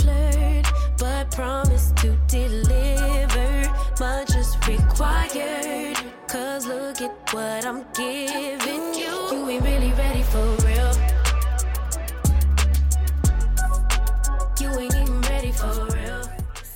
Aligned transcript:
flirt, 0.00 0.66
but 0.98 1.30
promise 1.30 1.92
to 1.96 2.16
deliver. 2.28 3.70
Much 4.00 4.34
is 4.36 4.56
required. 4.66 5.96
Cause 6.28 6.66
look 6.66 7.00
at 7.00 7.12
what 7.32 7.64
I'm 7.64 7.84
giving 7.94 8.94
you. 8.94 9.14
You 9.32 9.48
ain't 9.50 9.64
really 9.64 9.92
ready 9.92 10.22
for 10.22 10.44
real. 10.66 10.92
You 14.60 14.70
ain't 14.80 14.94
even 14.94 15.20
ready 15.22 15.52
for 15.52 15.86
real. 15.94 16.22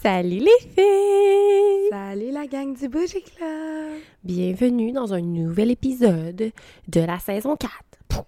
Salut 0.03 0.41
les 0.41 0.69
filles! 0.75 1.89
Salut 1.91 2.31
la 2.31 2.47
gang 2.47 2.73
du 2.75 2.89
Bougie 2.89 3.23
Club! 3.23 4.01
Bienvenue 4.23 4.93
dans 4.93 5.13
un 5.13 5.21
nouvel 5.21 5.71
épisode 5.71 6.53
de 6.87 7.01
la 7.01 7.19
saison 7.19 7.57
4. 7.57 7.73
Pouf! 8.09 8.25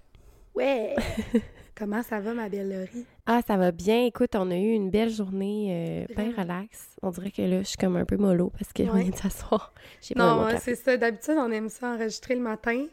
Ouais! 0.54 0.96
Comment 1.80 2.02
ça 2.02 2.20
va, 2.20 2.34
ma 2.34 2.50
belle 2.50 2.68
Laurie? 2.68 3.06
Ah, 3.24 3.40
ça 3.46 3.56
va 3.56 3.72
bien. 3.72 4.04
Écoute, 4.04 4.36
on 4.36 4.50
a 4.50 4.54
eu 4.56 4.72
une 4.74 4.90
belle 4.90 5.08
journée, 5.08 6.06
euh, 6.10 6.14
bien 6.14 6.30
relax. 6.36 6.90
On 7.00 7.08
dirait 7.08 7.30
que 7.30 7.40
là, 7.40 7.60
je 7.62 7.68
suis 7.68 7.78
comme 7.78 7.96
un 7.96 8.04
peu 8.04 8.18
mollo 8.18 8.50
parce 8.50 8.70
qu'on 8.74 8.92
Ouais. 8.94 9.00
vient 9.04 9.10
de 9.12 9.16
s'asseoir. 9.16 9.72
Non, 10.14 10.44
café. 10.46 10.58
c'est 10.58 10.74
ça. 10.74 10.96
D'habitude, 10.98 11.36
on 11.38 11.50
aime 11.50 11.70
ça 11.70 11.94
enregistrer 11.94 12.34
le 12.34 12.42
matin, 12.42 12.86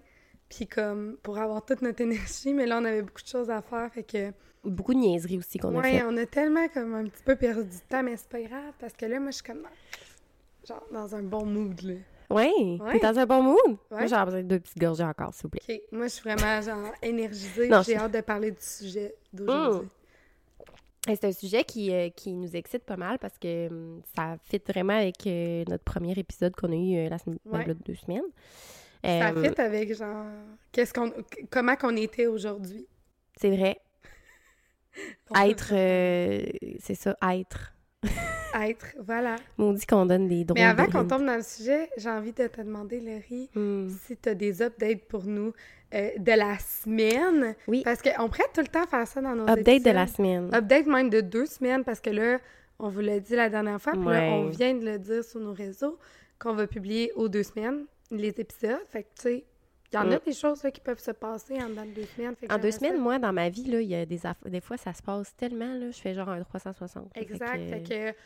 puis 0.48 0.68
comme 0.68 1.18
pour 1.22 1.38
avoir 1.38 1.66
toute 1.66 1.82
notre 1.82 2.00
énergie, 2.00 2.54
mais 2.54 2.66
là, 2.66 2.80
on 2.82 2.86
avait 2.86 3.02
beaucoup 3.02 3.22
de 3.22 3.28
choses 3.28 3.50
à 3.50 3.62
faire, 3.62 3.92
fait 3.92 4.04
que... 4.04 4.32
Beaucoup 4.64 4.94
de 4.94 5.00
niaiseries 5.00 5.38
aussi 5.38 5.58
qu'on 5.60 5.78
a 5.78 5.84
fait. 5.84 6.04
on 6.04 6.16
a 6.16 6.26
tellement 6.26 6.68
comme 6.70 6.94
un 6.96 7.04
petit 7.08 7.24
peu 7.26 7.36
perdu 7.36 7.64
du 7.70 7.80
temps, 7.90 8.04
mais 8.04 8.16
c'est 8.16 8.30
pas 8.30 8.42
grave, 8.42 8.74
parce 8.80 8.94
que 8.94 9.06
là, 9.06 9.20
moi, 9.20 9.32
je 9.32 9.36
suis 9.36 9.44
comme 9.44 9.64
genre, 10.66 10.84
dans 10.94 11.14
un 11.14 11.24
bon 11.24 11.46
mood, 11.46 11.82
là. 11.82 11.94
Ouais, 12.30 12.52
Ouais. 12.82 13.00
t'es 13.00 13.00
dans 13.00 13.18
un 13.20 13.26
bon 13.26 13.42
mood? 13.42 13.78
Moi, 13.90 14.06
j'ai 14.08 14.16
besoin 14.26 14.42
de 14.42 14.48
deux 14.48 14.60
petites 14.60 14.78
gorgées 14.78 15.04
encore, 15.04 15.34
s'il 15.34 15.44
vous 15.44 15.50
plaît. 15.50 15.84
Moi, 15.92 16.08
je 16.08 16.14
suis 16.14 16.30
vraiment, 16.30 16.62
genre, 16.62 16.92
énergisée, 17.02 17.70
j'ai 17.86 17.96
hâte 17.96 18.12
de 18.12 18.22
parler 18.22 18.52
du 18.52 18.58
sujet 18.62 19.16
d'aujourd'hui. 19.32 19.90
Et 21.10 21.16
C'est 21.16 21.28
un 21.28 21.32
sujet 21.32 21.64
qui, 21.64 21.94
euh, 21.94 22.10
qui 22.10 22.34
nous 22.34 22.54
excite 22.54 22.84
pas 22.84 22.98
mal 22.98 23.18
parce 23.18 23.38
que 23.40 23.68
hum, 23.70 24.02
ça 24.14 24.36
fit 24.44 24.62
vraiment 24.68 24.98
avec 24.98 25.26
euh, 25.26 25.64
notre 25.70 25.86
premier 25.86 26.12
épisode 26.20 26.54
qu'on 26.54 26.70
a 26.70 26.76
eu 26.76 26.98
euh, 27.06 27.10
la 27.10 27.18
semaine, 27.18 27.40
ben, 27.46 27.60
Ouais. 27.60 27.74
deux 27.86 27.96
semaines. 27.96 28.24
Ça 29.06 29.32
fit 29.34 29.62
avec, 29.62 29.96
genre, 29.96 30.26
qu'est-ce 30.74 30.94
qu'on... 30.94 31.14
comment 31.50 31.78
qu'on 31.78 31.96
était 31.96 32.28
aujourd'hui? 32.28 32.86
C'est 33.40 33.56
vrai. 33.56 33.80
Être, 35.36 35.70
c'est 36.80 36.96
ça, 36.96 37.16
être. 37.32 37.74
Être, 38.60 38.88
voilà. 39.06 39.36
On 39.58 39.74
dit 39.74 39.86
qu'on 39.86 40.06
donne 40.06 40.28
des 40.28 40.44
drôles 40.44 40.58
Mais 40.60 40.66
avant 40.66 40.86
qu'on 40.88 41.06
tombe 41.06 41.26
dans 41.26 41.36
le 41.36 41.44
sujet, 41.44 41.90
j'ai 41.98 42.10
envie 42.10 42.32
de 42.34 42.48
te 42.48 42.62
demander, 42.62 43.00
Laurie, 43.00 43.50
Hmm. 43.54 43.90
si 43.90 44.18
tu 44.18 44.30
as 44.30 44.36
des 44.36 44.62
updates 44.62 45.04
pour 45.08 45.24
nous 45.26 45.54
euh, 45.94 46.10
de 46.18 46.32
la 46.32 46.58
semaine. 46.60 47.56
Oui. 47.68 47.82
Parce 47.84 48.02
qu'on 48.02 48.28
pourrait 48.30 48.48
tout 48.54 48.62
le 48.62 48.68
temps 48.68 48.86
faire 48.88 49.08
ça 49.08 49.22
dans 49.22 49.36
nos 49.36 49.48
Update 49.48 49.84
de 49.84 49.92
la 49.92 50.08
semaine. 50.08 50.50
Update 50.54 50.86
même 50.88 51.10
de 51.10 51.22
deux 51.22 51.46
semaines, 51.46 51.84
parce 51.84 52.00
que 52.02 52.10
là, 52.10 52.40
on 52.80 52.90
vous 52.90 53.02
l'a 53.02 53.20
dit 53.20 53.36
la 53.36 53.50
dernière 53.50 53.82
fois, 53.82 53.94
puis 53.94 54.06
là, 54.06 54.22
on 54.24 54.48
vient 54.50 54.74
de 54.74 54.86
le 54.86 54.98
dire 55.00 55.24
sur 55.24 55.40
nos 55.40 55.54
réseaux, 55.54 55.98
qu'on 56.40 56.54
va 56.54 56.68
publier 56.68 57.12
aux 57.16 57.28
deux 57.30 57.44
semaines 57.44 57.86
les 58.12 58.30
épisodes. 58.30 58.80
Fait 58.90 59.04
que, 59.04 59.08
tu 59.16 59.22
sais, 59.22 59.44
il 59.92 59.96
y 59.96 60.00
en 60.00 60.12
a 60.12 60.16
Mm. 60.18 60.20
des 60.26 60.34
choses 60.34 60.64
là, 60.64 60.72
qui 60.72 60.82
peuvent 60.82 61.00
se 61.00 61.12
passer 61.12 61.62
en 61.62 61.70
dedans 61.70 61.86
de 61.86 61.92
deux 61.92 62.06
semaines. 62.16 62.36
En 62.50 62.58
deux 62.58 62.72
semaines, 62.72 62.96
ça. 62.96 63.02
moi, 63.02 63.20
dans 63.20 63.32
ma 63.34 63.50
vie, 63.50 63.64
là, 63.66 63.80
il 63.82 63.88
y 63.88 63.96
a 63.96 64.06
des, 64.06 64.20
des 64.46 64.62
fois, 64.62 64.78
ça 64.78 64.94
se 64.94 65.02
passe 65.02 65.36
tellement, 65.36 65.74
là, 65.74 65.92
je 65.92 65.98
fais 66.00 66.14
genre 66.14 66.30
un 66.30 66.42
360. 66.44 67.06
là, 67.06 67.10
fait 67.14 67.22
Exact. 67.22 67.58
que- 67.58 67.70
Fait 67.70 67.84
que, 68.14 68.18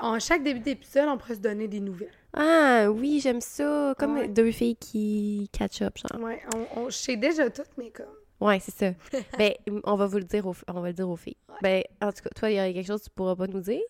en 0.00 0.18
chaque 0.20 0.42
début 0.42 0.60
d'épisode, 0.60 1.08
on 1.08 1.18
pourrait 1.18 1.34
se 1.34 1.40
donner 1.40 1.66
des 1.68 1.80
nouvelles. 1.80 2.12
Ah, 2.32 2.86
oui, 2.90 3.20
j'aime 3.20 3.40
ça. 3.40 3.94
Comme 3.98 4.14
Ouais. 4.18 4.28
deux 4.28 4.52
filles 4.52 4.76
qui 4.76 5.48
catch 5.52 5.82
up, 5.82 5.96
genre. 5.98 6.22
Ouais, 6.22 6.40
on, 6.54 6.80
on, 6.82 6.90
je 6.90 6.96
sais 6.96 7.16
déjà 7.16 7.50
tout, 7.50 7.62
mais 7.76 7.90
comme. 7.90 8.06
Ouais, 8.40 8.58
c'est 8.60 8.74
ça. 8.74 8.92
ben, 9.38 9.52
on 9.84 9.96
va 9.96 10.06
vous 10.06 10.16
le 10.18 10.24
dire 10.24 10.46
aux, 10.46 10.54
on 10.68 10.80
va 10.80 10.88
le 10.88 10.94
dire 10.94 11.08
aux 11.10 11.16
filles. 11.16 11.36
Ben, 11.60 11.82
en 12.00 12.12
tout 12.12 12.22
cas, 12.22 12.30
toi, 12.34 12.50
il 12.50 12.54
y 12.54 12.58
a 12.58 12.72
quelque 12.72 12.86
chose 12.86 13.00
que 13.00 13.04
tu 13.06 13.10
pourras 13.10 13.34
pas 13.36 13.46
nous 13.48 13.60
dire? 13.60 13.82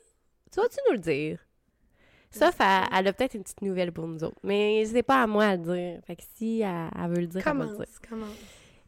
Tu 0.50 0.58
vas-tu 0.60 0.78
nous 0.88 0.94
le 0.94 0.98
dire? 1.00 1.38
Sauf, 2.32 2.54
elle, 2.60 2.84
elle 2.96 3.06
a 3.08 3.12
peut-être 3.12 3.34
une 3.34 3.42
petite 3.42 3.62
nouvelle 3.62 3.92
pour 3.92 4.06
nous 4.06 4.22
autres. 4.22 4.38
Mais 4.44 4.84
c'est 4.86 5.02
pas 5.02 5.22
à 5.22 5.26
moi 5.26 5.44
à 5.46 5.56
le 5.56 5.62
dire. 5.62 6.00
Fait 6.06 6.16
que 6.16 6.22
si 6.36 6.60
elle, 6.60 6.88
elle 6.96 7.08
veut 7.10 7.20
le 7.20 7.26
dire, 7.26 7.42
elle 7.44 7.56
va 7.56 7.64
le 7.64 7.68
dire. 7.70 7.76
Commence, 7.76 7.98
commence. 8.08 8.36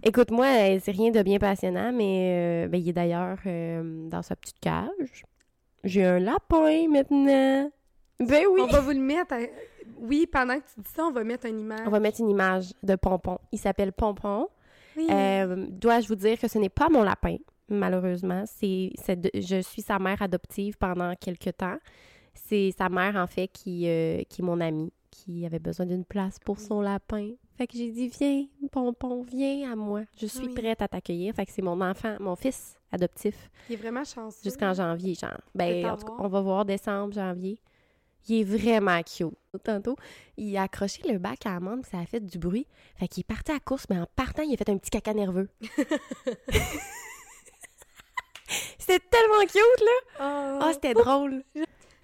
Écoute, 0.05 0.31
moi, 0.31 0.47
euh, 0.47 0.79
c'est 0.83 0.91
rien 0.93 1.11
de 1.11 1.23
bien 1.23 1.39
passionnant, 1.39 1.93
mais 1.93 2.65
euh, 2.65 2.69
ben, 2.69 2.81
il 2.81 2.89
est 2.89 2.93
d'ailleurs 2.93 3.39
euh, 3.47 4.09
dans 4.09 4.23
sa 4.23 4.35
petite 4.37 4.59
cage. 4.61 5.25
J'ai 5.85 6.05
un 6.05 6.19
lapin 6.19 6.89
maintenant. 6.89 7.71
Ben 8.21 8.45
oui! 8.51 8.61
On 8.63 8.67
va 8.67 8.81
vous 8.81 8.91
le 8.91 8.99
mettre. 9.01 9.35
à- 9.35 9.39
Oui, 9.99 10.27
pendant 10.31 10.55
que 10.55 10.65
tu 10.75 10.81
dis 10.81 10.91
ça, 10.95 11.05
on 11.05 11.11
va 11.13 11.25
mettre 11.25 11.47
une 11.47 11.61
image. 11.61 11.81
On 11.87 11.91
va 11.91 11.99
mettre 12.01 12.21
une 12.21 12.31
image 12.31 12.73
de 12.83 12.95
Pompon. 12.97 13.39
Il 13.51 13.59
s'appelle 13.59 13.93
Pompon. 13.93 14.49
Oui. 14.97 15.07
Euh, 15.11 15.67
Dois-je 15.71 16.07
vous 16.09 16.15
dire 16.17 16.39
que 16.39 16.47
ce 16.49 16.59
n'est 16.59 16.69
pas 16.69 16.89
mon 16.89 17.03
lapin, 17.03 17.37
malheureusement. 17.69 18.45
C'est, 18.47 18.91
je 19.35 19.61
suis 19.63 19.83
sa 19.83 19.99
mère 19.99 20.21
adoptive 20.23 20.77
pendant 20.79 21.15
quelques 21.17 21.57
temps. 21.57 21.79
C'est 22.35 22.73
sa 22.77 22.89
mère, 22.89 23.17
en 23.17 23.27
fait, 23.27 23.49
qui, 23.49 23.89
euh, 23.89 24.23
qui 24.29 24.43
est 24.43 24.45
mon 24.45 24.61
amie, 24.61 24.93
qui 25.11 25.45
avait 25.47 25.59
besoin 25.59 25.87
d'une 25.87 26.05
place 26.05 26.39
pour 26.45 26.59
son 26.59 26.81
lapin. 26.81 27.31
Fait 27.59 27.67
que 27.67 27.77
j'ai 27.77 27.91
dit, 27.91 28.09
viens, 28.09 28.47
Pompon, 28.71 29.23
viens 29.23 29.73
à 29.73 29.77
moi. 29.77 30.03
Je 30.19 30.27
suis 30.27 30.47
Oui. 30.47 30.55
prête 30.55 30.81
à 30.83 30.89
t'accueillir. 30.89 31.35
Fait 31.35 31.47
que 31.47 31.53
c'est 31.53 31.63
mon 31.63 31.81
enfant, 31.81 32.17
mon 32.21 32.37
fils 32.37 32.77
adoptif, 32.91 33.51
Il 33.69 33.75
est 33.75 33.77
vraiment 33.77 34.05
chanceux. 34.05 34.41
jusqu'en 34.43 34.73
janvier, 34.75 35.15
genre. 35.15 35.41
Ben, 35.55 35.87
en 35.91 35.97
tout 35.97 36.07
cas, 36.07 36.13
on 36.19 36.29
va 36.29 36.41
voir 36.41 36.65
décembre, 36.65 37.13
janvier. 37.15 37.59
Il 38.29 38.41
est 38.41 38.45
vraiment 38.45 39.03
cute. 39.03 39.35
Tantôt, 39.65 39.97
il 40.37 40.57
a 40.57 40.63
accroché 40.63 41.03
le 41.11 41.19
bac 41.19 41.45
à 41.45 41.57
amande, 41.57 41.85
ça 41.85 41.99
a 41.99 42.07
fait 42.07 42.21
du 42.21 42.39
bruit. 42.39 42.67
Fait 42.97 43.09
qu'il 43.09 43.23
est 43.23 43.27
parti 43.27 43.51
à 43.51 43.55
la 43.55 43.61
course, 43.61 43.87
mais 43.91 43.99
en 43.99 44.07
partant, 44.17 44.43
il 44.43 44.55
a 44.55 44.57
fait 44.57 44.71
un 44.71 44.79
petit 44.79 44.91
caca 44.91 45.13
nerveux. 45.13 45.49
C'était 48.79 49.05
tellement 49.11 49.41
cute, 49.43 49.81
là! 49.81 49.93
Oh. 50.21 50.59
Ah, 50.63 50.71
c'était 50.73 50.95
drôle! 50.95 51.43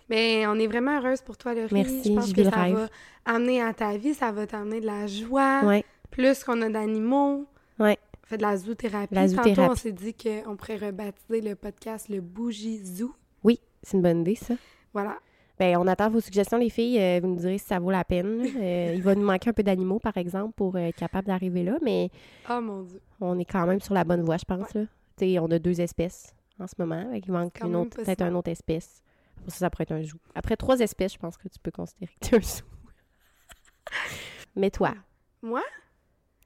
Mais 0.08 0.46
on 0.46 0.54
est 0.54 0.66
vraiment 0.66 0.98
heureuse 0.98 1.20
pour 1.22 1.36
toi, 1.36 1.54
Laurie. 1.54 1.68
Merci, 1.72 2.02
Je 2.04 2.14
pense 2.14 2.28
je 2.30 2.34
que 2.34 2.44
ça 2.44 2.50
rêve. 2.50 2.74
va 2.76 2.88
amener 3.26 3.60
à 3.62 3.74
ta 3.74 3.96
vie, 3.96 4.14
ça 4.14 4.32
va 4.32 4.46
t'amener 4.46 4.80
de 4.80 4.86
la 4.86 5.06
joie. 5.06 5.60
Ouais. 5.64 5.84
Plus 6.10 6.42
qu'on 6.44 6.60
a 6.62 6.68
d'animaux. 6.70 7.46
Ouais. 7.78 7.98
On 8.24 8.26
fait 8.26 8.38
de 8.38 8.42
la 8.42 8.56
zoothérapie. 8.56 9.14
La 9.14 9.28
Tantôt, 9.28 9.60
on 9.60 9.74
s'est 9.74 9.92
dit 9.92 10.14
qu'on 10.14 10.56
pourrait 10.56 10.76
rebaptiser 10.76 11.40
le 11.40 11.54
podcast 11.54 12.08
le 12.08 12.20
Bougie 12.20 12.78
Zoo. 12.84 13.14
Oui, 13.44 13.60
c'est 13.82 13.96
une 13.96 14.02
bonne 14.02 14.20
idée, 14.22 14.34
ça. 14.34 14.54
Voilà. 14.94 15.18
Ben, 15.58 15.76
on 15.76 15.86
attend 15.88 16.08
vos 16.08 16.20
suggestions, 16.20 16.56
les 16.56 16.70
filles. 16.70 16.98
Euh, 17.00 17.18
vous 17.20 17.28
nous 17.28 17.36
direz 17.36 17.58
si 17.58 17.66
ça 17.66 17.78
vaut 17.78 17.90
la 17.90 18.04
peine. 18.04 18.46
Euh, 18.56 18.92
il 18.94 19.02
va 19.02 19.14
nous 19.14 19.24
manquer 19.24 19.50
un 19.50 19.52
peu 19.52 19.62
d'animaux, 19.62 19.98
par 19.98 20.16
exemple, 20.16 20.52
pour 20.54 20.76
euh, 20.76 20.80
être 20.80 20.96
capable 20.96 21.26
d'arriver 21.26 21.64
là, 21.64 21.76
mais 21.82 22.10
Oh 22.50 22.60
mon 22.60 22.82
Dieu. 22.82 23.00
on 23.20 23.38
est 23.38 23.44
quand 23.44 23.66
même 23.66 23.80
sur 23.80 23.92
la 23.94 24.04
bonne 24.04 24.22
voie, 24.22 24.36
je 24.36 24.44
pense. 24.44 24.72
là. 24.74 24.82
On 25.42 25.50
a 25.50 25.58
deux 25.58 25.80
espèces 25.80 26.32
en 26.60 26.66
ce 26.68 26.74
moment. 26.78 27.04
qu'il 27.20 27.32
manque 27.32 27.58
une 27.64 27.74
autre, 27.76 27.96
peut-être 27.96 28.22
une 28.22 28.36
autre 28.36 28.50
espèce. 28.50 29.02
Pour 29.48 29.54
ça, 29.54 29.60
ça 29.60 29.70
pourrait 29.70 29.84
être 29.84 29.92
un 29.92 30.02
zoo. 30.04 30.18
Après 30.34 30.56
trois 30.56 30.78
espèces, 30.80 31.14
je 31.14 31.18
pense 31.18 31.38
que 31.38 31.48
tu 31.48 31.58
peux 31.58 31.70
considérer 31.70 32.12
que 32.20 32.26
tu 32.28 32.34
un 32.36 32.40
zoo. 32.42 32.64
Mais 34.56 34.70
toi, 34.70 34.94
Moi? 35.40 35.62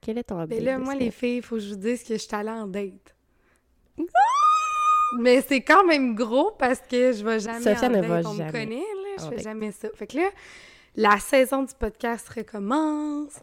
quel 0.01 0.17
est 0.19 0.23
ton 0.23 0.37
Mais 0.37 0.43
update 0.43 0.61
là, 0.61 0.77
moi, 0.79 0.95
les 0.95 1.11
filles, 1.11 1.37
il 1.37 1.41
faut 1.43 1.55
que 1.55 1.61
je 1.61 1.69
vous 1.73 1.79
dise 1.79 2.01
que 2.03 2.13
je 2.13 2.19
suis 2.19 2.33
allée 2.35 2.49
en 2.49 2.65
date. 2.67 3.13
Mais 5.19 5.41
c'est 5.41 5.61
quand 5.61 5.85
même 5.85 6.15
gros 6.15 6.51
parce 6.57 6.79
que 6.79 7.11
je 7.11 7.23
vais 7.23 7.39
jamais 7.39 7.61
Sophia 7.61 7.87
en 7.87 7.91
ne 7.91 8.01
date. 8.01 8.09
va 8.23 8.29
On 8.29 8.33
me 8.33 8.37
jamais 8.37 8.51
connaît, 8.51 8.75
là. 8.77 9.15
Je 9.19 9.23
fais 9.25 9.35
date. 9.35 9.43
jamais 9.43 9.71
ça. 9.71 9.89
Fait 9.93 10.07
que 10.07 10.17
là, 10.17 10.29
la 10.95 11.19
saison 11.19 11.63
du 11.63 11.73
podcast 11.75 12.27
recommence. 12.29 13.33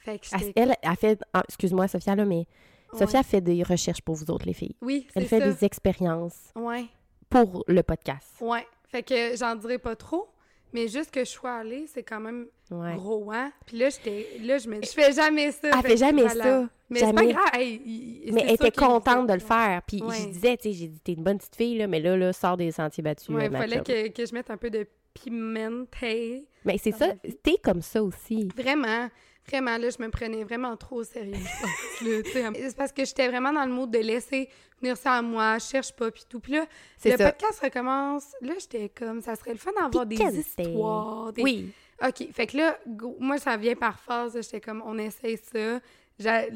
Fait 0.00 0.18
que 0.18 0.26
Elle, 0.34 0.52
elle, 0.56 0.76
elle 0.82 0.96
fait... 0.96 1.20
ah, 1.32 1.42
excuse-moi, 1.48 1.88
Sophia, 1.88 2.14
là, 2.16 2.24
mais 2.24 2.46
Ouais. 2.92 3.00
Sophia 3.00 3.22
fait 3.24 3.40
des 3.40 3.62
recherches 3.64 4.00
pour 4.00 4.14
vous 4.14 4.30
autres, 4.30 4.46
les 4.46 4.52
filles. 4.52 4.76
Oui, 4.80 5.08
Elle 5.16 5.26
fait 5.26 5.40
ça. 5.40 5.50
des 5.50 5.64
expériences 5.64 6.52
Ouais, 6.54 6.86
pour 7.28 7.64
le 7.66 7.82
podcast. 7.82 8.28
ouais. 8.40 8.64
Fait 8.96 9.02
que 9.02 9.36
j'en 9.36 9.54
dirai 9.56 9.76
pas 9.76 9.94
trop, 9.94 10.26
mais 10.72 10.88
juste 10.88 11.10
que 11.10 11.20
je 11.20 11.28
sois 11.30 11.52
allée, 11.56 11.86
c'est 11.86 12.02
quand 12.02 12.18
même 12.20 12.46
Ouais. 12.70 12.94
gros, 12.96 13.30
hein? 13.30 13.52
Puis 13.66 13.76
là, 13.76 13.90
j'étais... 13.90 14.26
Là, 14.42 14.56
je 14.56 14.68
me... 14.70 14.76
Je 14.82 14.88
fais 14.88 15.12
jamais 15.12 15.52
ça. 15.52 15.68
Elle 15.74 15.82
Fait 15.90 15.96
jamais 15.98 16.22
voilà. 16.22 16.44
ça. 16.44 16.68
Mais 16.88 17.00
c'est 17.00 17.12
pas 17.12 17.26
grave. 17.26 17.44
Hey, 17.52 17.82
il- 17.84 18.32
Mais 18.32 18.42
elle 18.48 18.54
était 18.54 18.70
contente 18.70 19.26
de 19.26 19.34
le 19.34 19.38
faire. 19.40 19.82
Puis 19.86 20.02
Ouais. 20.02 20.16
je 20.18 20.26
disais, 20.28 20.56
tu 20.56 20.62
sais, 20.70 20.72
j'ai 20.72 20.86
dit, 20.88 20.98
t'es 21.00 21.12
une 21.12 21.22
bonne 21.22 21.36
petite 21.36 21.56
fille, 21.56 21.76
là, 21.78 21.86
mais 21.86 22.00
là, 22.00 22.16
là, 22.16 22.32
sors 22.32 22.56
des 22.56 22.72
sentiers 22.72 23.02
battus. 23.02 23.28
Ouais, 23.28 23.46
il 23.46 23.52
fallait 23.52 23.82
que, 23.82 24.08
que 24.08 24.24
je 24.26 24.32
mette 24.32 24.50
un 24.50 24.56
peu 24.56 24.70
de 24.70 24.86
pimenté. 25.14 26.46
Mais 26.64 26.78
c'est 26.78 26.92
ça, 26.92 27.08
t'es 27.42 27.56
comme 27.62 27.82
ça 27.82 28.02
aussi. 28.02 28.48
Vraiment, 28.56 29.08
vraiment, 29.48 29.76
là, 29.78 29.88
je 29.90 30.02
me 30.02 30.10
prenais 30.10 30.42
vraiment 30.44 30.76
trop 30.76 30.96
au 30.96 31.04
sérieux. 31.04 31.34
C'est 32.00 32.76
parce 32.76 32.92
que 32.92 33.04
j'étais 33.04 33.28
vraiment 33.28 33.52
dans 33.52 33.64
le 33.64 33.72
mood 33.72 33.90
de 33.90 33.98
laisser 33.98 34.48
venir 34.80 34.96
ça 34.96 35.14
à 35.14 35.22
moi, 35.22 35.58
je 35.58 35.64
cherche 35.64 35.92
pas, 35.92 36.10
puis 36.10 36.24
tout. 36.28 36.40
Puis 36.40 36.52
là, 36.52 36.66
le 37.04 37.10
ça. 37.16 37.32
podcast 37.32 37.60
recommence. 37.62 38.32
Là, 38.40 38.54
j'étais 38.60 38.88
comme, 38.88 39.20
ça 39.22 39.34
serait 39.36 39.52
le 39.52 39.58
fun 39.58 39.70
d'avoir 39.72 40.06
des 40.06 40.16
histoires. 40.38 41.32
Des... 41.32 41.42
Oui. 41.42 41.72
OK, 42.06 42.28
fait 42.32 42.46
que 42.46 42.56
là, 42.58 42.78
go- 42.86 43.16
moi, 43.18 43.38
ça 43.38 43.56
vient 43.56 43.74
par 43.74 43.98
phase. 44.00 44.34
J'étais 44.34 44.60
comme, 44.60 44.82
on 44.84 44.98
essaye 44.98 45.38
ça. 45.38 45.80
Là, 46.18 46.50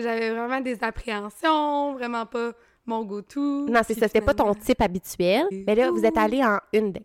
j'avais 0.00 0.30
vraiment 0.30 0.60
des 0.60 0.82
appréhensions, 0.84 1.94
vraiment 1.94 2.26
pas 2.26 2.52
mon 2.86 3.04
go-to. 3.04 3.66
Non, 3.68 3.80
c'est 3.86 3.94
ça, 3.98 4.06
c'était 4.08 4.20
pas 4.20 4.34
ton 4.34 4.54
type 4.54 4.80
habituel. 4.80 5.46
Mais 5.66 5.74
là, 5.74 5.90
vous 5.90 6.04
êtes 6.04 6.16
allés 6.18 6.44
en 6.44 6.58
une 6.72 6.92
date. 6.92 7.04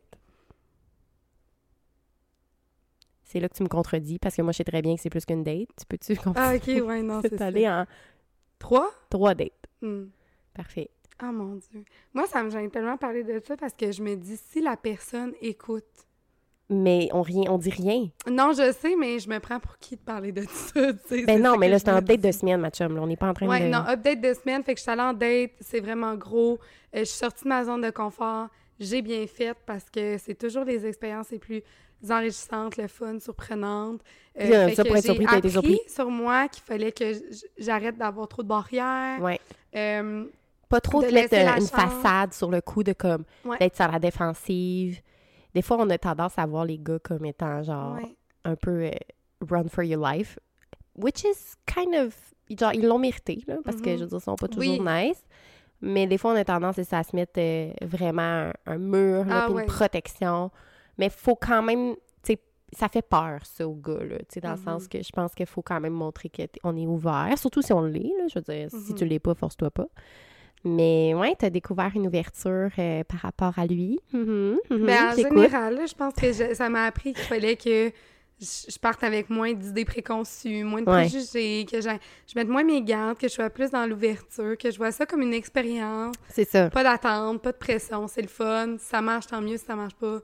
C'est 3.23 3.39
là 3.39 3.47
que 3.47 3.53
tu 3.55 3.63
me 3.63 3.67
contredis, 3.69 4.17
parce 4.17 4.35
que 4.35 4.41
moi, 4.41 4.51
je 4.51 4.57
sais 4.57 4.63
très 4.63 4.81
bien 4.81 4.95
que 4.95 5.01
c'est 5.01 5.09
plus 5.11 5.23
qu'une 5.25 5.43
date. 5.43 5.69
Tu 5.79 5.85
peux-tu 5.87 6.15
comprendre? 6.15 6.39
Ah, 6.39 6.55
OK, 6.55 6.67
ouais, 6.87 7.01
non, 7.03 7.21
c'est 7.23 7.37
ça. 7.37 7.45
allés 7.45 7.67
en 7.69 7.85
Trois? 8.57 8.89
trois 9.09 9.35
dates. 9.35 9.51
Hmm. 9.81 10.05
Parfait. 10.61 10.89
Oh 11.23 11.31
mon 11.31 11.55
Dieu. 11.55 11.85
Moi, 12.13 12.25
ça 12.27 12.43
me 12.43 12.49
gêne 12.49 12.69
tellement 12.69 12.97
parler 12.97 13.23
de 13.23 13.41
ça 13.45 13.55
parce 13.55 13.73
que 13.73 13.91
je 13.93 14.01
me 14.03 14.15
dis, 14.15 14.35
si 14.51 14.61
la 14.61 14.75
personne 14.75 15.31
écoute. 15.41 15.85
Mais 16.69 17.07
on, 17.13 17.21
rien, 17.21 17.43
on 17.49 17.57
dit 17.57 17.69
rien. 17.69 18.09
Non, 18.29 18.51
je 18.51 18.71
sais, 18.73 18.95
mais 18.97 19.19
je 19.19 19.29
me 19.29 19.39
prends 19.39 19.59
pour 19.59 19.77
qui 19.79 19.95
de 19.95 20.01
parler 20.01 20.31
de 20.33 20.43
ça. 20.49 20.91
Ben 21.25 21.41
non, 21.41 21.57
mais 21.57 21.69
là, 21.69 21.79
c'est 21.79 21.87
un 21.89 22.01
dis. 22.01 22.17
de 22.17 22.31
semaine, 22.31 22.59
ma 22.59 22.71
chum. 22.71 22.93
là. 22.93 23.01
On 23.01 23.07
n'est 23.07 23.15
pas 23.15 23.27
en 23.29 23.33
train 23.33 23.47
Ouais, 23.47 23.61
de... 23.61 23.67
non, 23.69 23.79
update 23.87 24.19
de 24.21 24.33
semaine, 24.33 24.63
fait 24.63 24.73
que 24.73 24.79
je 24.79 24.83
suis 24.83 24.91
allée 24.91 25.01
en 25.01 25.13
date, 25.13 25.51
c'est 25.61 25.79
vraiment 25.79 26.13
gros. 26.15 26.59
Euh, 26.93 26.99
je 26.99 27.03
suis 27.05 27.17
sortie 27.17 27.45
de 27.45 27.49
ma 27.49 27.63
zone 27.63 27.81
de 27.81 27.89
confort, 27.89 28.49
j'ai 28.79 29.01
bien 29.01 29.25
fait 29.27 29.57
parce 29.65 29.85
que 29.89 30.17
c'est 30.17 30.35
toujours 30.35 30.65
les 30.65 30.85
expériences 30.85 31.31
les 31.31 31.39
plus 31.39 31.63
enrichissantes, 32.09 32.77
le 32.77 32.87
fun, 32.87 33.19
surprenantes. 33.19 34.01
Euh, 34.39 34.43
Puis, 34.45 34.53
euh, 34.55 34.67
fait 34.69 34.75
ça, 34.75 34.83
que 34.83 34.87
pour 34.87 34.97
être 35.33 35.49
surpris, 35.49 35.73
été 35.73 35.89
sur 35.89 36.09
moi 36.09 36.47
qu'il 36.49 36.63
fallait 36.63 36.91
que 36.91 37.13
j'arrête 37.57 37.97
d'avoir 37.97 38.27
trop 38.27 38.43
de 38.43 38.47
barrières. 38.47 39.19
Ouais. 39.21 39.39
Euh, 39.75 40.25
Pas 40.69 40.79
trop 40.81 41.01
de 41.01 41.07
mettre 41.11 41.33
euh, 41.35 41.41
une 41.55 41.61
chance. 41.67 41.69
façade 41.71 42.33
sur 42.33 42.49
le 42.51 42.61
coup 42.61 42.83
de 42.83 42.93
comme 42.93 43.23
Ouais. 43.45 43.57
d'être 43.57 43.75
sur 43.75 43.87
la 43.91 43.99
défensive. 43.99 45.01
Des 45.55 45.61
fois, 45.63 45.77
on 45.79 45.89
a 45.89 45.97
tendance 45.97 46.37
à 46.37 46.45
voir 46.45 46.65
les 46.65 46.77
gars 46.77 46.99
comme 46.99 47.25
étant 47.25 47.63
genre 47.63 47.95
ouais. 47.95 48.15
un 48.45 48.55
peu 48.55 48.83
euh, 48.85 48.91
run 49.49 49.67
for 49.67 49.83
your 49.83 50.05
life, 50.05 50.37
which 50.95 51.23
is 51.23 51.55
kind 51.65 51.95
of 51.95 52.15
genre 52.57 52.73
ils 52.73 52.85
l'ont 52.85 52.99
mérité 52.99 53.43
là, 53.47 53.57
parce 53.65 53.81
que 53.81 53.89
Mhm. 53.89 53.97
je 53.97 54.03
veux 54.03 54.09
dire, 54.09 54.17
ils 54.19 54.23
sont 54.23 54.35
pas 54.35 54.47
toujours 54.47 54.79
Oui. 54.79 54.79
nice. 54.79 55.23
Mais 55.81 56.05
des 56.07 56.17
fois, 56.17 56.33
on 56.33 56.35
a 56.35 56.43
tendance 56.43 56.79
ça, 56.83 56.99
à 56.99 57.03
se 57.03 57.15
mettre 57.15 57.39
euh, 57.39 57.71
vraiment 57.83 58.21
un, 58.21 58.53
un 58.65 58.77
mur, 58.77 59.23
là, 59.25 59.45
Ah 59.47 59.51
ouais. 59.51 59.61
une 59.61 59.67
protection. 59.67 60.51
Mais 60.97 61.09
faut 61.09 61.35
quand 61.37 61.61
même, 61.63 61.95
tu 62.21 62.33
sais, 62.33 62.39
ça 62.77 62.89
fait 62.89 63.01
peur, 63.01 63.39
ça, 63.45 63.65
aux 63.67 63.75
gars, 63.75 64.03
là, 64.03 64.17
tu 64.19 64.25
sais, 64.33 64.39
dans 64.41 64.51
le 64.51 64.57
sens 64.57 64.87
que 64.89 65.01
je 65.01 65.09
pense 65.11 65.33
qu'il 65.33 65.45
faut 65.45 65.61
quand 65.61 65.79
même 65.79 65.93
montrer 65.93 66.29
qu'on 66.29 66.75
est 66.75 66.85
ouvert, 66.85 67.33
surtout 67.37 67.61
si 67.61 67.71
on 67.71 67.81
l'est, 67.81 68.11
là, 68.19 68.27
je 68.27 68.37
veux 68.39 68.41
dire, 68.43 68.69
si 68.69 68.93
tu 68.93 69.05
l'es 69.05 69.19
pas, 69.19 69.33
force-toi 69.35 69.71
pas. 69.71 69.87
Mais 70.65 71.13
ouais, 71.13 71.35
t'as 71.39 71.49
découvert 71.49 71.91
une 71.95 72.07
ouverture 72.07 72.69
euh, 72.77 73.03
par 73.05 73.19
rapport 73.21 73.57
à 73.57 73.65
lui. 73.65 73.99
Ben, 74.13 74.57
en 74.69 75.15
général, 75.15 75.75
là, 75.75 75.85
je 75.85 75.93
pense 75.93 76.13
que 76.13 76.31
je- 76.33 76.53
ça 76.53 76.69
m'a 76.69 76.85
appris 76.85 77.13
qu'il 77.13 77.23
fallait 77.23 77.55
que 77.55 77.91
je, 78.41 78.45
je 78.71 78.77
parte 78.79 79.03
avec 79.03 79.29
moins 79.29 79.53
d'idées 79.53 79.85
préconçues, 79.85 80.63
moins 80.63 80.81
de 80.81 80.89
Ouais. 80.89 81.07
préjugés, 81.07 81.65
que 81.69 81.79
je 81.81 81.89
mette 82.35 82.47
moins 82.47 82.63
mes 82.63 82.81
gardes, 82.81 83.17
que 83.17 83.27
je 83.27 83.33
sois 83.33 83.49
plus 83.49 83.71
dans 83.71 83.85
l'ouverture, 83.85 84.57
que 84.57 84.69
je 84.71 84.77
vois 84.77 84.91
ça 84.91 85.05
comme 85.05 85.21
une 85.21 85.33
expérience. 85.33 86.15
C'est 86.29 86.47
ça. 86.49 86.69
Pas 86.69 86.83
d'attente, 86.83 87.41
pas 87.41 87.51
de 87.53 87.57
pression, 87.57 88.07
c'est 88.07 88.21
le 88.21 88.27
fun. 88.27 88.75
Si 88.79 88.85
ça 88.85 89.01
marche, 89.01 89.27
tant 89.27 89.41
mieux. 89.41 89.57
Si 89.57 89.65
ça 89.65 89.75
marche 89.75 89.95
pas, 89.95 90.19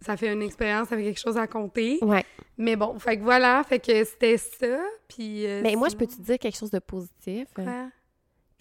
ça 0.00 0.16
fait 0.16 0.32
une 0.32 0.42
expérience, 0.42 0.88
ça 0.88 0.96
fait 0.96 1.04
quelque 1.04 1.20
chose 1.20 1.36
à 1.36 1.46
compter. 1.46 1.98
Ouais. 2.02 2.24
Mais 2.58 2.74
bon, 2.76 2.98
fait 2.98 3.16
que 3.16 3.22
voilà, 3.22 3.62
fait 3.68 3.78
que 3.78 4.04
c'était 4.04 4.38
ça. 4.38 4.78
Puis. 5.08 5.46
euh, 5.46 5.60
Mais 5.62 5.76
moi, 5.76 5.88
je 5.88 5.96
peux 5.96 6.06
te 6.06 6.20
dire 6.20 6.38
quelque 6.38 6.58
chose 6.58 6.70
de 6.70 6.80
positif? 6.80 7.46
Quoi? 7.54 7.64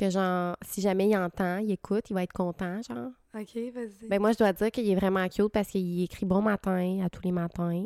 Que 0.01 0.09
genre, 0.09 0.57
si 0.65 0.81
jamais 0.81 1.09
il 1.09 1.15
entend, 1.15 1.59
il 1.59 1.69
écoute, 1.69 2.09
il 2.09 2.15
va 2.15 2.24
être 2.24 2.33
content, 2.33 2.81
genre. 2.81 3.12
Ok, 3.36 3.56
vas-y. 3.71 4.07
Ben 4.09 4.19
moi, 4.19 4.31
je 4.31 4.38
dois 4.39 4.51
dire 4.51 4.71
qu'il 4.71 4.89
est 4.89 4.95
vraiment 4.95 5.30
cute 5.30 5.50
parce 5.50 5.68
qu'il 5.68 6.01
écrit 6.01 6.25
bon 6.25 6.42
matin 6.42 7.01
à 7.06 7.09
tous 7.12 7.21
les 7.21 7.31
matins. 7.31 7.86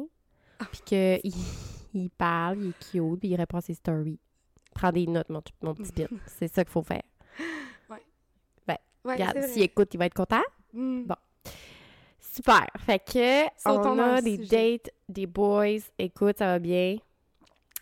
Ah. 0.60 0.66
Puis 0.72 0.80
qu'il 0.86 1.34
il 1.94 2.10
parle, 2.12 2.60
il 2.60 2.70
est 2.70 2.80
cute, 2.80 3.20
puis 3.20 3.28
il 3.28 3.36
répond 3.36 3.58
à 3.58 3.62
ses 3.62 3.74
stories. 3.74 4.18
Prends 4.74 4.94
des 4.94 5.08
notes, 5.08 5.28
mon, 5.28 5.42
mon 5.62 5.74
petit 5.74 5.92
pit. 5.92 6.08
C'est 6.26 6.48
ça 6.48 6.64
qu'il 6.64 6.72
faut 6.72 6.84
faire. 6.84 7.04
Ouais, 7.90 8.80
Regarde, 9.04 9.38
c'est 9.42 9.50
s'il 9.50 9.64
écoute, 9.64 9.94
il 9.94 9.98
va 9.98 10.06
être 10.06 10.14
content. 10.14 10.42
Hmm. 10.72 11.04
Bon. 11.04 11.16
Super. 12.18 12.66
Fait 12.80 13.00
que 13.00 13.44
Sautons 13.58 14.00
on 14.00 14.00
a 14.00 14.22
des 14.22 14.38
sujet. 14.38 14.78
dates, 14.78 14.90
des 15.10 15.28
boys. 15.28 15.82
Écoute, 16.00 16.38
ça 16.38 16.46
va 16.46 16.60
bien. 16.60 16.96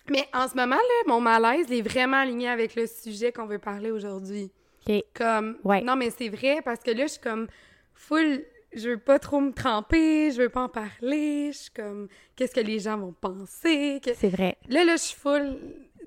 Mais 0.09 0.27
en 0.33 0.47
ce 0.47 0.55
moment, 0.55 0.75
là, 0.75 1.03
mon 1.07 1.21
malaise 1.21 1.71
est 1.71 1.81
vraiment 1.81 2.17
aligné 2.17 2.49
avec 2.49 2.75
le 2.75 2.87
sujet 2.87 3.31
qu'on 3.31 3.45
veut 3.45 3.59
parler 3.59 3.89
aujourd'hui. 3.91 4.51
OK. 4.87 5.01
Comme. 5.13 5.57
Ouais. 5.63 5.81
Non, 5.81 5.95
mais 5.95 6.09
c'est 6.09 6.29
vrai 6.29 6.61
parce 6.63 6.81
que 6.81 6.91
là, 6.91 7.03
je 7.07 7.13
suis 7.13 7.21
comme 7.21 7.47
full. 7.93 8.43
Je 8.75 8.89
veux 8.89 8.97
pas 8.97 9.19
trop 9.19 9.39
me 9.39 9.51
tremper, 9.53 10.31
je 10.31 10.41
veux 10.41 10.49
pas 10.49 10.63
en 10.63 10.69
parler. 10.69 11.51
Je 11.53 11.57
suis 11.57 11.71
comme. 11.71 12.07
Qu'est-ce 12.35 12.55
que 12.55 12.59
les 12.59 12.79
gens 12.79 12.97
vont 12.97 13.13
penser? 13.13 14.01
que- 14.03 14.13
C'est 14.15 14.29
vrai. 14.29 14.57
Là, 14.67 14.83
là, 14.83 14.95
je 14.97 15.01
suis 15.03 15.15
full 15.15 15.57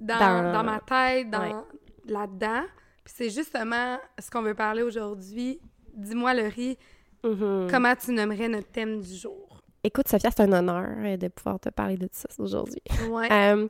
dans, 0.01 0.19
Dans- 0.19 0.53
dans 0.53 0.65
ma 0.65 0.81
tête, 0.81 1.31
dans, 1.31 1.41
Ouais. 1.41 1.63
là-dedans. 2.09 2.65
Puis 3.05 3.15
c'est 3.17 3.31
justement 3.31 3.99
ce 4.19 4.31
qu'on 4.31 4.43
veut 4.43 4.55
parler 4.55 4.83
aujourd'hui. 4.83 5.61
Dis-moi, 5.95 6.35
Laurie, 6.35 6.77
Mhm. 7.25 7.69
comment 7.71 7.95
tu 7.97 8.11
nommerais 8.13 8.49
notre 8.49 8.69
thème 8.73 9.01
du 9.01 9.15
jour? 9.15 9.46
Écoute, 9.87 10.09
Sophia, 10.09 10.31
c'est 10.31 10.43
un 10.43 10.53
honneur 10.53 10.85
euh, 10.99 11.17
de 11.17 11.29
pouvoir 11.29 11.61
te 11.61 11.69
parler 11.69 11.97
de 11.97 12.09
ça 12.11 12.29
aujourd'hui. 12.39 12.83
Ouais. 13.09 13.29
Euh, 13.31 13.69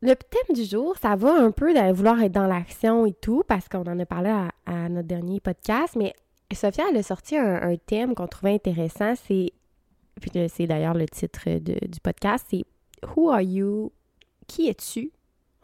le 0.00 0.14
thème 0.14 0.54
du 0.54 0.64
jour, 0.64 0.96
ça 1.02 1.16
va 1.16 1.32
un 1.34 1.50
peu 1.50 1.74
de 1.74 1.92
vouloir 1.92 2.20
être 2.22 2.32
dans 2.32 2.46
l'action 2.46 3.04
et 3.04 3.12
tout, 3.12 3.42
parce 3.48 3.68
qu'on 3.68 3.82
en 3.82 3.98
a 3.98 4.06
parlé 4.06 4.30
à, 4.30 4.50
à 4.66 4.88
notre 4.88 5.08
dernier 5.08 5.40
podcast, 5.40 5.96
mais 5.96 6.14
Sophia, 6.54 6.84
elle 6.90 6.98
a 6.98 7.02
sorti 7.02 7.36
un, 7.36 7.62
un 7.62 7.76
thème 7.76 8.14
qu'on 8.14 8.28
trouvait 8.28 8.54
intéressant, 8.54 9.14
c'est, 9.16 9.52
puis 10.20 10.30
c'est 10.48 10.66
d'ailleurs 10.68 10.94
le 10.94 11.06
titre 11.06 11.48
de- 11.58 11.84
du 11.86 12.00
podcast, 12.00 12.46
c'est 12.48 12.62
«Who 13.16 13.30
are 13.30 13.40
you? 13.40 13.90
Qui 14.46 14.68
es-tu?» 14.68 15.10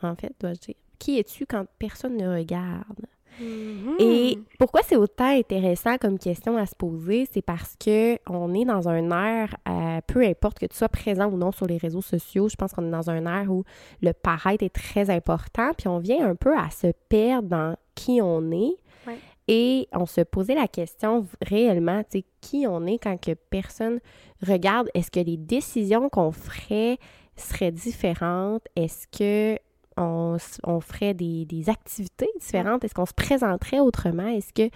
En 0.02 0.16
fait, 0.16 0.32
dois-je 0.40 0.58
dire. 0.58 0.74
Qui 0.98 1.20
es-tu 1.20 1.46
quand 1.46 1.64
personne 1.78 2.16
ne 2.16 2.36
regarde? 2.36 3.06
Mhm. 3.40 3.96
Et 3.98 4.38
pourquoi 4.58 4.82
c'est 4.82 4.96
autant 4.96 5.28
intéressant 5.28 5.96
comme 5.98 6.18
question 6.18 6.56
à 6.56 6.66
se 6.66 6.74
poser, 6.74 7.28
c'est 7.32 7.42
parce 7.42 7.76
que 7.82 8.18
on 8.28 8.52
est 8.54 8.64
dans 8.64 8.88
un 8.88 9.10
air, 9.10 9.56
euh, 9.68 10.00
peu 10.06 10.22
importe 10.24 10.58
que 10.58 10.66
tu 10.66 10.76
sois 10.76 10.88
présent 10.88 11.26
ou 11.26 11.36
non 11.36 11.52
sur 11.52 11.66
les 11.66 11.78
réseaux 11.78 12.02
sociaux, 12.02 12.48
je 12.48 12.56
pense 12.56 12.72
qu'on 12.72 12.86
est 12.86 12.90
dans 12.90 13.10
un 13.10 13.26
air 13.26 13.50
où 13.50 13.64
le 14.00 14.12
paraître 14.12 14.64
est 14.64 14.74
très 14.74 15.10
important, 15.10 15.72
puis 15.76 15.88
on 15.88 15.98
vient 15.98 16.28
un 16.28 16.34
peu 16.34 16.56
à 16.56 16.70
se 16.70 16.88
perdre 17.08 17.48
dans 17.48 17.76
qui 17.94 18.20
on 18.22 18.50
est. 18.50 18.76
Ouais. 19.06 19.18
Et 19.48 19.88
on 19.92 20.06
se 20.06 20.20
posait 20.20 20.54
la 20.54 20.68
question 20.68 21.26
réellement, 21.44 22.02
tu 22.04 22.18
sais, 22.18 22.24
qui 22.40 22.66
on 22.68 22.86
est 22.86 22.98
quand 22.98 23.20
que 23.20 23.32
personne 23.32 23.98
regarde. 24.46 24.88
Est-ce 24.94 25.10
que 25.10 25.20
les 25.20 25.36
décisions 25.36 26.08
qu'on 26.08 26.32
ferait 26.32 26.98
seraient 27.36 27.72
différentes? 27.72 28.62
Est-ce 28.76 29.06
que 29.08 29.58
on, 29.96 30.36
ferait 30.80 31.14
des, 31.14 31.44
des 31.44 31.68
activités 31.70 32.28
différentes? 32.40 32.84
Est-ce 32.84 32.94
qu'on 32.94 33.06
se 33.06 33.14
présenterait 33.14 33.80
autrement? 33.80 34.26
Est-ce 34.28 34.52
que, 34.52 34.68
tu 34.68 34.72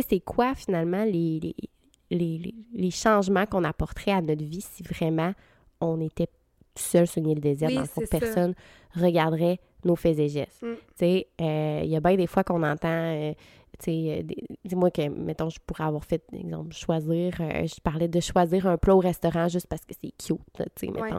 sais, 0.00 0.06
c'est 0.08 0.20
quoi 0.20 0.54
finalement 0.54 1.04
les, 1.04 1.40
les, 1.40 1.54
les, 2.10 2.38
les- 2.38 2.54
les 2.74 2.90
changements 2.90 3.46
qu'on 3.46 3.64
apporterait 3.64 4.12
à 4.12 4.20
notre 4.20 4.44
vie 4.44 4.60
si 4.60 4.82
vraiment 4.82 5.32
on 5.80 6.00
était 6.00 6.26
tout 6.26 6.82
seul 6.82 7.06
sur 7.06 7.22
une 7.22 7.30
île 7.30 7.40
déserte, 7.40 7.70
Oui, 7.70 7.76
dans 7.76 7.82
le 7.82 7.86
fond, 7.88 8.00
c'est 8.04 8.10
ça. 8.12 8.18
personne 8.20 8.54
regarderait 8.94 9.58
nos 9.84 9.96
faits 9.96 10.18
et 10.18 10.28
gestes? 10.28 10.62
Mm. 10.62 10.74
Tu 10.74 10.80
sais, 10.96 11.26
euh, 11.40 11.80
il 11.84 11.90
y 11.90 11.96
a 11.96 12.00
bien 12.00 12.16
des 12.16 12.26
fois 12.26 12.44
qu'on 12.44 12.62
entend, 12.62 12.88
euh, 12.88 13.32
tu 13.78 13.84
sais, 13.84 14.18
euh, 14.20 14.34
dis-moi 14.64 14.90
que, 14.90 15.08
mettons, 15.08 15.48
je 15.50 15.58
pourrais 15.66 15.84
avoir 15.84 16.04
fait, 16.04 16.22
exemple, 16.32 16.74
choisir, 16.74 17.32
je 17.38 17.80
parlais 17.82 18.08
de 18.08 18.20
choisir 18.20 18.66
un 18.66 18.76
plat 18.78 18.94
au 18.96 19.00
restaurant 19.00 19.48
juste 19.48 19.66
parce 19.68 19.84
que 19.84 19.94
c'est 20.00 20.12
cute, 20.16 20.40
tu 20.56 20.64
sais, 20.76 20.88
Ouais. 20.90 21.10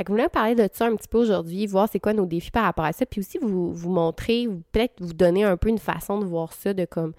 Fait 0.00 0.04
que 0.04 0.12
vous 0.12 0.16
voulez 0.16 0.30
parler 0.30 0.54
de 0.54 0.66
ça 0.72 0.86
un 0.86 0.96
petit 0.96 1.08
peu 1.08 1.18
aujourd'hui, 1.18 1.66
voir 1.66 1.86
c'est 1.92 2.00
quoi 2.00 2.14
nos 2.14 2.24
défis 2.24 2.50
par 2.50 2.64
rapport 2.64 2.86
à 2.86 2.92
ça, 2.94 3.04
puis 3.04 3.20
aussi 3.20 3.36
vous, 3.36 3.70
vous 3.70 3.90
montrer, 3.90 4.48
peut-être 4.72 4.94
vous 4.98 5.12
donner 5.12 5.44
un 5.44 5.58
peu 5.58 5.68
une 5.68 5.76
façon 5.78 6.18
de 6.18 6.24
voir 6.24 6.54
ça, 6.54 6.72
de 6.72 6.86
comme, 6.86 7.12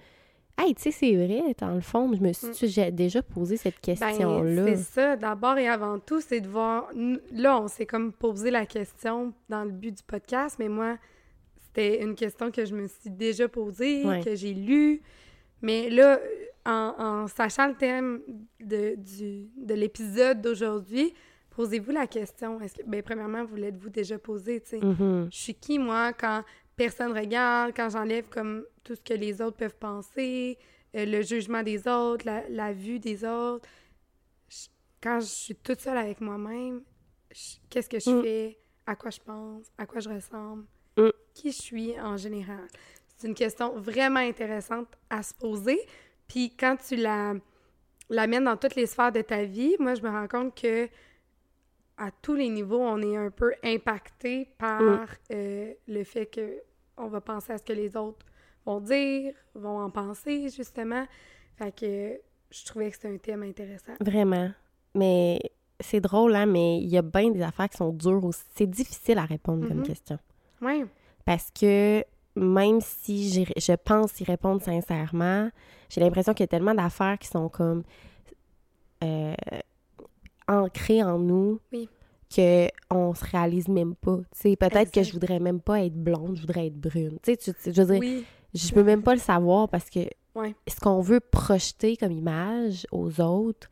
hey, 0.58 0.74
tu 0.74 0.82
sais, 0.82 0.90
c'est 0.90 1.14
vrai, 1.14 1.54
dans 1.60 1.76
le 1.76 1.80
fond, 1.80 2.12
je 2.12 2.20
me 2.20 2.32
suis 2.32 2.66
j'ai 2.66 2.90
déjà 2.90 3.22
posé 3.22 3.56
cette 3.56 3.76
Ben, 3.86 3.94
question-là. 3.94 4.64
c'est 4.66 4.76
ça. 4.82 5.14
D'abord 5.16 5.58
et 5.58 5.68
avant 5.68 6.00
tout, 6.00 6.20
c'est 6.20 6.40
de 6.40 6.48
voir. 6.48 6.88
Là, 7.32 7.60
on 7.62 7.68
s'est 7.68 7.86
comme 7.86 8.12
posé 8.12 8.50
la 8.50 8.66
question 8.66 9.32
dans 9.48 9.62
le 9.62 9.70
but 9.70 9.96
du 9.98 10.02
podcast, 10.02 10.56
mais 10.58 10.68
moi, 10.68 10.96
c'était 11.60 12.02
une 12.02 12.16
question 12.16 12.50
que 12.50 12.64
je 12.64 12.74
me 12.74 12.88
suis 12.88 13.10
déjà 13.10 13.46
posée, 13.46 14.04
Ouais. 14.04 14.24
que 14.24 14.34
j'ai 14.34 14.54
lue. 14.54 15.02
Mais 15.60 15.88
là, 15.88 16.18
en, 16.66 16.94
en 16.98 17.26
sachant 17.28 17.68
le 17.68 17.74
thème 17.74 18.22
de, 18.58 18.96
du, 18.96 19.46
de 19.56 19.74
l'épisode 19.74 20.40
d'aujourd'hui, 20.42 21.14
posez-vous 21.54 21.90
la 21.92 22.06
question. 22.06 22.60
Est-ce 22.60 22.74
que, 22.76 22.82
ben, 22.84 23.02
premièrement, 23.02 23.44
vous 23.44 23.56
l'êtes-vous 23.56 23.90
déjà 23.90 24.18
posé, 24.18 24.60
tu 24.60 24.70
sais? 24.70 24.80
Mhm. 24.84 25.28
Je 25.30 25.36
suis 25.36 25.54
qui, 25.54 25.78
moi, 25.78 26.12
quand 26.12 26.42
personne 26.76 27.12
regarde, 27.16 27.72
quand 27.76 27.88
j'enlève 27.90 28.28
comme 28.28 28.64
tout 28.82 28.94
ce 28.94 29.00
que 29.00 29.14
les 29.14 29.40
autres 29.40 29.56
peuvent 29.56 29.76
penser, 29.76 30.58
euh, 30.96 31.04
le 31.06 31.22
jugement 31.22 31.62
des 31.62 31.86
autres, 31.86 32.24
la, 32.26 32.42
la 32.48 32.72
vue 32.72 32.98
des 32.98 33.24
autres. 33.24 33.68
Je- 34.48 34.68
quand 35.02 35.20
je 35.20 35.26
suis 35.26 35.54
toute 35.54 35.80
seule 35.80 35.96
avec 35.96 36.20
moi-même, 36.20 36.82
je- 37.30 37.56
qu'est-ce 37.70 37.88
que 37.88 37.98
je 37.98 38.10
Mm. 38.10 38.22
fais? 38.22 38.58
À 38.86 38.96
quoi 38.96 39.10
je 39.10 39.20
pense? 39.20 39.66
À 39.78 39.86
quoi 39.86 40.00
je 40.00 40.08
ressemble? 40.08 40.64
Mm. 40.96 41.08
Qui 41.34 41.50
je 41.52 41.62
suis 41.62 42.00
en 42.00 42.16
général? 42.16 42.66
C'est 43.16 43.28
une 43.28 43.34
question 43.34 43.78
vraiment 43.78 44.20
intéressante 44.20 44.88
à 45.08 45.22
se 45.22 45.32
poser. 45.34 45.80
Puis 46.28 46.54
quand 46.58 46.76
tu 46.76 46.96
la 46.96 47.34
l'amènes 48.10 48.44
dans 48.44 48.56
toutes 48.58 48.74
les 48.74 48.84
sphères 48.86 49.12
de 49.12 49.22
ta 49.22 49.44
vie, 49.44 49.74
moi, 49.78 49.94
je 49.94 50.02
me 50.02 50.08
rends 50.10 50.28
compte 50.28 50.60
que 50.60 50.86
à 52.04 52.10
tous 52.10 52.34
les 52.34 52.48
niveaux, 52.48 52.80
on 52.80 53.00
est 53.00 53.16
un 53.16 53.30
peu 53.30 53.52
impacté 53.62 54.48
par 54.58 54.82
Mm. 54.82 55.06
euh, 55.32 55.72
le 55.88 56.04
fait 56.04 56.26
que 56.26 56.60
on 56.96 57.06
va 57.08 57.20
penser 57.20 57.52
à 57.52 57.58
ce 57.58 57.62
que 57.64 57.72
les 57.72 57.96
autres 57.96 58.26
vont 58.66 58.80
dire, 58.80 59.34
vont 59.54 59.78
en 59.80 59.90
penser, 59.90 60.48
justement. 60.48 61.04
Fait 61.56 61.72
que 61.74 62.20
je 62.50 62.64
trouvais 62.64 62.90
que 62.90 62.96
c'était 62.96 63.08
un 63.14 63.18
thème 63.18 63.42
intéressant. 63.44 63.92
Vraiment. 64.00 64.50
Mais 64.94 65.38
c'est 65.80 66.00
drôle, 66.00 66.34
hein, 66.36 66.46
mais 66.46 66.78
il 66.78 66.88
y 66.88 66.98
a 66.98 67.02
bien 67.02 67.30
des 67.30 67.42
affaires 67.42 67.68
qui 67.68 67.76
sont 67.76 67.92
dures 67.92 68.24
aussi. 68.24 68.42
C'est 68.54 68.66
difficile 68.68 69.18
à 69.18 69.24
répondre 69.24 69.66
comme 69.68 69.78
Mhm. 69.78 69.82
question. 69.86 70.18
Oui, 70.60 70.84
Parce 71.24 71.50
que 71.52 72.04
même 72.34 72.80
si 72.80 73.28
j'ai- 73.30 73.46
je 73.56 73.72
pense 73.74 74.20
y 74.20 74.24
répondre 74.24 74.60
sincèrement, 74.60 75.50
j'ai 75.88 76.00
l'impression 76.00 76.34
qu'il 76.34 76.42
y 76.44 76.48
a 76.50 76.54
tellement 76.56 76.74
d'affaires 76.74 77.16
qui 77.18 77.28
sont 77.28 77.48
comme 77.48 77.84
euh, 79.04 79.34
ancrées 80.48 81.02
en 81.02 81.18
nous 81.18 81.60
Oui. 81.72 81.88
que 82.34 82.68
on 82.90 83.14
se 83.14 83.24
réalise 83.24 83.68
même 83.68 83.94
pas. 83.94 84.18
Peut-être 84.42 84.90
que 84.90 85.02
je 85.02 85.12
voudrais 85.12 85.38
même 85.40 85.60
pas 85.60 85.80
être 85.84 85.94
blonde, 85.94 86.36
je 86.36 86.40
voudrais 86.42 86.66
être 86.68 86.78
brune. 86.80 87.18
Tu- 87.22 87.36
tu- 87.36 87.52
je 87.66 87.82
veux 87.82 87.92
dire, 87.92 88.00
Oui, 88.00 88.24
je 88.54 88.72
peux 88.72 88.82
même 88.84 89.02
pas 89.02 89.14
le 89.14 89.20
savoir 89.20 89.68
parce 89.68 89.88
que 89.90 90.00
Ouais. 90.34 90.54
ce 90.66 90.80
qu'on 90.80 91.00
veut 91.00 91.20
projeter 91.20 91.96
comme 91.96 92.12
image 92.12 92.86
aux 92.90 93.20
autres, 93.20 93.68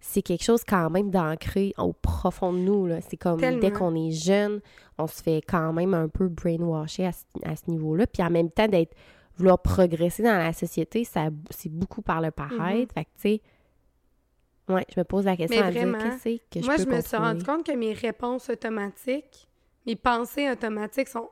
c'est 0.00 0.22
quelque 0.22 0.42
chose 0.44 0.64
quand 0.68 0.90
même 0.90 1.10
d'ancré 1.10 1.72
au 1.78 1.92
profond 1.92 2.52
de 2.52 2.58
nous. 2.58 2.86
là. 2.86 3.00
C'est 3.00 3.16
comme 3.16 3.40
dès 3.40 3.70
qu'on 3.70 3.94
est 3.94 4.10
jeune, 4.10 4.60
on 4.98 5.06
se 5.06 5.22
fait 5.22 5.40
quand 5.46 5.72
même 5.72 5.94
un 5.94 6.08
peu 6.08 6.28
brainwasher 6.28 7.06
à 7.06 7.12
ce, 7.12 7.22
à 7.44 7.56
ce 7.56 7.70
niveau-là. 7.70 8.06
Puis 8.06 8.22
en 8.22 8.28
même 8.30 8.50
temps, 8.50 8.68
d'être 8.68 8.94
vouloir 9.36 9.58
progresser 9.62 10.22
dans 10.22 10.36
la 10.36 10.52
société, 10.52 11.04
ça 11.04 11.28
c'est 11.50 11.70
beaucoup 11.72 12.02
par 12.02 12.20
le 12.20 12.30
paraître. 12.30 12.92
Fait 12.94 13.04
que, 13.04 13.10
tu 13.16 13.20
sais, 13.22 13.40
ouais, 14.68 14.84
je 14.94 15.00
me 15.00 15.04
pose 15.04 15.24
la 15.24 15.36
question 15.36 15.60
Mais 15.60 15.66
à 15.66 15.70
dire 15.70 15.82
vraiment, 15.82 15.98
qu'est-ce 15.98 16.38
que 16.50 16.60
je 16.60 16.64
Moi, 16.64 16.76
peux 16.76 16.82
je 16.82 16.88
me 16.88 17.00
suis 17.00 17.16
rendu 17.16 17.44
compte 17.44 17.66
que 17.66 17.72
mes 17.72 17.92
réponses 17.92 18.48
automatiques, 18.48 19.48
mes 19.86 19.96
pensées 19.96 20.50
automatiques 20.50 21.08
sont 21.08 21.28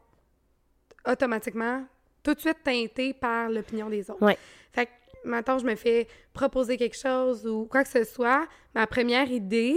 automatiquement 1.06 1.84
tout 2.22 2.34
de 2.34 2.40
suite 2.40 2.62
teintées 2.62 3.14
par 3.14 3.48
l'opinion 3.48 3.88
des 3.88 4.10
autres. 4.10 4.24
Ouais. 4.24 4.38
Fait 4.72 4.86
que, 4.86 4.90
maintenant, 5.24 5.58
je 5.58 5.66
me 5.66 5.74
fais 5.74 6.06
proposer 6.32 6.76
quelque 6.76 6.96
chose 6.96 7.46
ou 7.46 7.66
quoi 7.66 7.82
que 7.82 7.90
ce 7.90 8.04
soit, 8.04 8.46
ma 8.74 8.86
première 8.86 9.30
idée, 9.30 9.76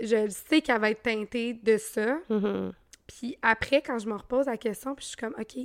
je 0.00 0.28
sais 0.28 0.60
qu'elle 0.60 0.80
va 0.80 0.90
être 0.90 1.02
teintée 1.02 1.54
de 1.54 1.76
ça. 1.76 2.18
Mhm. 2.28 2.72
Puis 3.06 3.38
après, 3.42 3.82
quand 3.82 3.98
je 3.98 4.08
me 4.08 4.14
repose 4.14 4.46
la 4.46 4.56
question, 4.56 4.94
puis 4.94 5.04
je 5.04 5.08
suis 5.08 5.16
comme, 5.16 5.34
OK, 5.38 5.56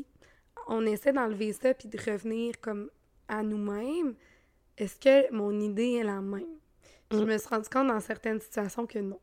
on 0.68 0.86
essaie 0.86 1.12
d'enlever 1.12 1.52
ça 1.54 1.74
puis 1.74 1.90
de 1.90 1.98
revenir 1.98 2.60
comme 2.62 2.90
à 3.28 3.44
nous-mêmes, 3.44 4.16
est-ce 4.78 5.00
que 5.00 5.32
mon 5.34 5.60
idée 5.60 5.96
est 5.96 6.04
la 6.04 6.22
même? 6.22 6.46
Puis 7.14 7.20
je 7.20 7.26
Mm. 7.26 7.30
me 7.30 7.38
suis 7.38 7.48
rendu 7.50 7.70
compte 7.70 7.88
dans 7.88 8.00
certaines 8.00 8.40
situations 8.42 8.86
que 8.88 9.00
non. 9.00 9.20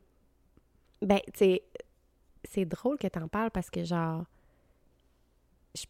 Ben, 1.02 1.18
tu 1.26 1.38
sais, 1.38 1.62
c'est 2.44 2.64
drôle 2.64 2.98
que 2.98 3.08
t'en 3.08 3.26
parles 3.26 3.50
parce 3.50 3.68
que, 3.70 3.82
genre, 3.84 4.24
je- 5.74 5.86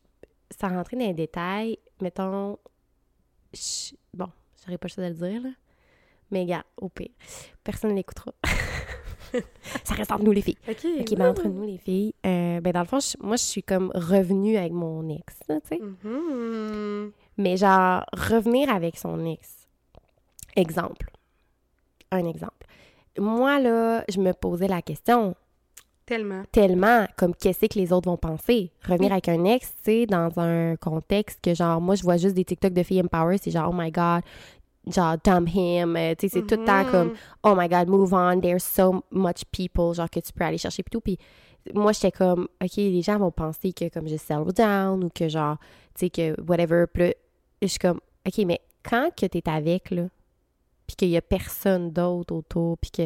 sans 0.59 0.69
rentrer 0.69 0.97
dans 0.97 1.04
les 1.07 1.14
détails, 1.14 1.78
mettons, 2.00 2.59
je- 3.52 3.95
bon, 4.14 4.28
j'aurais 4.64 4.78
pas 4.78 4.88
le 4.88 4.92
choix 4.95 5.04
de 5.04 5.09
le 5.11 5.14
dire, 5.14 5.42
là, 5.42 5.50
mais 6.30 6.47
gars, 6.47 6.64
au 6.78 6.88
pire, 6.88 7.11
personne 7.64 7.90
ne 7.90 7.97
l'écoutera. 7.97 8.33
Ça 9.85 9.95
reste 9.95 10.11
entre 10.11 10.25
nous, 10.25 10.33
les 10.33 10.42
filles. 10.42 10.59
OK. 10.69 11.14
Ben, 11.16 11.28
entre 11.30 11.47
nous, 11.49 11.64
les 11.66 11.78
filles, 11.78 12.14
euh, 12.26 12.61
ben, 12.61 12.73
dans 12.73 12.80
le 12.80 12.87
fond, 12.87 12.99
je- 12.99 13.16
moi, 13.25 13.37
je 13.37 13.42
suis 13.45 13.62
comme 13.62 13.92
revenue 13.95 14.57
avec 14.57 14.73
mon 14.73 15.09
ex, 15.09 15.38
tu 15.47 15.54
sais. 15.69 15.78
Mhm. 15.78 17.12
Mais 17.37 17.57
genre, 17.57 18.04
revenir 18.12 18.71
avec 18.75 18.97
son 18.97 19.25
ex. 19.26 19.69
Exemple. 20.57 21.11
Un 22.11 22.26
exemple. 22.26 22.67
Moi, 23.19 23.59
là, 23.61 24.05
je 24.09 24.21
me 24.21 24.33
posais 24.33 24.69
la 24.69 24.83
question, 24.83 25.35
Tellement. 26.07 26.43
tellement 26.50 27.07
comme 27.17 27.35
qu'est-ce 27.35 27.67
que 27.67 27.79
les 27.79 27.93
autres 27.93 28.09
vont 28.11 28.17
penser? 28.17 28.73
Revenir 28.85 29.07
Oui. 29.09 29.12
avec 29.12 29.29
un 29.29 29.45
ex, 29.45 29.69
tu 29.76 29.83
sais, 29.85 30.07
dans 30.07 30.31
un 30.38 30.76
contexte 30.76 31.40
que 31.43 31.55
genre, 31.55 31.81
moi, 31.81 31.95
je 31.95 32.02
vois 32.02 32.17
juste 32.17 32.35
des 32.35 32.45
TikTok 32.45 32.73
de 32.73 32.83
filles 32.83 33.02
empower, 33.02 33.38
c'est 33.38 33.50
genre, 33.50 33.71
oh 33.73 33.76
my 33.76 33.90
god, 33.93 34.23
genre, 34.87 35.17
dump 35.25 35.49
him, 35.55 35.97
euh, 35.97 36.14
tu 36.19 36.29
sais, 36.29 36.40
c'est 36.40 36.47
tout 36.47 36.61
le 36.61 36.64
temps 36.67 36.85
Mhm. 36.85 36.90
comme, 36.90 37.12
oh 37.45 37.55
my 37.57 37.69
god, 37.69 37.88
move 37.88 38.12
on, 38.12 38.40
there's 38.40 38.64
so 38.64 39.05
much 39.12 39.45
people, 39.52 39.95
genre, 39.95 40.11
que 40.11 40.21
tu 40.21 40.33
peux 40.33 40.45
aller 40.45 40.59
chercher 40.59 40.83
pis 40.83 40.90
tout. 40.90 41.00
Puis 41.00 41.19
moi, 41.75 41.93
j'étais 41.93 42.12
comme, 42.12 42.49
ok, 42.62 42.76
les 42.76 43.02
gens 43.02 43.19
vont 43.19 43.31
penser 43.31 43.73
que 43.73 43.88
comme 43.88 44.09
je 44.09 44.17
settle 44.17 44.52
down 44.52 45.05
ou 45.05 45.11
que 45.11 45.29
genre, 45.29 45.59
tu 45.95 46.07
sais, 46.07 46.11
que 46.11 46.40
whatever. 46.43 46.87
Puis 46.93 47.14
je 47.62 47.67
suis 47.69 47.79
comme, 47.79 48.00
ok, 48.26 48.38
mais 48.47 48.61
quand 48.83 49.11
que 49.17 49.26
t'es 49.26 49.43
avec, 49.49 49.90
là, 49.90 50.05
puis 50.91 50.97
qu'il 50.97 51.09
y 51.11 51.17
a 51.17 51.23
personne 51.23 51.93
d'autre 51.93 52.35
autour, 52.35 52.77
puis 52.79 52.91
que 52.91 53.03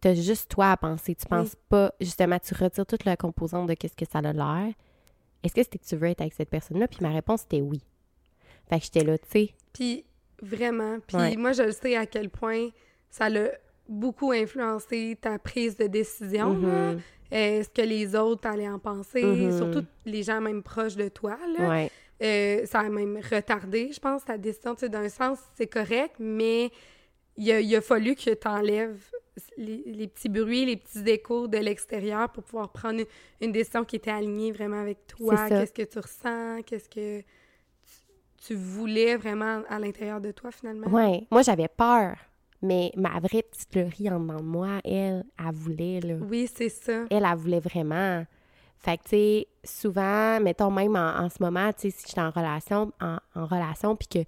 t'as 0.00 0.14
juste 0.14 0.50
toi 0.50 0.72
à 0.72 0.76
penser, 0.76 1.14
tu 1.14 1.26
penses 1.26 1.54
pas, 1.68 1.92
justement, 2.00 2.38
tu 2.40 2.54
retires 2.54 2.84
toute 2.86 3.04
la 3.04 3.16
composante 3.16 3.68
de 3.68 3.74
qu'est-ce 3.74 3.94
que 3.96 4.04
ça 4.10 4.18
a 4.18 4.32
l'air, 4.32 4.72
est-ce 5.44 5.54
que 5.54 5.62
c'était 5.62 5.78
que 5.78 5.84
tu 5.84 5.94
veux 5.94 6.08
être 6.08 6.22
avec 6.22 6.32
cette 6.32 6.50
personne-là? 6.50 6.88
Puis 6.88 6.98
ma 7.02 7.10
réponse, 7.10 7.42
c'était 7.42 7.60
oui. 7.60 7.80
Fait 8.68 8.78
que 8.80 8.84
j'étais 8.84 9.04
là, 9.04 9.16
tu 9.16 9.28
sais, 9.30 9.54
Puis 9.72 10.04
vraiment. 10.42 10.98
Puis 11.06 11.16
Ouais. 11.16 11.36
moi, 11.36 11.52
je 11.52 11.62
le 11.62 11.70
sais 11.72 11.94
à 11.96 12.06
quel 12.06 12.30
point 12.30 12.70
ça 13.10 13.28
l'a 13.28 13.50
beaucoup 13.88 14.32
influencé 14.32 15.16
ta 15.20 15.38
prise 15.38 15.76
de 15.76 15.86
décision. 15.86 16.54
là. 16.60 16.92
mhm, 16.94 17.00
Euh, 17.32 17.62
ce 17.62 17.68
que 17.68 17.82
les 17.82 18.16
autres 18.16 18.48
allaient 18.48 18.68
en 18.68 18.80
penser, 18.80 19.22
Mhm. 19.22 19.56
surtout 19.56 19.84
les 20.04 20.24
gens 20.24 20.40
même 20.40 20.64
proches 20.64 20.96
de 20.96 21.08
toi. 21.08 21.38
Là. 21.56 21.68
ouais, 21.68 21.90
Euh, 22.22 22.66
ça 22.66 22.80
a 22.80 22.88
même 22.90 23.18
retardé, 23.30 23.92
je 23.92 24.00
pense, 24.00 24.24
ta 24.24 24.36
décision. 24.36 24.74
Tu 24.74 24.80
sais, 24.80 24.88
d'un 24.88 25.08
sens, 25.08 25.38
c'est 25.54 25.68
correct, 25.68 26.16
mais 26.18 26.70
il 27.36 27.50
a, 27.52 27.60
il 27.60 27.74
a 27.76 27.80
fallu 27.80 28.14
que 28.14 28.34
tu 28.34 28.48
enlèves 28.48 29.00
les, 29.56 29.82
les 29.86 30.06
petits 30.08 30.28
bruits, 30.28 30.66
les 30.66 30.76
petits 30.76 31.08
échos 31.08 31.48
de 31.48 31.58
l'extérieur 31.58 32.28
pour 32.30 32.42
pouvoir 32.44 32.70
prendre 32.70 33.00
une, 33.00 33.06
une 33.40 33.52
décision 33.52 33.84
qui 33.84 33.96
était 33.96 34.10
alignée 34.10 34.52
vraiment 34.52 34.80
avec 34.80 35.06
toi. 35.06 35.48
Qu'est-ce 35.48 35.72
que 35.72 35.82
tu 35.82 35.98
ressens? 35.98 36.62
Qu'est-ce 36.66 36.88
que 36.88 37.20
tu, 37.20 37.26
tu 38.46 38.54
voulais 38.54 39.16
vraiment 39.16 39.62
à 39.68 39.78
l'intérieur 39.78 40.20
de 40.20 40.32
toi, 40.32 40.50
finalement? 40.50 40.88
ouais. 40.88 41.26
Moi, 41.30 41.42
j'avais 41.42 41.68
peur, 41.68 42.16
mais 42.62 42.92
ma 42.96 43.18
vraie 43.20 43.42
petite 43.42 43.74
Laurie 43.74 44.10
en 44.10 44.20
dedans 44.20 44.36
de 44.36 44.42
moi, 44.42 44.80
elle, 44.84 45.24
elle 45.38 45.54
voulait, 45.54 46.00
là. 46.00 46.14
Oui, 46.20 46.48
c'est 46.54 46.68
ça. 46.68 47.04
elle, 47.10 47.24
elle 47.24 47.36
voulait 47.38 47.60
vraiment. 47.60 48.26
Fait 48.76 48.96
que, 48.96 49.02
tu 49.02 49.08
sais, 49.10 49.46
souvent, 49.62 50.40
mettons 50.40 50.70
même 50.70 50.96
en, 50.96 51.18
en 51.18 51.28
ce 51.28 51.42
moment, 51.42 51.70
tu 51.72 51.82
sais, 51.82 51.90
si 51.90 52.04
j'étais 52.08 52.20
en 52.22 52.30
relation, 52.30 52.92
en, 53.00 53.18
en 53.34 53.44
relation, 53.46 53.94
puis 53.94 54.08
que 54.08 54.18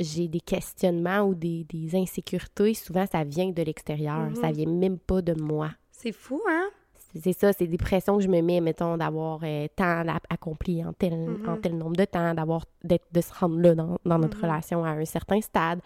j'ai 0.00 0.26
des 0.28 0.40
questionnements 0.40 1.20
ou 1.20 1.34
des, 1.34 1.64
des 1.68 1.94
insécurités, 1.96 2.74
souvent, 2.74 3.04
ça 3.06 3.22
vient 3.24 3.50
de 3.50 3.62
l'extérieur. 3.62 4.18
Mhm. 4.30 4.34
Ça 4.36 4.50
vient 4.50 4.68
même 4.68 4.98
pas 4.98 5.22
de 5.22 5.34
moi. 5.40 5.70
C'est 5.92 6.12
fou, 6.12 6.40
hein? 6.48 6.68
C'est- 7.14 7.32
ça, 7.32 7.52
c'est 7.52 7.66
des 7.66 7.76
pressions 7.76 8.16
que 8.18 8.22
je 8.22 8.28
me 8.28 8.40
mets, 8.40 8.60
mettons, 8.60 8.96
d'avoir 8.96 9.40
euh, 9.42 9.66
tant 9.74 10.04
accompli 10.28 10.84
en 10.84 10.92
tel, 10.92 11.12
Mhm. 11.28 11.48
en 11.48 11.56
tel 11.56 11.76
nombre 11.76 11.96
de 11.96 12.04
temps, 12.04 12.34
d'avoir 12.34 12.64
de 12.84 13.20
se 13.20 13.32
rendre 13.34 13.58
là 13.60 13.74
dans, 13.74 13.98
dans 14.04 14.18
notre 14.18 14.36
Mhm. 14.38 14.44
relation 14.44 14.84
à 14.84 14.90
un 14.90 15.04
certain 15.04 15.40
stade. 15.40 15.80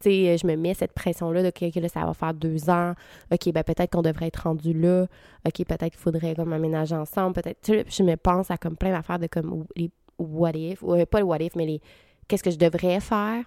Tu 0.00 0.08
sais, 0.10 0.38
je 0.38 0.46
me 0.46 0.54
mets 0.54 0.74
cette 0.74 0.92
pression-là 0.92 1.42
de 1.42 1.50
que, 1.50 1.72
que 1.72 1.80
là, 1.80 1.88
ça 1.88 2.04
va 2.06 2.14
faire 2.14 2.32
deux 2.32 2.70
ans. 2.70 2.94
OK, 3.32 3.52
ben 3.52 3.64
peut-être 3.64 3.90
qu'on 3.90 4.02
devrait 4.02 4.28
être 4.28 4.44
rendu 4.44 4.72
là. 4.72 5.06
OK, 5.44 5.64
peut-être 5.66 5.90
qu'il 5.90 5.98
faudrait 5.98 6.36
comme 6.36 6.52
aménager 6.52 6.94
ensemble. 6.94 7.34
Peut-être, 7.34 7.60
tu 7.60 7.72
sais, 7.72 7.84
je 7.88 8.02
me 8.04 8.14
pense 8.16 8.50
à 8.52 8.56
comme 8.56 8.76
plein 8.76 8.92
d'affaires 8.92 9.18
de 9.18 9.26
comme 9.26 9.64
les 9.74 9.90
what 10.20 10.52
if, 10.54 10.80
ou, 10.84 10.94
euh, 10.94 11.04
pas 11.06 11.18
le 11.18 11.26
what 11.26 11.38
if, 11.40 11.56
mais 11.56 11.66
les 11.66 11.80
qu'est-ce 12.28 12.44
que 12.44 12.50
je 12.52 12.58
devrais 12.58 13.00
faire? 13.00 13.42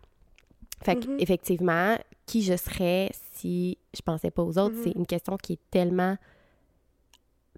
Fait 0.84 0.96
Mhm. 1.08 1.18
effectivement, 1.20 1.98
qui 2.26 2.42
je 2.44 2.56
serais 2.56 3.10
si 3.34 3.78
je 3.94 4.02
pensais 4.02 4.32
pas 4.32 4.42
aux 4.44 4.58
autres, 4.58 4.76
Mhm. 4.76 4.84
c'est 4.84 4.92
une 4.92 5.06
question 5.06 5.38
qui 5.38 5.54
est 5.54 5.60
tellement 5.70 6.18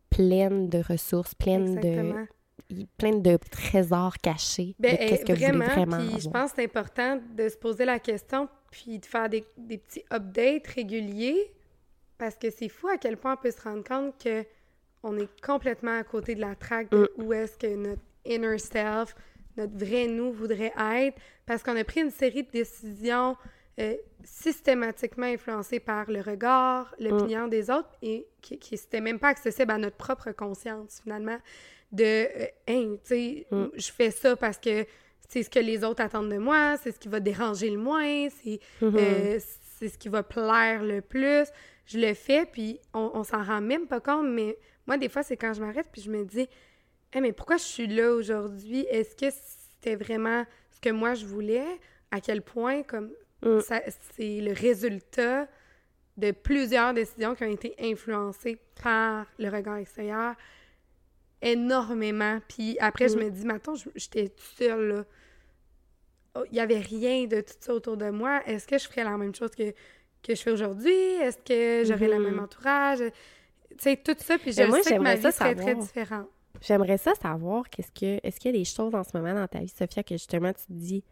pleine 0.10 0.70
de 0.70 0.80
ressources, 0.88 1.34
pleine 1.34 1.75
de, 1.80 1.88
Exactement. 1.88 3.20
de 3.22 3.38
trésors 3.50 4.18
cachés 4.18 4.75
Ben, 4.80 4.92
de 4.94 4.98
qu'est-ce 4.98 5.25
que 5.25 5.34
vraiment, 5.34 5.58
vous 5.60 5.63
voulez 5.63 5.86
vraiment 5.86 5.98
puis 6.12 6.22
je 6.22 6.30
pense 6.30 6.51
que 6.51 6.56
c'est 6.58 6.63
important 6.65 7.20
de 7.36 7.50
se 7.50 7.58
poser 7.58 7.86
la 7.86 8.00
question 8.00 8.48
puis 8.72 9.00
de 9.00 9.06
faire 9.06 9.30
des, 9.30 9.44
des 9.58 9.77
petits 9.77 10.03
updates 10.12 10.68
réguliers 10.68 11.51
parce 12.18 12.36
que 12.36 12.50
c'est 12.51 12.70
fou 12.70 12.88
à 12.89 12.98
quel 12.98 13.18
point 13.18 13.34
on 13.34 13.38
peut 13.42 13.51
se 13.51 13.62
rendre 13.62 13.84
compte 13.84 14.22
que 14.24 14.46
on 15.01 15.18
est 15.18 15.30
complètement 15.42 15.98
à 16.00 16.03
côté 16.03 16.36
de 16.36 16.42
la 16.42 16.56
traque 16.56 16.89
de 16.92 17.12
Mm. 17.18 17.24
où 17.24 17.34
est-ce 17.34 17.58
que 17.58 17.75
notre 17.75 18.01
inner 18.25 18.58
self, 18.58 19.15
notre 19.58 19.78
vrai 19.78 20.08
nous 20.08 20.32
voudrait 20.32 20.74
être 20.78 21.18
parce 21.46 21.62
qu'on 21.64 21.76
a 21.76 21.84
pris 21.84 22.02
une 22.02 22.12
série 22.12 22.44
de 22.44 22.52
décisions 22.52 23.36
euh, 23.80 23.96
systématiquement 24.24 25.26
influencées 25.26 25.80
par 25.80 26.10
le 26.12 26.22
regard, 26.22 26.94
Mm. 27.00 27.04
l'opinion 27.04 27.48
des 27.48 27.70
autres 27.72 27.90
et 28.02 28.28
qui 28.42 28.60
n'étaient 28.72 29.02
même 29.02 29.20
pas 29.20 29.30
accessibles 29.30 29.72
à 29.72 29.78
notre 29.78 29.96
propre 29.98 30.32
conscience 30.32 31.00
finalement 31.02 31.38
de 31.92 32.04
euh, 32.04 32.46
Hey, 32.68 32.88
tu 32.88 33.00
sais, 33.04 33.48
Mm. 33.52 33.66
je 33.76 33.92
fais 33.92 34.12
ça 34.12 34.36
parce 34.36 34.58
que 34.58 34.86
c'est 35.30 35.42
ce 35.44 35.50
que 35.50 35.60
les 35.60 35.84
autres 35.84 36.04
attendent 36.04 36.30
de 36.32 36.38
moi, 36.38 36.76
c'est 36.82 36.92
ce 36.92 37.00
qui 37.00 37.08
va 37.08 37.20
déranger 37.20 37.70
le 37.72 37.78
moins, 37.80 38.28
c'est 38.30 38.60
Mhm. 38.82 38.96
euh, 38.98 39.40
c'est 39.80 39.90
ce 39.90 39.98
qui 39.98 40.08
va 40.10 40.22
plaire 40.24 40.84
le 40.84 41.02
plus. 41.02 41.48
Je 41.88 41.98
le 42.00 42.14
fais, 42.14 42.46
puis 42.46 42.80
on, 42.94 43.12
on 43.16 43.24
s'en 43.24 43.44
rend 43.44 43.60
même 43.62 43.88
pas 43.88 44.00
compte, 44.00 44.28
mais 44.30 44.56
moi, 44.88 44.98
des 44.98 45.10
fois, 45.10 45.24
c'est 45.24 45.36
quand 45.36 45.54
je 45.54 45.62
m'arrête, 45.62 45.88
puis 45.92 46.02
je 46.02 46.12
me 46.12 46.24
dis, 46.24 46.48
Hey, 47.13 47.22
mais 47.22 47.32
pourquoi 47.32 47.58
je 47.58 47.63
suis 47.63 47.88
là 47.88 48.12
aujourd'hui? 48.13 48.86
Est-ce 48.89 49.15
que 49.15 49.29
c'était 49.29 49.96
vraiment 49.96 50.46
ce 50.72 50.79
que 50.82 50.89
moi 50.89 51.13
je 51.13 51.25
voulais? 51.25 51.79
À 52.12 52.20
quel 52.22 52.41
point, 52.41 52.84
comme, 52.84 53.12
Mm. 53.43 53.60
ça- 53.60 53.82
c'est 54.15 54.39
le 54.41 54.51
résultat 54.53 55.48
de 56.17 56.32
plusieurs 56.32 56.93
décisions 56.93 57.36
qui 57.36 57.43
ont 57.43 57.51
été 57.51 57.75
influencées 57.79 58.58
par 58.82 59.25
le 59.38 59.50
regard 59.50 59.77
extérieur 59.77 60.36
énormément. 61.41 62.39
Puis 62.48 62.77
après, 62.79 63.10
je 63.10 63.17
Mm. 63.17 63.24
me 63.24 63.29
dis, 63.29 63.46
maintenant, 63.46 63.74
j'étais 63.96 64.29
toute 64.29 64.39
seule, 64.58 64.88
là. 64.89 65.05
Oh, 66.36 66.43
Il 66.48 66.53
n'y 66.53 66.60
avait 66.60 66.79
rien 66.79 67.25
de 67.25 67.41
tout 67.41 67.53
ça 67.60 67.74
autour 67.75 67.96
de 67.96 68.10
moi. 68.10 68.41
Est-ce 68.48 68.65
que 68.67 68.77
je 68.79 68.88
ferais 68.88 69.03
la 69.03 69.15
même 69.17 69.36
chose 69.36 69.51
que, 69.51 69.72
que 70.24 70.34
je 70.34 70.41
fais 70.41 70.50
aujourd'hui? 70.51 70.91
Est-ce 70.91 71.38
que 71.38 71.88
j'aurais 71.88 72.08
le 72.08 72.20
même 72.20 72.39
entourage? 72.39 73.00
Tu 73.70 73.75
sais, 73.79 73.98
tout 73.98 74.15
ça, 74.17 74.39
puis 74.39 74.51
je 74.51 74.63
moi, 74.63 74.82
sais 74.82 74.96
que 74.96 75.00
ma 75.03 75.13
vie 75.15 75.32
serait 75.32 75.53
très 75.55 75.75
différente. 75.75 76.29
J'aimerais 76.65 76.98
ça 76.98 77.13
savoir 77.15 77.70
qu'est-ce 77.70 77.91
que 77.91 78.20
est-ce 78.25 78.39
qu'il 78.39 78.51
y 78.51 78.55
a 78.55 78.58
des 78.58 78.65
choses 78.65 78.96
en 78.96 79.03
ce 79.03 79.10
moment 79.17 79.34
dans 79.34 79.48
ta 79.48 79.60
vie, 79.60 79.67
Sophia, 79.67 80.01
que 80.03 80.15
justement 80.15 80.51
tu 80.53 80.65
te 80.65 80.72
dis 80.74 81.03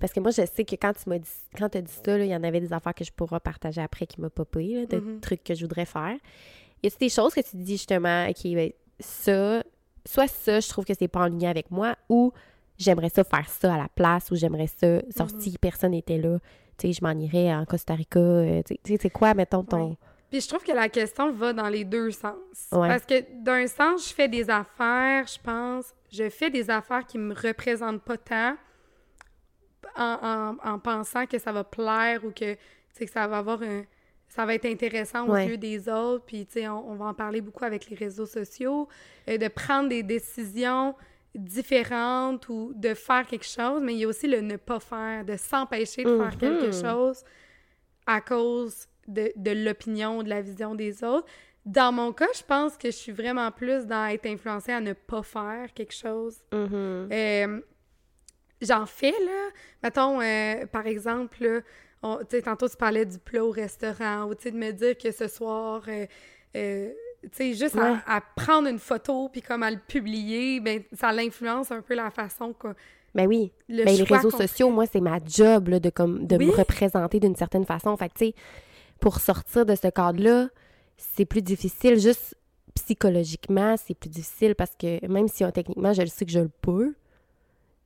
parce 0.00 0.14
que 0.14 0.20
moi 0.20 0.30
je 0.30 0.46
sais 0.46 0.64
que 0.64 0.76
quand 0.76 0.92
tu 0.94 1.10
m'as 1.10 1.18
dit 1.18 1.28
quand 1.58 1.68
tu 1.68 1.76
as 1.78 1.82
dit 1.82 1.92
ça, 1.92 2.18
il 2.18 2.26
y 2.26 2.34
en 2.34 2.42
avait 2.42 2.60
des 2.60 2.72
affaires 2.72 2.94
que 2.94 3.04
je 3.04 3.12
pourrais 3.12 3.38
partager 3.40 3.82
après 3.82 4.06
qui 4.06 4.18
m'a 4.20 4.30
popé, 4.30 4.66
là, 4.74 4.86
de 4.86 4.96
Mhm. 4.96 5.20
trucs 5.20 5.44
que 5.44 5.54
je 5.54 5.60
voudrais 5.60 5.84
faire. 5.84 6.16
Y 6.82 6.86
a 6.86 6.90
des 6.98 7.08
choses 7.10 7.34
que 7.34 7.40
tu 7.40 7.50
te 7.50 7.56
dis 7.58 7.72
justement, 7.72 8.26
OK, 8.28 8.42
ben, 8.54 8.70
ça, 8.98 9.62
soit 10.06 10.26
ça, 10.28 10.60
je 10.60 10.68
trouve 10.70 10.86
que 10.86 10.94
c'est 10.94 11.08
pas 11.08 11.20
en 11.20 11.28
lien 11.28 11.50
avec 11.50 11.70
moi, 11.70 11.96
ou 12.08 12.32
j'aimerais 12.78 13.10
ça 13.10 13.24
faire 13.24 13.48
ça 13.50 13.74
à 13.74 13.76
la 13.76 13.88
place, 13.94 14.30
ou 14.30 14.36
j'aimerais 14.36 14.68
ça, 14.68 14.86
Mhm. 15.02 15.40
si 15.40 15.58
personne 15.58 15.90
n'était 15.90 16.16
là, 16.18 16.38
tu 16.78 16.86
sais, 16.86 16.92
je 16.94 17.04
m'en 17.04 17.10
irais 17.18 17.52
en 17.54 17.66
Costa 17.66 17.94
Rica, 17.94 18.18
euh, 18.20 18.62
tu 18.62 18.74
sais, 18.74 18.80
tu 18.82 18.92
sais, 18.94 18.98
c'est 19.02 19.10
quoi, 19.10 19.34
mettons, 19.34 19.64
ton... 19.64 19.90
Ouais. 19.90 19.98
Puis 20.30 20.42
je 20.42 20.48
trouve 20.48 20.62
que 20.62 20.72
la 20.72 20.88
question 20.88 21.32
va 21.32 21.52
dans 21.52 21.68
les 21.68 21.84
deux 21.84 22.10
sens. 22.10 22.68
Ouais. 22.72 22.88
Parce 22.88 23.04
que 23.06 23.24
d'un 23.42 23.66
sens, 23.66 24.08
je 24.08 24.14
fais 24.14 24.28
des 24.28 24.50
affaires, 24.50 25.26
je 25.26 25.38
pense, 25.42 25.94
je 26.12 26.28
fais 26.28 26.50
des 26.50 26.68
affaires 26.70 27.06
qui 27.06 27.16
me 27.18 27.34
représentent 27.34 28.02
pas 28.02 28.18
tant 28.18 28.56
en, 29.96 30.56
en- 30.64 30.70
en 30.74 30.78
pensant 30.78 31.26
que 31.26 31.38
ça 31.38 31.52
va 31.52 31.64
plaire 31.64 32.24
ou 32.24 32.30
que, 32.30 32.52
tu 32.54 32.58
sais, 32.92 33.06
que 33.06 33.10
ça 33.12 33.26
va 33.26 33.38
avoir 33.38 33.62
un... 33.62 33.84
Ça 34.30 34.44
va 34.44 34.54
être 34.54 34.66
intéressant 34.66 35.26
aux 35.26 35.32
Ouais. 35.32 35.46
yeux 35.48 35.56
des 35.56 35.88
autres, 35.88 36.26
puis 36.26 36.44
tu 36.44 36.60
sais, 36.60 36.68
on, 36.68 36.90
on 36.90 36.94
va 36.96 37.06
en 37.06 37.14
parler 37.14 37.40
beaucoup 37.40 37.64
avec 37.64 37.88
les 37.88 37.96
réseaux 37.96 38.26
sociaux, 38.26 38.86
euh, 39.26 39.38
de 39.38 39.48
prendre 39.48 39.88
des 39.88 40.02
décisions 40.02 40.94
différentes 41.34 42.46
ou 42.50 42.72
de 42.76 42.92
faire 42.92 43.26
quelque 43.26 43.46
chose, 43.46 43.80
mais 43.82 43.94
il 43.94 44.00
y 44.00 44.04
a 44.04 44.08
aussi 44.08 44.26
le 44.28 44.42
ne 44.42 44.56
pas 44.56 44.80
faire, 44.80 45.24
de 45.24 45.36
s'empêcher 45.38 46.04
de 46.04 46.14
faire 46.18 46.36
quelque 46.36 46.66
Mhm. 46.66 46.72
chose 46.90 47.24
à 48.06 48.20
cause 48.20 48.86
de, 49.08 49.32
de 49.36 49.50
l'opinion, 49.50 50.22
de 50.22 50.28
la 50.28 50.40
vision 50.40 50.74
des 50.76 51.02
autres. 51.02 51.26
Dans 51.66 51.92
mon 51.92 52.12
cas, 52.12 52.28
je 52.34 52.42
pense 52.42 52.76
que 52.78 52.90
je 52.90 52.96
suis 52.96 53.12
vraiment 53.12 53.50
plus 53.50 53.84
dans 53.86 54.06
être 54.06 54.26
influencée 54.26 54.72
à 54.72 54.80
ne 54.80 54.92
pas 54.92 55.22
faire 55.22 55.72
quelque 55.74 55.94
chose. 55.94 56.36
Mhm. 56.52 57.08
Euh, 57.12 57.60
J'en 58.60 58.86
fais, 58.86 59.12
là. 59.12 59.50
Mettons, 59.84 60.20
euh, 60.20 60.66
par 60.66 60.84
exemple, 60.88 61.44
là, 61.44 61.60
on- 62.02 62.16
tu 62.18 62.24
sais, 62.30 62.42
tantôt, 62.42 62.68
tu 62.68 62.76
parlais 62.76 63.06
du 63.06 63.18
plat 63.18 63.44
au 63.44 63.50
restaurant, 63.52 64.24
ou 64.24 64.34
de 64.34 64.50
me 64.50 64.72
dire 64.72 64.98
que 64.98 65.12
ce 65.12 65.28
soir, 65.28 65.82
euh, 65.86 66.06
euh, 66.56 66.90
tu 67.22 67.28
sais, 67.34 67.54
juste 67.54 67.76
à- 67.76 67.92
Ouais. 67.92 67.98
à, 68.06 68.20
prendre 68.20 68.66
une 68.68 68.80
photo, 68.80 69.28
puis 69.28 69.42
comme 69.42 69.62
à 69.62 69.70
le 69.70 69.78
publier, 69.78 70.58
ben 70.58 70.82
ça 70.92 71.12
l'influence 71.12 71.70
un 71.70 71.82
peu 71.82 71.94
la 71.94 72.10
façon 72.10 72.52
que 72.52 72.68
Ben 73.14 73.28
oui. 73.28 73.52
le 73.68 73.84
Ben, 73.84 73.94
les 73.96 74.02
réseaux 74.02 74.30
sociaux, 74.30 74.70
moi, 74.70 74.86
c'est 74.86 75.00
ma 75.00 75.18
job 75.24 75.68
là, 75.68 75.78
de, 75.78 75.90
comme, 75.90 76.26
de 76.26 76.36
me 76.36 76.50
représenter 76.50 77.20
d'une 77.20 77.36
certaine 77.36 77.64
façon. 77.64 77.96
Fait 77.96 78.08
que, 78.08 78.14
tu 78.18 78.24
sais, 78.26 78.34
pour 79.00 79.20
sortir 79.20 79.64
de 79.66 79.74
ce 79.74 79.88
cadre-là, 79.88 80.48
c'est 80.96 81.24
plus 81.24 81.42
difficile. 81.42 81.98
Juste 81.98 82.34
psychologiquement, 82.74 83.76
c'est 83.76 83.94
plus 83.94 84.08
difficile 84.08 84.54
parce 84.54 84.74
que 84.78 85.06
même 85.06 85.28
si 85.28 85.44
techniquement, 85.52 85.92
je 85.92 86.02
le 86.02 86.08
sais 86.08 86.24
que 86.24 86.30
je 86.32 86.40
le 86.40 86.50
peux, 86.62 86.94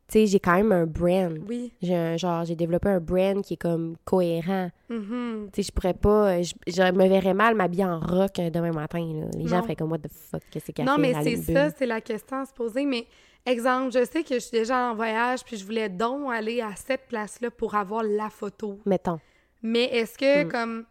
tu 0.09 0.19
sais, 0.19 0.26
j'ai 0.26 0.40
quand 0.40 0.54
même 0.54 0.73
un 0.73 0.85
brand. 0.87 1.38
Oui. 1.49 1.73
J'ai 1.81 1.95
un, 1.97 2.16
genre, 2.19 2.45
j'ai 2.45 2.54
développé 2.54 2.88
un 2.88 3.00
brand 3.00 3.42
qui 3.42 3.54
est 3.54 3.57
comme 3.57 3.97
cohérent. 4.04 4.71
Mhm. 4.90 5.49
Tu 5.52 5.62
sais, 5.62 5.69
je 5.69 5.73
pourrais 5.73 5.95
pas... 5.95 6.42
Je, 6.42 6.52
je 6.66 6.92
me 6.92 7.09
verrais 7.09 7.33
mal 7.35 7.54
m'habiller 7.54 7.87
en 7.87 7.99
rock 7.99 8.33
demain 8.35 8.73
matin, 8.73 8.99
là. 9.00 9.26
Les 9.38 9.49
gens 9.49 9.62
feraient 9.62 9.76
comme, 9.76 9.90
what 9.90 9.99
the 9.99 10.11
fuck, 10.11 10.42
qu'est-ce 10.50 10.71
qu'elle 10.73 10.85
Non, 10.85 10.99
mais 10.99 11.14
c'est 11.23 11.37
ça, 11.37 11.71
c'est 11.71 11.87
la 11.87 12.00
question 12.00 12.38
à 12.38 12.45
se 12.45 12.52
poser. 12.52 12.85
Mais 12.85 13.07
exemple, 13.47 13.92
je 13.92 14.04
sais 14.04 14.23
que 14.23 14.35
je 14.35 14.40
suis 14.40 14.50
déjà 14.59 14.90
en 14.90 14.95
voyage, 14.95 15.45
puis 15.45 15.57
je 15.57 15.64
voulais 15.64 15.88
donc 15.88 16.31
aller 16.31 16.61
à 16.61 16.75
cette 16.76 17.07
place-là 17.09 17.50
pour 17.50 17.75
avoir 17.75 18.02
la 18.02 18.28
photo. 18.28 18.78
Mettons. 18.85 19.19
Mais 19.62 19.85
est-ce 19.85 20.19
que, 20.19 20.45
Mm. 20.45 20.49
comme. 20.50 20.85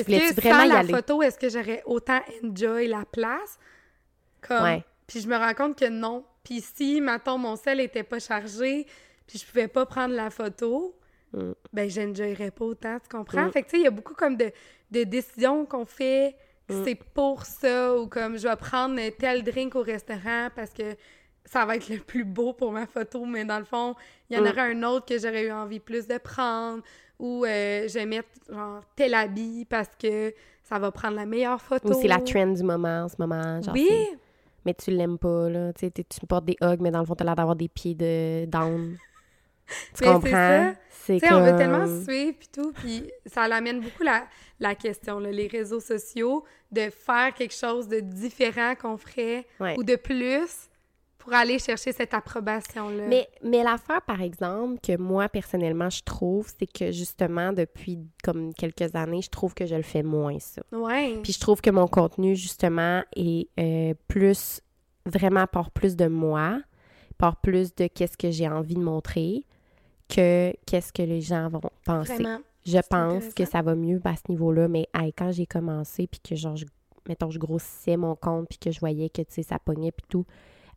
Est-ce 0.00 0.34
que 0.34 0.40
vraiment 0.40 0.58
sans 0.60 0.64
y 0.64 0.68
la 0.68 0.78
aller? 0.78 0.92
photo, 0.92 1.22
est-ce 1.22 1.38
que 1.38 1.48
j'aurais 1.48 1.82
autant 1.86 2.20
enjoy 2.44 2.86
la 2.88 3.04
place? 3.04 3.58
Comme. 4.40 4.62
Ouais. 4.62 4.84
Puis 5.06 5.20
je 5.20 5.28
me 5.28 5.36
rends 5.36 5.54
compte 5.54 5.78
que 5.78 5.88
non. 5.88 6.24
Puis 6.44 6.60
si, 6.60 7.00
mettons, 7.00 7.38
mon 7.38 7.56
sel 7.56 7.80
était 7.80 8.02
pas 8.02 8.18
chargé, 8.18 8.86
puis 9.26 9.38
je 9.38 9.46
pouvais 9.46 9.68
pas 9.68 9.86
prendre 9.86 10.14
la 10.14 10.30
photo, 10.30 10.94
Mm. 11.34 11.52
ben 11.74 11.90
j'enjoyerais 11.90 12.50
pas 12.50 12.64
autant, 12.64 12.98
tu 13.00 13.08
comprends? 13.14 13.44
Mm. 13.46 13.52
Fait 13.52 13.60
que, 13.62 13.66
tu 13.66 13.72
sais, 13.72 13.76
il 13.80 13.84
y 13.84 13.86
a 13.86 13.90
beaucoup 13.90 14.14
comme 14.14 14.34
de, 14.38 14.50
de 14.90 15.04
décisions 15.04 15.66
qu'on 15.66 15.84
fait 15.84 16.34
Mm. 16.70 16.84
c'est 16.84 16.94
pour 16.94 17.44
ça, 17.44 17.94
ou 17.98 18.06
comme 18.08 18.38
je 18.38 18.48
vais 18.48 18.56
prendre 18.56 18.98
tel 19.18 19.42
drink 19.42 19.74
au 19.74 19.82
restaurant 19.82 20.48
parce 20.56 20.70
que 20.70 20.96
ça 21.44 21.64
va 21.66 21.76
être 21.76 21.88
le 21.90 21.98
plus 21.98 22.24
beau 22.24 22.52
pour 22.54 22.72
ma 22.72 22.86
photo, 22.86 23.24
mais 23.26 23.44
dans 23.44 23.58
le 23.58 23.64
fond, 23.66 23.94
il 24.30 24.36
y 24.36 24.40
en 24.40 24.42
Mm. 24.42 24.46
aurait 24.46 24.70
un 24.72 24.82
autre 24.84 25.04
que 25.06 25.18
j'aurais 25.18 25.44
eu 25.46 25.52
envie 25.52 25.80
plus 25.80 26.06
de 26.06 26.16
prendre, 26.16 26.82
ou 27.18 27.44
euh, 27.44 27.88
je 27.88 27.94
vais 27.94 28.06
mettre 28.06 28.28
genre 28.48 28.80
tel 28.96 29.14
habit 29.14 29.64
parce 29.64 29.90
que 30.00 30.32
ça 30.62 30.78
va 30.78 30.90
prendre 30.92 31.16
la 31.16 31.26
meilleure 31.26 31.60
photo. 31.60 31.88
Ou 31.90 32.00
c'est 32.00 32.08
la 32.08 32.18
trend 32.20 32.46
du 32.48 32.62
moment 32.62 33.04
en 33.04 33.08
ce 33.08 33.16
moment. 33.18 33.60
Genre, 33.62 33.74
Oui! 33.74 33.90
mais 34.64 34.74
tu 34.74 34.90
l'aimes 34.90 35.18
pas, 35.18 35.48
là. 35.48 35.72
Tu 35.72 35.86
sais, 35.86 35.90
tu 35.90 36.26
portes 36.26 36.44
des 36.44 36.56
hugs, 36.60 36.80
mais 36.80 36.90
dans 36.90 37.00
le 37.00 37.06
fond, 37.06 37.14
t'as 37.14 37.24
l'air 37.24 37.36
d'avoir 37.36 37.56
des 37.56 37.68
pieds 37.68 37.94
de 37.94 38.44
down. 38.46 38.96
tu 39.66 39.74
Mais 39.74 39.86
c'est 40.00 40.04
comprends? 40.06 40.30
ça. 40.30 40.74
C'est 40.90 41.18
sais, 41.20 41.32
on 41.32 41.40
veut 41.42 41.50
comme- 41.50 41.58
tellement 41.58 41.86
suivre 42.04 42.36
puis 42.38 42.48
tout, 42.52 42.72
puis 42.72 43.10
ça 43.24 43.48
l'amène 43.48 43.80
beaucoup 43.80 44.02
la, 44.02 44.26
la 44.60 44.74
question, 44.74 45.18
là, 45.20 45.30
les 45.30 45.46
réseaux 45.46 45.80
sociaux, 45.80 46.44
de 46.70 46.90
faire 46.90 47.32
quelque 47.34 47.54
chose 47.54 47.88
de 47.88 48.00
différent 48.00 48.74
qu'on 48.74 48.98
ferait 48.98 49.46
Ouais. 49.58 49.74
ou 49.78 49.84
de 49.84 49.96
plus 49.96 50.68
pour 51.18 51.32
aller 51.34 51.58
chercher 51.58 51.92
cette 51.92 52.14
approbation-là? 52.14 53.06
Mais, 53.08 53.28
mais 53.42 53.62
l'affaire, 53.62 54.02
par 54.02 54.22
exemple, 54.22 54.78
que 54.80 54.96
moi, 54.96 55.28
personnellement, 55.28 55.90
je 55.90 56.02
trouve, 56.02 56.50
c'est 56.58 56.70
que 56.70 56.90
justement, 56.92 57.52
depuis 57.52 57.98
comme 58.22 58.54
quelques 58.54 58.94
années, 58.94 59.22
je 59.22 59.30
trouve 59.30 59.54
que 59.54 59.66
je 59.66 59.74
le 59.74 59.82
fais 59.82 60.02
moins, 60.02 60.38
ça. 60.38 60.62
Ouais. 60.72 61.18
Puis 61.22 61.32
je 61.32 61.40
trouve 61.40 61.60
que 61.60 61.70
mon 61.70 61.88
contenu, 61.88 62.36
justement, 62.36 63.02
est 63.16 63.48
euh, 63.58 63.94
plus, 64.06 64.60
vraiment, 65.04 65.46
part 65.46 65.70
plus 65.70 65.96
de 65.96 66.06
moi, 66.06 66.60
part 67.18 67.36
plus 67.36 67.74
de 67.74 67.88
qu'est-ce 67.88 68.16
que 68.16 68.30
j'ai 68.30 68.48
envie 68.48 68.76
de 68.76 68.82
montrer 68.82 69.44
que 70.08 70.54
qu'est-ce 70.66 70.92
que 70.92 71.02
les 71.02 71.20
gens 71.20 71.48
vont 71.48 71.60
penser. 71.84 72.14
Vraiment. 72.14 72.38
Je 72.64 72.78
pense 72.90 73.32
que 73.34 73.44
ça 73.44 73.62
va 73.62 73.74
mieux 73.74 74.00
à 74.04 74.14
ce 74.16 74.22
niveau-là, 74.28 74.68
mais 74.68 74.88
hey, 74.94 75.12
quand 75.12 75.32
j'ai 75.32 75.46
commencé, 75.46 76.06
puis 76.06 76.20
que 76.20 76.34
genre, 76.34 76.56
je, 76.56 76.66
mettons, 77.08 77.30
je 77.30 77.38
grossissais 77.38 77.96
mon 77.96 78.14
compte, 78.14 78.48
puis 78.48 78.58
que 78.58 78.70
je 78.70 78.80
voyais 78.80 79.08
que, 79.08 79.22
tu 79.22 79.34
sais, 79.34 79.42
ça 79.42 79.58
pognait, 79.58 79.92
puis 79.92 80.04
tout, 80.08 80.26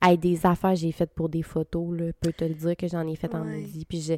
hey, 0.02 0.18
des 0.18 0.46
affaires 0.46 0.76
j'ai 0.76 0.92
faites 0.92 1.14
pour 1.14 1.30
des 1.30 1.44
photos, 1.44 1.98
là, 1.98 2.06
peux 2.20 2.34
te 2.34 2.46
le 2.46 2.54
dire 2.54 2.76
que 2.76 2.88
j'en 2.88 3.08
ai 3.08 3.16
fait 3.16 3.34
en 3.36 3.44
maudit, 3.44 3.86
puis 3.86 4.02
je, 4.02 4.14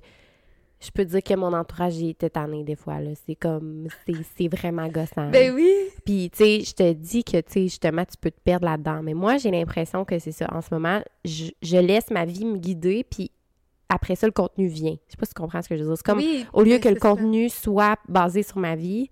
je 0.83 0.91
peux 0.91 1.05
dire 1.05 1.23
que 1.23 1.33
mon 1.35 1.53
entourage, 1.53 1.93
j'ai 1.93 2.09
été 2.09 2.29
tannée 2.29 2.63
des 2.63 2.75
fois, 2.75 2.99
là, 2.99 3.11
c'est 3.25 3.35
comme, 3.35 3.87
c'est, 4.05 4.47
vraiment 4.47 4.87
gossant. 4.87 5.29
Ben 5.29 5.53
oui! 5.53 5.71
Puis, 6.05 6.29
tu 6.29 6.43
sais, 6.43 6.61
je 6.61 6.73
te 6.73 6.91
dis 6.91 7.23
que, 7.23 7.37
tu 7.37 7.53
sais, 7.53 7.63
justement, 7.63 8.03
tu 8.03 8.17
peux 8.19 8.31
te 8.31 8.39
perdre 8.43 8.65
là-dedans. 8.65 9.01
Mais 9.01 9.13
moi, 9.13 9.37
j'ai 9.37 9.49
l'impression 9.49 10.03
que 10.03 10.19
c'est 10.19 10.33
ça. 10.33 10.47
En 10.53 10.61
ce 10.61 10.73
moment, 10.73 11.01
je, 11.23 11.45
je 11.61 11.77
laisse 11.77 12.11
ma 12.11 12.25
vie 12.25 12.45
me 12.45 12.57
guider, 12.57 13.05
puis 13.09 13.31
après 13.87 14.15
ça, 14.15 14.27
le 14.27 14.33
contenu 14.33 14.67
vient. 14.67 14.97
Je 15.07 15.11
sais 15.11 15.17
pas 15.17 15.25
si 15.25 15.33
tu 15.33 15.41
comprends 15.41 15.61
ce 15.61 15.69
que 15.69 15.77
je 15.77 15.83
veux 15.83 15.87
dire. 15.87 15.97
C'est 15.97 16.05
comme, 16.05 16.17
oui, 16.17 16.45
au 16.51 16.63
lieu 16.63 16.79
que 16.79 16.89
le 16.89 16.95
ça. 16.95 16.99
contenu 16.99 17.47
soit 17.49 17.97
basé 18.09 18.43
sur 18.43 18.57
ma 18.57 18.75
vie, 18.75 19.09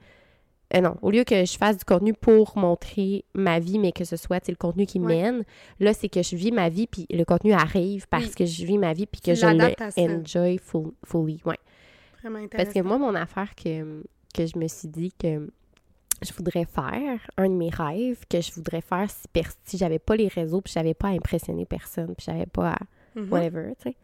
euh, 0.76 0.82
non, 0.82 0.96
au 1.02 1.12
lieu 1.12 1.24
que 1.24 1.46
je 1.46 1.58
fasse 1.58 1.78
du 1.78 1.84
contenu 1.86 2.14
pour 2.14 2.58
montrer 2.58 3.26
ma 3.34 3.60
vie, 3.60 3.78
mais 3.80 3.92
que 3.92 4.04
ce 4.06 4.16
soit, 4.16 4.48
le 4.48 4.56
contenu 4.56 4.86
qui 4.86 5.00
Ouais. 5.00 5.22
mène, 5.22 5.44
là, 5.80 5.94
c'est 5.94 6.10
que 6.10 6.22
je 6.24 6.36
vis 6.36 6.52
ma 6.52 6.70
vie, 6.70 6.88
puis 6.88 7.06
le 7.10 7.24
contenu 7.26 7.54
arrive 7.54 8.08
parce 8.08 8.26
Oui. 8.28 8.32
que 8.36 8.46
je 8.46 8.66
vis 8.66 8.78
ma 8.78 8.94
vie, 8.94 9.06
puis 9.06 9.22
que 9.22 9.32
Tu 9.32 9.36
je 9.36 9.46
le 9.46 10.20
enjoy 10.20 10.58
full- 10.58 10.94
fully. 11.06 11.42
Ouais. 11.46 11.58
Vraiment 12.22 12.40
Parce 12.50 12.66
que 12.66 12.70
intéressant. 12.70 12.88
moi, 12.88 12.98
mon 13.00 13.16
affaire 13.16 13.54
que, 13.56 14.04
que 14.34 14.46
je 14.46 14.58
me 14.58 14.68
suis 14.68 14.88
dit 14.88 15.12
que 15.12 15.50
je 16.22 16.34
voudrais 16.34 16.66
faire, 16.66 17.20
un 17.38 17.50
de 17.50 17.56
mes 17.56 17.70
rêves 17.70 18.26
que 18.30 18.40
je 18.42 18.52
voudrais 18.54 18.82
faire 18.82 19.08
si, 19.66 19.78
j'avais 19.78 19.98
pas 20.00 20.16
les 20.16 20.28
réseaux, 20.28 20.62
puis 20.62 20.72
j'avais 20.74 20.94
pas 20.94 21.08
à 21.08 21.12
impressionner 21.12 21.66
personne, 21.66 22.14
puis 22.16 22.26
j'avais 22.28 22.46
pas 22.46 22.74
à 22.74 22.78
Mhm. 23.16 23.30
whatever, 23.32 23.74
tu 23.82 23.90
sais. 23.90 23.96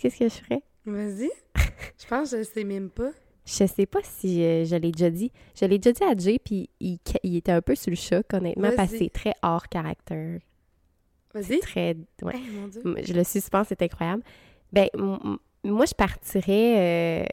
Qu'est-ce 0.00 0.18
que 0.18 0.28
je 0.28 0.34
ferais? 0.44 0.62
Vas-y. 0.86 1.30
je 1.98 2.06
pense 2.08 2.30
que 2.30 2.38
je 2.38 2.42
sais 2.44 2.64
même 2.64 2.88
pas. 2.88 3.10
Je 3.46 3.66
sais 3.66 3.86
pas 3.86 4.00
si 4.02 4.44
euh, 4.44 4.64
je 4.64 4.76
l'ai 4.76 4.92
déjà 4.92 5.10
dit. 5.10 5.32
Je 5.58 5.64
l'ai 5.64 5.78
déjà 5.78 5.92
dit 5.92 6.04
à 6.04 6.16
Jay, 6.16 6.38
puis 6.38 6.68
il, 6.80 6.98
il 7.22 7.36
était 7.36 7.52
un 7.52 7.62
peu 7.62 7.74
sous 7.74 7.90
le 7.90 7.96
choc, 7.96 8.26
honnêtement, 8.32 8.70
parce 8.76 8.92
que 8.92 8.98
c'est 8.98 9.10
très 9.10 9.34
hors 9.42 9.66
caractère. 9.68 10.38
Vas-y. 11.34 11.60
Très. 11.60 11.96
Ouais. 12.22 12.34
Hey, 12.36 12.50
mon 12.50 12.68
Dieu. 12.68 12.82
Le 13.14 13.24
suspense, 13.24 13.68
c'est 13.68 13.82
incroyable. 13.82 14.22
Ben, 14.72 14.88
moi, 15.64 15.84
je 15.86 15.94
partirais, 15.94 17.22
euh, 17.22 17.24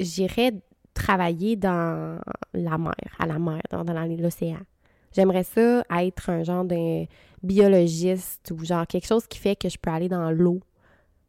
j'irais 0.00 0.52
travailler 0.94 1.56
dans 1.56 2.18
la 2.54 2.78
mer, 2.78 2.94
à 3.18 3.26
la 3.26 3.38
mer, 3.38 3.60
dans, 3.70 3.84
dans 3.84 4.16
l'océan. 4.20 4.58
J'aimerais 5.14 5.44
ça 5.44 5.82
être 6.00 6.30
un 6.30 6.42
genre 6.42 6.64
de 6.64 7.06
biologiste 7.42 8.52
ou 8.52 8.64
genre 8.64 8.86
quelque 8.86 9.06
chose 9.06 9.26
qui 9.26 9.38
fait 9.38 9.56
que 9.56 9.68
je 9.68 9.78
peux 9.78 9.90
aller 9.90 10.08
dans 10.08 10.30
l'eau, 10.30 10.60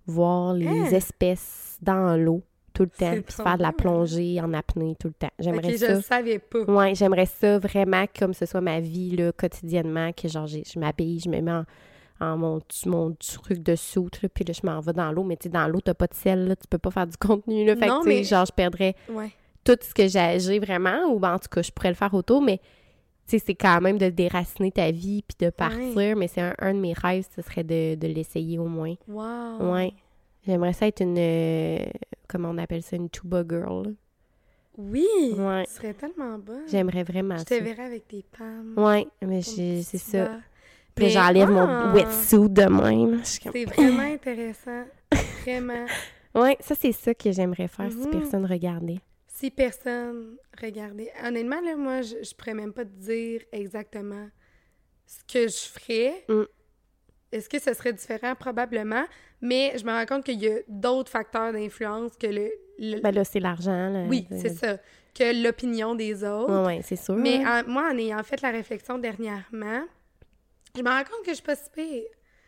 voir 0.06 0.54
les 0.54 0.68
Hein? 0.68 0.86
espèces 0.92 1.78
dans 1.82 2.18
l'eau 2.18 2.44
tout 2.80 2.84
le 2.84 2.90
temps, 2.98 3.22
puis 3.22 3.34
faire 3.36 3.58
de 3.58 3.62
la 3.64 3.74
plongée 3.74 4.40
en 4.42 4.54
apnée 4.54 4.96
tout 4.98 5.08
le 5.10 5.14
temps. 5.14 5.30
J'aimerais 5.38 5.76
ça. 5.78 5.88
je 5.90 5.94
le 5.96 6.02
savais 6.02 6.40
pas. 6.40 6.64
Ouais, 6.64 6.96
j'aimerais 6.96 7.26
ça 7.26 7.60
vraiment 7.60 8.06
comme 8.18 8.34
ce 8.34 8.46
soit 8.46 8.62
ma 8.62 8.80
vie 8.80 9.16
là, 9.18 9.32
quotidiennement, 9.34 10.12
que 10.14 10.28
genre 10.30 10.48
je 10.48 10.80
m'habille, 10.80 11.20
je 11.20 11.30
me 11.30 11.42
mets 11.42 11.52
en, 11.52 11.66
en 12.22 12.38
mon, 12.38 12.60
truc 12.62 13.60
de 13.62 13.76
soute, 13.76 14.20
puis 14.34 14.46
là 14.46 14.54
je 14.54 14.66
m'en 14.66 14.80
vais 14.80 14.94
dans 14.94 15.12
l'eau, 15.12 15.24
mais 15.24 15.36
tu 15.36 15.44
sais, 15.44 15.50
dans 15.50 15.68
l'eau, 15.68 15.82
t'as 15.82 15.94
pas 15.94 16.08
de 16.08 16.14
sel, 16.14 16.48
là, 16.48 16.56
tu 16.56 16.68
peux 16.70 16.78
pas 16.78 16.92
faire 16.92 17.08
du 17.08 17.18
contenu, 17.18 17.66
là, 17.66 17.76
fait 17.76 17.88
Non, 17.88 18.02
que 18.02 18.08
mais- 18.08 18.24
genre 18.24 18.46
je 18.46 18.54
perdrais 18.54 18.96
Ouais. 19.10 19.32
tout 19.66 19.78
ce 19.82 19.94
que 19.94 20.08
j'ai 20.08 20.60
vraiment, 20.60 21.06
ou 21.12 21.20
ben, 21.20 21.34
en 21.34 21.40
tout 21.40 21.50
cas, 21.52 21.62
je 21.62 21.72
pourrais 21.72 21.90
le 21.90 21.96
faire 21.96 22.14
autour, 22.14 22.42
mais 22.42 22.62
c'est 23.26 23.56
quand 23.56 23.80
même 23.82 23.98
de 23.98 24.10
déraciner 24.10 24.72
ta 24.72 24.90
vie 24.90 25.22
puis 25.22 25.46
de 25.46 25.52
partir, 25.52 26.16
mais 26.16 26.28
c'est 26.28 26.42
un, 26.42 26.56
un 26.60 26.74
de 26.74 26.80
mes 26.80 26.94
rêves, 26.94 27.28
ce 27.36 27.42
serait 27.42 27.64
de, 27.64 27.96
de 27.96 28.08
l'essayer 28.08 28.58
au 28.58 28.66
moins. 28.68 28.96
Wow! 29.08 29.72
Ouais. 29.74 29.94
J'aimerais 30.48 30.74
ça 30.74 30.88
être 30.88 31.02
une. 31.02 31.18
Comment 32.30 32.50
on 32.52 32.58
appelle 32.58 32.82
ça? 32.84 32.96
Une 32.96 33.10
tuba 33.10 33.44
girl. 33.48 33.96
Oui! 34.78 35.06
Ouais. 35.38 35.66
Ce 35.68 35.76
serait 35.76 35.94
tellement 35.94 36.38
bon. 36.38 36.62
J'aimerais 36.68 37.04
vraiment 37.04 37.36
Je 37.36 37.40
ça. 37.40 37.46
te 37.46 37.64
verrais 37.64 37.84
avec 37.86 38.08
tes 38.08 38.24
pannes. 38.38 38.74
Ouais, 38.78 39.06
mais 39.22 39.42
c'est 39.42 39.82
ça. 39.98 40.40
Puis 40.96 41.06
Mais- 41.06 41.12
j'enlève 41.12 41.50
mon 41.50 41.68
Ah! 41.68 41.92
wetsuit 41.94 42.50
de 42.50 42.64
même. 42.64 43.22
C'est 43.24 43.66
vraiment 43.66 44.04
intéressant. 44.14 44.86
Vraiment. 45.44 45.86
Ouais, 46.36 46.56
ça, 46.62 46.76
c'est 46.76 46.92
ça 46.92 47.14
que 47.14 47.32
j'aimerais 47.32 47.68
faire 47.68 47.92
si 47.92 47.98
Mhm. 47.98 48.10
personne 48.12 48.46
regardait. 48.46 49.00
Si 49.28 49.50
personne 49.52 50.38
regardait. 50.62 51.12
Honnêtement, 51.26 51.60
là, 51.62 51.76
moi, 51.76 52.02
je, 52.02 52.16
je 52.24 52.36
pourrais 52.36 52.54
même 52.54 52.74
pas 52.74 52.86
te 52.86 52.90
dire 52.92 53.42
exactement 53.52 54.28
ce 55.06 55.24
que 55.34 55.48
je 55.48 55.80
ferais. 55.80 56.24
Mm. 56.30 56.44
Est-ce 57.32 57.48
que 57.50 57.60
ce 57.60 57.74
serait 57.74 57.94
différent? 57.94 58.34
Probablement. 58.36 59.06
Mais 59.42 59.74
je 59.78 59.86
me 59.86 59.92
rends 59.92 60.06
compte 60.06 60.24
qu'il 60.26 60.40
y 60.42 60.48
a 60.48 60.58
d'autres 60.68 61.12
facteurs 61.12 61.54
d'influence 61.54 62.14
que 62.18 62.28
le. 62.28 62.52
le- 62.80 63.00
Ben 63.02 63.12
là, 63.12 63.24
c'est 63.24 63.40
l'argent. 63.40 63.90
là. 63.90 64.06
oui, 64.10 64.28
c'est 64.32 64.50
ça. 64.56 64.78
Que 65.14 65.44
l'opinion 65.44 65.96
des 65.96 66.24
autres. 66.24 66.62
Ouais, 66.62 66.66
ouais, 66.78 66.82
c'est 66.84 66.96
sûr. 66.96 67.16
Mais 67.16 67.46
en- 67.46 67.64
moi, 67.68 67.90
en 67.94 67.98
ayant 67.98 68.24
fait 68.24 68.42
la 68.42 68.52
réflexion 68.52 68.98
dernièrement, 68.98 69.84
je 70.76 70.82
me 70.82 70.90
rends 70.90 71.00
compte 71.04 71.24
que 71.26 71.32
je 71.32 71.36
suis 71.36 71.44
pas 71.44 71.56
si 71.56 71.70
pire. 71.70 72.04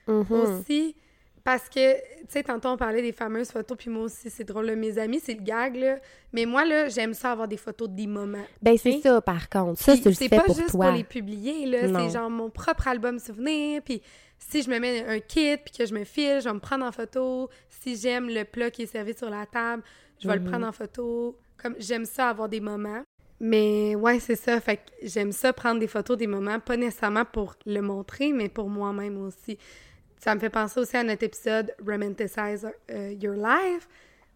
Mhm. 0.07 0.25
aussi 0.31 0.95
parce 1.43 1.67
que, 1.69 1.95
tu 1.95 2.01
sais, 2.29 2.43
tantôt 2.43 2.69
on 2.69 2.77
parlait 2.77 3.01
des 3.01 3.11
fameuses 3.11 3.51
photos, 3.51 3.77
puis 3.77 3.89
moi 3.89 4.03
aussi, 4.03 4.29
c'est 4.29 4.43
drôle, 4.43 4.65
là, 4.67 4.75
mes 4.75 4.97
amis, 4.97 5.19
c'est 5.23 5.33
le 5.33 5.41
gag, 5.43 5.75
là. 5.75 5.95
Mais 6.33 6.45
moi, 6.45 6.65
là, 6.65 6.87
j'aime 6.87 7.13
ça 7.13 7.31
avoir 7.31 7.47
des 7.47 7.57
photos 7.57 7.89
des 7.89 8.07
moments. 8.07 8.45
Ben, 8.61 8.77
c'est 8.77 8.99
ça, 8.99 9.21
par 9.21 9.49
contre. 9.49 9.79
Ça, 9.81 9.95
c'est 9.95 10.29
pas 10.29 10.41
pour 10.41 10.55
juste 10.55 10.69
toi. 10.71 10.87
pour 10.87 10.95
les 10.95 11.03
publier, 11.03 11.65
là. 11.65 11.87
C'est 11.87 12.13
genre 12.13 12.29
mon 12.29 12.49
propre 12.49 12.87
album 12.87 13.17
souvenir, 13.19 13.81
puis 13.81 14.01
si 14.37 14.61
je 14.61 14.69
me 14.69 14.79
mets 14.79 15.05
un 15.07 15.19
kit, 15.19 15.57
puis 15.57 15.73
que 15.77 15.85
je 15.85 15.93
me 15.93 16.03
file, 16.03 16.39
je 16.41 16.47
vais 16.49 16.53
me 16.53 16.59
prendre 16.59 16.85
en 16.85 16.91
photo. 16.91 17.49
Si 17.69 17.95
j'aime 17.95 18.27
le 18.29 18.43
plat 18.43 18.69
qui 18.71 18.83
est 18.83 18.87
servi 18.87 19.13
sur 19.17 19.29
la 19.29 19.45
table, 19.45 19.83
je 20.19 20.27
vais 20.27 20.35
le 20.35 20.41
Mhm. 20.41 20.49
prendre 20.49 20.67
en 20.67 20.71
photo. 20.71 21.37
Comme, 21.57 21.75
j'aime 21.79 22.05
ça 22.05 22.29
avoir 22.29 22.49
des 22.49 22.59
moments. 22.59 23.03
Mais 23.43 23.95
ouais, 23.95 24.19
c'est 24.19 24.35
ça. 24.35 24.59
Fait 24.61 24.77
que 24.77 24.81
j'aime 25.01 25.31
ça 25.31 25.51
prendre 25.51 25.79
des 25.79 25.87
photos 25.87 26.15
des 26.15 26.27
moments, 26.27 26.59
pas 26.59 26.77
nécessairement 26.77 27.25
pour 27.25 27.55
le 27.65 27.81
montrer, 27.81 28.31
mais 28.33 28.49
pour 28.49 28.69
moi-même 28.69 29.17
aussi. 29.25 29.57
Ça 30.23 30.35
me 30.35 30.39
fait 30.39 30.49
penser 30.51 30.79
aussi 30.79 30.95
à 30.97 31.03
notre 31.03 31.23
épisode 31.23 31.73
Romanticize 31.85 32.67
euh, 32.91 33.13
Your 33.19 33.35
Life. 33.35 33.87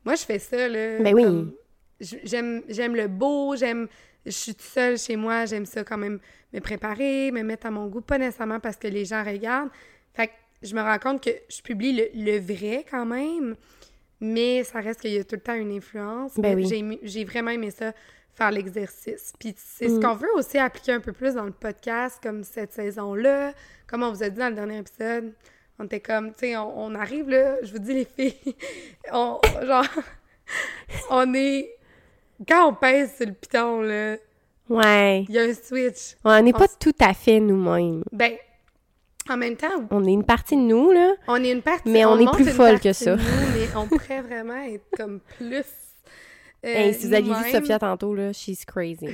Moi, 0.03 0.15
je 0.15 0.23
fais 0.23 0.39
ça, 0.39 0.67
là. 0.67 0.99
Ben 0.99 1.13
oui. 1.13 1.53
J'aime, 1.99 2.63
j'aime 2.67 2.95
le 2.95 3.07
beau, 3.07 3.55
j'aime... 3.55 3.87
Je 4.25 4.31
suis 4.31 4.55
toute 4.55 4.63
seule 4.65 4.97
chez 4.97 5.15
moi, 5.15 5.45
j'aime 5.45 5.67
ça 5.67 5.83
quand 5.83 5.99
même 5.99 6.19
me 6.51 6.59
préparer, 6.59 7.29
me 7.31 7.43
mettre 7.43 7.67
à 7.67 7.71
mon 7.71 7.85
goût, 7.85 8.01
pas 8.01 8.17
nécessairement 8.17 8.59
parce 8.59 8.75
que 8.77 8.87
les 8.87 9.05
gens 9.05 9.23
regardent. 9.23 9.69
Fait 10.15 10.27
que 10.27 10.31
je 10.63 10.73
me 10.75 10.81
rends 10.81 10.97
compte 10.97 11.23
que 11.23 11.29
je 11.47 11.61
publie 11.61 11.93
le, 11.93 12.05
le 12.15 12.39
vrai 12.39 12.83
quand 12.89 13.05
même, 13.05 13.55
mais 14.19 14.63
ça 14.63 14.79
reste 14.79 15.01
qu'il 15.01 15.11
y 15.11 15.19
a 15.19 15.23
tout 15.23 15.35
le 15.35 15.41
temps 15.41 15.53
une 15.53 15.71
influence. 15.71 16.39
Ben 16.39 16.55
oui. 16.57 16.99
j'ai 17.03 17.23
vraiment 17.23 17.51
aimé 17.51 17.69
ça, 17.69 17.93
faire 18.33 18.49
l'exercice. 18.49 19.31
Puis 19.39 19.53
c'est 19.57 19.89
ce 19.89 19.93
Mm. 19.97 20.01
qu'on 20.01 20.15
veut 20.15 20.33
aussi 20.35 20.57
appliquer 20.57 20.93
un 20.93 21.01
peu 21.01 21.11
plus 21.13 21.35
dans 21.35 21.45
le 21.45 21.51
podcast, 21.51 22.17
comme 22.23 22.43
cette 22.43 22.73
saison-là. 22.73 23.53
Comme 23.85 24.01
on 24.01 24.11
vous 24.11 24.23
a 24.23 24.29
dit 24.29 24.39
dans 24.39 24.49
le 24.49 24.55
dernier 24.55 24.79
épisode, 24.79 25.33
on 25.79 25.85
était 25.85 25.99
comme, 25.99 26.31
tu 26.33 26.39
sais, 26.39 26.57
on, 26.57 26.85
on 26.85 26.95
arrive 26.95 27.29
là, 27.29 27.55
je 27.63 27.71
vous 27.73 27.79
dis 27.79 27.93
les 27.93 28.05
filles, 28.05 28.55
on, 29.11 29.39
genre, 29.63 29.85
on 31.09 31.33
est... 31.33 31.71
Quand 32.47 32.69
on 32.69 32.73
pèse 32.73 33.15
sur 33.15 33.25
le 33.27 33.33
piton, 33.33 33.81
là, 33.81 34.17
Ouais. 34.67 35.25
il 35.29 35.35
y 35.35 35.39
a 35.39 35.43
un 35.43 35.53
switch. 35.53 36.15
Ouais, 36.25 36.39
on 36.39 36.41
n'est 36.41 36.51
pas 36.53 36.67
tout 36.67 36.91
à 36.99 37.13
fait 37.13 37.39
nous-mêmes. 37.39 38.03
Ben, 38.11 38.33
en 39.29 39.37
même 39.37 39.55
temps, 39.55 39.85
On 39.91 40.03
est 40.05 40.11
une 40.11 40.23
partie 40.25 40.55
de 40.55 40.61
nous, 40.61 40.91
là. 40.91 41.13
on 41.27 41.41
est 41.43 41.51
une 41.51 41.61
partie. 41.61 41.87
Mais 41.89 42.03
on 42.03 42.19
est 42.19 42.29
plus 42.31 42.49
folle 42.49 42.79
que 42.79 42.91
ça. 42.91 43.15
de 43.15 43.21
nous, 43.21 43.27
mais 43.53 43.67
on 43.75 43.87
pourrait 43.87 44.21
vraiment 44.21 44.61
être 44.63 44.83
comme 44.97 45.19
plus. 45.37 45.57
euh, 45.57 45.63
Hey, 46.63 46.93
si 46.93 47.07
vous 47.07 47.13
aviez 47.13 47.33
vu. 47.33 47.51
Sophia 47.51 47.79
tantôt, 47.79 48.13
là, 48.15 48.33
she's 48.33 48.65
crazy. 48.65 49.09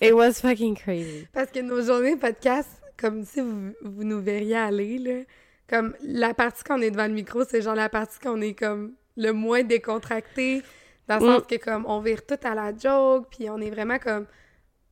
It 0.00 0.12
was 0.14 0.40
fucking 0.40 0.76
crazy. 0.76 1.28
Parce 1.32 1.50
que 1.52 1.60
nos 1.60 1.80
journées 1.82 2.16
podcast, 2.16 2.79
comme 3.00 3.24
si 3.24 3.40
vous, 3.40 3.72
vous 3.82 4.04
nous 4.04 4.20
verriez 4.20 4.56
aller, 4.56 4.98
là, 4.98 5.22
comme 5.68 5.94
la 6.02 6.34
partie 6.34 6.62
qu'on 6.64 6.80
est 6.82 6.90
devant 6.90 7.06
le 7.06 7.14
micro, 7.14 7.44
c'est 7.44 7.62
genre 7.62 7.74
la 7.74 7.88
partie 7.88 8.18
qu'on 8.18 8.40
est 8.40 8.54
comme 8.54 8.92
le 9.16 9.32
moins 9.32 9.62
décontracté, 9.62 10.62
dans 11.08 11.18
le 11.18 11.24
Mm. 11.26 11.34
sens 11.34 11.42
que 11.48 11.56
comme 11.56 11.84
on 11.86 12.00
vire 12.00 12.24
tout 12.26 12.38
à 12.44 12.54
la 12.54 12.72
joke, 12.76 13.26
puis 13.36 13.48
on 13.50 13.58
est 13.58 13.70
vraiment 13.70 13.98
comme 13.98 14.26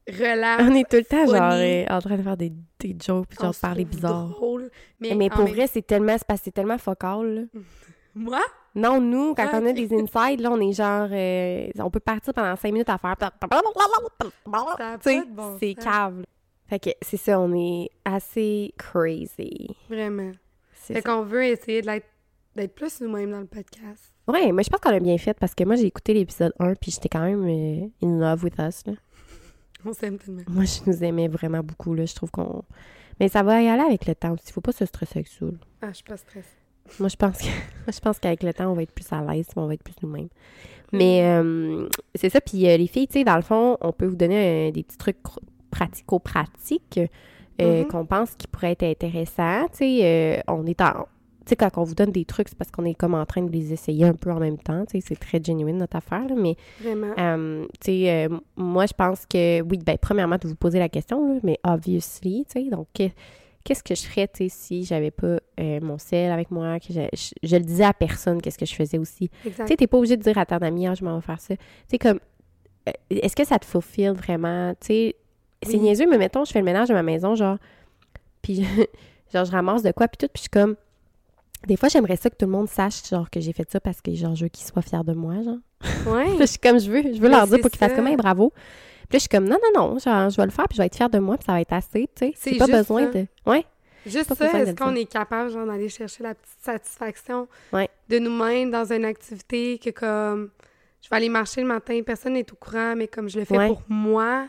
relax. 0.08 0.62
On 0.64 0.74
est 0.74 0.88
tout 0.88 0.96
le 0.96 1.04
temps, 1.04 1.26
funny. 1.26 1.36
genre, 1.38 1.52
euh, 1.52 1.84
en 1.96 2.00
train 2.00 2.16
de 2.16 2.22
faire 2.22 2.36
des, 2.36 2.52
des 2.80 2.96
jokes, 3.04 3.26
puis 3.28 3.38
genre, 3.40 3.54
parler 3.60 3.84
bizarre. 3.84 4.28
drôle, 4.28 4.70
mais, 5.00 5.14
Mais 5.14 5.26
en 5.30 5.36
pour 5.36 5.44
même- 5.44 5.54
vrai, 5.54 5.66
c'est 5.66 5.86
tellement, 5.86 6.16
c'est 6.42 6.50
tellement 6.52 6.78
focal, 6.78 7.34
là. 7.34 7.42
Moi? 8.14 8.40
Non, 8.74 9.00
nous, 9.00 9.34
quand 9.34 9.46
Ah, 9.52 9.60
on 9.62 9.66
a 9.66 9.72
des 9.72 9.92
insides, 9.92 10.40
là, 10.40 10.50
on 10.50 10.60
est 10.60 10.72
genre... 10.72 11.08
euh, 11.10 11.68
on 11.78 11.90
peut 11.90 12.00
partir 12.00 12.32
pendant 12.34 12.54
cinq 12.56 12.72
minutes 12.72 12.88
à 12.88 12.98
faire... 12.98 13.14
Tu 15.02 15.10
sais, 15.10 15.22
bon 15.28 15.56
c'est 15.60 15.74
cave. 15.74 16.24
Fait 16.68 16.78
que 16.78 16.90
c'est 17.00 17.16
ça, 17.16 17.40
on 17.40 17.54
est 17.54 17.90
assez 18.04 18.72
crazy. 18.76 19.68
Vraiment. 19.88 20.32
C'est 20.74 20.94
Fait 20.94 21.02
qu'on 21.02 21.22
veut 21.22 21.44
essayer 21.44 21.82
d'être 21.82 22.74
plus 22.74 23.00
nous-mêmes 23.00 23.30
dans 23.30 23.40
le 23.40 23.46
podcast. 23.46 24.12
Ouais, 24.26 24.52
mais 24.52 24.62
je 24.62 24.68
pense 24.68 24.80
qu'on 24.80 24.94
a 24.94 25.00
bien 25.00 25.16
fait 25.16 25.34
parce 25.34 25.54
que 25.54 25.64
moi, 25.64 25.76
j'ai 25.76 25.86
écouté 25.86 26.12
l'épisode 26.12 26.52
1 26.58 26.74
puis 26.74 26.90
j'étais 26.90 27.08
quand 27.08 27.24
même 27.24 27.44
euh, 27.44 27.88
in 28.06 28.18
love 28.18 28.44
with 28.44 28.58
us, 28.58 28.82
là. 28.86 28.92
On 29.84 29.92
s'aime 29.92 30.18
tellement. 30.18 30.42
Moi, 30.48 30.64
je 30.64 30.90
nous 30.90 31.04
aimais 31.04 31.28
vraiment 31.28 31.62
beaucoup, 31.62 31.94
là. 31.94 32.04
Je 32.04 32.14
trouve 32.14 32.30
qu'on... 32.30 32.64
Mais 33.20 33.28
ça 33.28 33.42
va 33.42 33.62
y 33.62 33.68
aller 33.68 33.82
avec 33.82 34.06
le 34.06 34.14
temps 34.14 34.34
aussi. 34.34 34.52
Faut 34.52 34.60
pas 34.60 34.72
se 34.72 34.84
stresser 34.84 35.20
avec 35.20 35.28
ça, 35.28 35.46
là. 35.46 35.52
Ah, 35.80 35.88
je 35.88 35.94
suis 35.94 36.04
pas 36.04 36.16
stressée. 36.16 36.58
Moi, 36.98 37.08
je 37.08 37.16
pense 37.16 37.38
que 37.38 37.44
moi, 37.86 37.92
je 37.92 38.00
pense 38.00 38.18
qu'avec 38.18 38.42
le 38.42 38.52
temps, 38.52 38.70
on 38.70 38.74
va 38.74 38.82
être 38.82 38.92
plus 38.92 39.10
à 39.12 39.22
l'aise, 39.22 39.46
on 39.56 39.66
va 39.66 39.74
être 39.74 39.82
plus 39.82 39.94
nous-mêmes. 40.02 40.28
Mais 40.92 41.22
euh, 41.22 41.88
c'est 42.14 42.30
ça. 42.30 42.40
Puis 42.40 42.68
euh, 42.68 42.76
les 42.76 42.86
filles, 42.86 43.08
tu 43.08 43.14
sais, 43.14 43.24
dans 43.24 43.36
le 43.36 43.42
fond, 43.42 43.76
on 43.80 43.92
peut 43.92 44.06
vous 44.06 44.16
donner 44.16 44.68
euh, 44.68 44.72
des 44.72 44.82
petits 44.82 44.96
trucs 44.96 45.18
pratico-pratiques 45.70 47.00
euh, 47.60 47.82
Mhm. 47.82 47.88
qu'on 47.88 48.06
pense 48.06 48.34
qui 48.36 48.46
pourraient 48.46 48.72
être 48.72 48.84
intéressants. 48.84 49.66
Tu 49.72 49.78
sais, 49.78 50.00
euh, 50.02 50.40
on 50.48 50.64
est 50.66 50.80
en... 50.80 51.06
Tu 51.44 51.50
sais, 51.52 51.56
quand 51.56 51.78
on 51.78 51.82
vous 51.82 51.94
donne 51.94 52.12
des 52.12 52.24
trucs, 52.26 52.48
c'est 52.50 52.58
parce 52.58 52.70
qu'on 52.70 52.84
est 52.84 52.94
comme 52.94 53.14
en 53.14 53.24
train 53.24 53.42
de 53.42 53.50
les 53.50 53.72
essayer 53.72 54.04
un 54.04 54.12
peu 54.12 54.30
en 54.30 54.38
même 54.38 54.58
temps. 54.58 54.84
Tu 54.84 55.00
sais, 55.00 55.06
c'est 55.08 55.18
très 55.18 55.42
genuine, 55.42 55.78
notre 55.78 55.96
affaire, 55.96 56.28
là, 56.28 56.34
mais 56.36 56.56
Vraiment. 56.80 57.14
euh, 57.18 57.64
tu 57.80 57.86
sais, 57.86 58.26
euh, 58.28 58.38
moi, 58.56 58.84
je 58.86 58.92
pense 58.92 59.24
que, 59.26 59.62
oui, 59.62 59.78
ben, 59.84 59.96
premièrement, 60.00 60.36
de 60.36 60.46
vous 60.46 60.54
poser 60.56 60.78
la 60.78 60.88
question, 60.90 61.32
là, 61.34 61.40
mais 61.42 61.58
obviously, 61.64 62.44
tu 62.48 62.62
sais, 62.62 62.68
donc, 62.70 62.86
que- 62.94 63.08
qu'est-ce 63.64 63.82
que 63.82 63.94
je 63.94 64.02
ferais, 64.02 64.28
tu 64.28 64.44
sais, 64.44 64.48
si 64.50 64.84
j'avais 64.84 65.10
pas 65.10 65.38
euh, 65.58 65.80
mon 65.80 65.96
sel 65.98 66.30
avec 66.30 66.50
moi, 66.50 66.78
que 66.80 66.92
je, 66.92 67.00
je, 67.14 67.30
je 67.42 67.56
le 67.56 67.62
disais 67.64 67.84
à 67.84 67.94
personne, 67.94 68.42
qu'est-ce 68.42 68.58
que 68.58 68.66
je 68.66 68.74
faisais 68.74 68.98
aussi. 68.98 69.30
Tu 69.42 69.50
sais, 69.66 69.76
t'es 69.76 69.86
pas 69.86 69.96
obligé 69.98 70.16
de 70.18 70.22
dire 70.22 70.36
à 70.38 70.44
ton 70.46 70.58
ami, 70.58 70.86
ah, 70.86 70.94
je 70.94 71.02
m'en 71.04 71.16
vais 71.16 71.22
faire 71.26 71.40
ça. 71.40 71.56
Tu 71.56 71.62
sais, 71.88 71.98
comme, 71.98 72.20
est-ce 73.10 73.34
que 73.34 73.44
ça 73.46 73.58
te 73.58 73.64
fulfill 73.64 74.10
vraiment? 74.12 74.72
Tu 74.80 74.86
sais, 74.86 75.16
c'est 75.62 75.72
Oui. 75.74 75.80
niaiseux, 75.80 76.06
mais 76.08 76.18
mettons, 76.18 76.44
je 76.44 76.52
fais 76.52 76.58
le 76.60 76.64
ménage 76.64 76.88
de 76.88 76.94
ma 76.94 77.02
maison, 77.02 77.34
genre, 77.34 77.58
puis, 78.42 78.64
genre, 79.34 79.44
je 79.44 79.50
ramasse 79.50 79.82
de 79.82 79.90
quoi, 79.92 80.08
puis 80.08 80.16
tout, 80.18 80.26
puis 80.32 80.38
je 80.38 80.42
suis 80.42 80.50
comme, 80.50 80.76
des 81.66 81.76
fois, 81.76 81.88
j'aimerais 81.88 82.16
ça 82.16 82.30
que 82.30 82.36
tout 82.36 82.46
le 82.46 82.52
monde 82.52 82.68
sache, 82.68 83.08
genre, 83.08 83.28
que 83.30 83.40
j'ai 83.40 83.52
fait 83.52 83.68
ça 83.70 83.80
parce 83.80 84.00
que, 84.00 84.14
genre, 84.14 84.34
je 84.34 84.44
veux 84.44 84.48
qu'ils 84.48 84.66
soient 84.66 84.82
fiers 84.82 85.02
de 85.04 85.12
moi, 85.12 85.34
genre. 85.42 85.58
Ouais. 86.06 86.26
Je 86.40 86.44
suis 86.46 86.58
comme, 86.58 86.78
je 86.78 86.90
veux, 86.90 87.02
je 87.02 87.20
veux 87.20 87.28
Mais 87.28 87.36
leur 87.36 87.46
dire 87.46 87.60
pour 87.60 87.70
qu'ils 87.70 87.78
fassent 87.78 87.94
comme, 87.94 88.06
Hey, 88.06 88.16
bravo. 88.16 88.50
Puis 88.50 89.14
là, 89.14 89.18
je 89.18 89.18
suis 89.20 89.28
comme, 89.28 89.48
non, 89.48 89.56
non, 89.74 89.80
non, 89.94 89.98
genre, 89.98 90.28
je 90.30 90.36
vais 90.36 90.44
le 90.44 90.50
faire, 90.50 90.66
puis 90.68 90.76
je 90.76 90.82
vais 90.82 90.86
être 90.86 90.96
fière 90.96 91.10
de 91.10 91.18
moi, 91.18 91.36
puis 91.36 91.44
ça 91.46 91.52
va 91.52 91.60
être 91.60 91.72
assez, 91.72 92.08
tu 92.14 92.26
sais. 92.26 92.32
C'est 92.36 92.56
pas 92.58 92.66
besoin 92.66 93.06
ça. 93.12 93.18
de. 93.18 93.26
Ouais. 93.46 93.64
Juste 94.06 94.32
ça, 94.34 94.58
est-ce 94.62 94.74
qu'on 94.74 94.94
est 94.94 95.04
capable, 95.06 95.50
genre, 95.50 95.66
d'aller 95.66 95.88
chercher 95.88 96.22
la 96.22 96.34
petite 96.34 96.58
satisfaction 96.62 97.48
Ouais. 97.72 97.88
de 98.08 98.18
nous-mêmes 98.18 98.70
dans 98.70 98.90
une 98.92 99.04
activité 99.04 99.78
que, 99.78 99.90
comme, 99.90 100.50
je 101.02 101.08
vais 101.10 101.16
aller 101.16 101.28
marcher 101.28 101.60
le 101.62 101.66
matin, 101.66 102.00
personne 102.06 102.34
n'est 102.34 102.50
au 102.52 102.54
courant, 102.56 102.94
mais 102.96 103.08
comme 103.08 103.28
je 103.28 103.38
le 103.38 103.44
fais 103.44 103.56
Ouais. 103.58 103.68
pour 103.68 103.82
moi, 103.88 104.46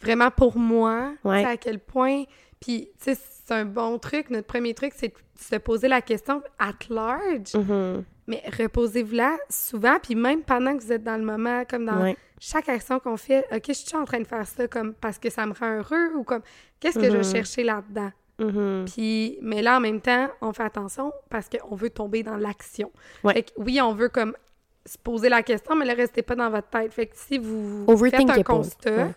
vraiment 0.00 0.30
pour 0.30 0.56
moi, 0.58 1.12
Ouais. 1.24 1.44
à 1.44 1.56
quel 1.56 1.78
point, 1.78 2.24
puis, 2.60 2.90
tu 3.02 3.14
sais, 3.14 3.18
c'est 3.46 3.54
un 3.54 3.64
bon 3.64 3.98
truc. 3.98 4.30
Notre 4.30 4.46
premier 4.46 4.74
truc, 4.74 4.92
c'est 4.96 5.08
de 5.08 5.14
se 5.38 5.56
poser 5.56 5.88
la 5.88 6.00
question 6.02 6.42
at 6.58 6.72
large, 6.88 7.54
Mhm. 7.54 8.04
mais 8.26 8.42
reposez-vous-la 8.58 9.36
souvent, 9.48 9.98
puis 10.02 10.14
même 10.14 10.42
pendant 10.42 10.76
que 10.76 10.82
vous 10.82 10.92
êtes 10.92 11.02
dans 11.04 11.16
le 11.16 11.24
moment, 11.24 11.64
comme 11.68 11.84
dans 11.86 12.02
Ouais. 12.02 12.16
chaque 12.38 12.68
action 12.68 12.98
qu'on 13.00 13.16
fait, 13.16 13.44
OK, 13.52 13.64
je 13.68 13.72
suis 13.72 13.96
en 13.96 14.04
train 14.04 14.20
de 14.20 14.26
faire 14.26 14.46
ça 14.46 14.68
comme 14.68 14.94
parce 14.94 15.18
que 15.18 15.30
ça 15.30 15.46
me 15.46 15.52
rend 15.52 15.78
heureux 15.78 16.14
ou 16.16 16.22
comme 16.22 16.42
qu'est-ce 16.78 16.98
que 16.98 17.06
je 17.06 17.10
Mhm. 17.16 17.22
vais 17.22 17.24
chercher 17.24 17.64
là-dedans? 17.64 18.10
Mhm. 18.38 18.84
Puis, 18.86 19.38
mais 19.42 19.60
là, 19.62 19.76
en 19.76 19.80
même 19.80 20.00
temps, 20.00 20.28
on 20.40 20.52
fait 20.52 20.62
attention 20.62 21.12
parce 21.28 21.48
qu'on 21.48 21.74
veut 21.74 21.90
tomber 21.90 22.22
dans 22.22 22.36
l'action. 22.36 22.90
Ouais. 23.24 23.34
Fait 23.34 23.42
que 23.44 23.50
oui, 23.58 23.80
on 23.82 23.92
veut 23.92 24.08
comme 24.08 24.34
se 24.86 24.96
poser 24.96 25.28
la 25.28 25.42
question, 25.42 25.76
mais 25.76 25.84
ne 25.84 25.94
restez 25.94 26.22
pas 26.22 26.34
dans 26.36 26.48
votre 26.48 26.68
tête. 26.68 26.92
Fait 26.94 27.06
que 27.06 27.12
si 27.16 27.36
vous 27.38 27.84
faites 27.98 28.30
un 28.30 28.42
constat, 28.42 28.90
Ouais. 28.96 29.12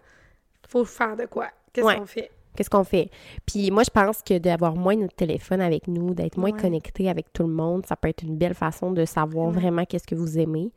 Faut 0.73 0.85
faire 0.85 1.15
de 1.15 1.25
quoi? 1.25 1.47
Qu'est-ce 1.71 1.85
Ouais. 1.87 1.97
qu'on 1.97 2.05
fait? 2.05 2.31
Qu'est-ce 2.55 2.69
qu'on 2.69 2.83
fait? 2.83 3.09
Puis 3.47 3.71
moi, 3.71 3.83
je 3.83 3.89
pense 3.89 4.21
que 4.21 4.37
d'avoir 4.37 4.75
moins 4.75 4.95
notre 4.95 5.15
téléphone 5.15 5.59
avec 5.61 5.87
nous, 5.87 6.13
d'être 6.13 6.37
moins 6.37 6.51
Ouais. 6.51 6.59
connecté 6.61 7.09
avec 7.09 7.31
tout 7.33 7.43
le 7.43 7.53
monde, 7.53 7.85
ça 7.85 7.95
peut 7.95 8.09
être 8.09 8.21
une 8.23 8.37
belle 8.37 8.53
façon 8.53 8.91
de 8.91 9.05
savoir 9.05 9.47
Vraiment. 9.49 9.61
vraiment 9.61 9.85
qu'est-ce 9.85 10.05
que 10.07 10.13
vous 10.15 10.37
aimez. 10.37 10.71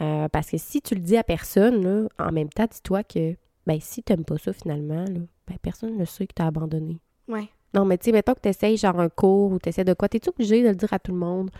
Euh, 0.00 0.28
parce 0.28 0.50
que 0.50 0.56
si 0.58 0.80
tu 0.82 0.94
le 0.94 1.00
dis 1.00 1.16
à 1.16 1.24
personne, 1.24 1.82
là, 1.82 2.08
en 2.18 2.30
même 2.32 2.48
temps, 2.48 2.66
dis-toi 2.70 3.02
que 3.02 3.34
ben 3.66 3.78
si 3.80 4.02
t'aimes 4.02 4.24
pas 4.24 4.38
ça 4.38 4.52
finalement, 4.52 5.04
là, 5.04 5.20
ben 5.48 5.56
personne 5.62 5.96
ne 5.96 6.04
sait 6.04 6.26
que 6.26 6.34
t'as 6.34 6.46
abandonné. 6.46 7.00
Ouais. 7.28 7.48
Non, 7.74 7.84
mais 7.84 7.98
tu 7.98 8.04
sais, 8.06 8.12
mettons 8.12 8.34
que 8.34 8.40
t'essayes 8.40 8.76
genre 8.76 9.00
un 9.00 9.08
cours 9.08 9.50
ou 9.52 9.58
t'essaies 9.58 9.84
de 9.84 9.94
quoi, 9.94 10.08
t'es-tu 10.08 10.28
obligé 10.28 10.62
de 10.62 10.68
le 10.68 10.74
dire 10.76 10.92
à 10.92 10.98
tout 11.00 11.12
le 11.12 11.18
monde? 11.18 11.50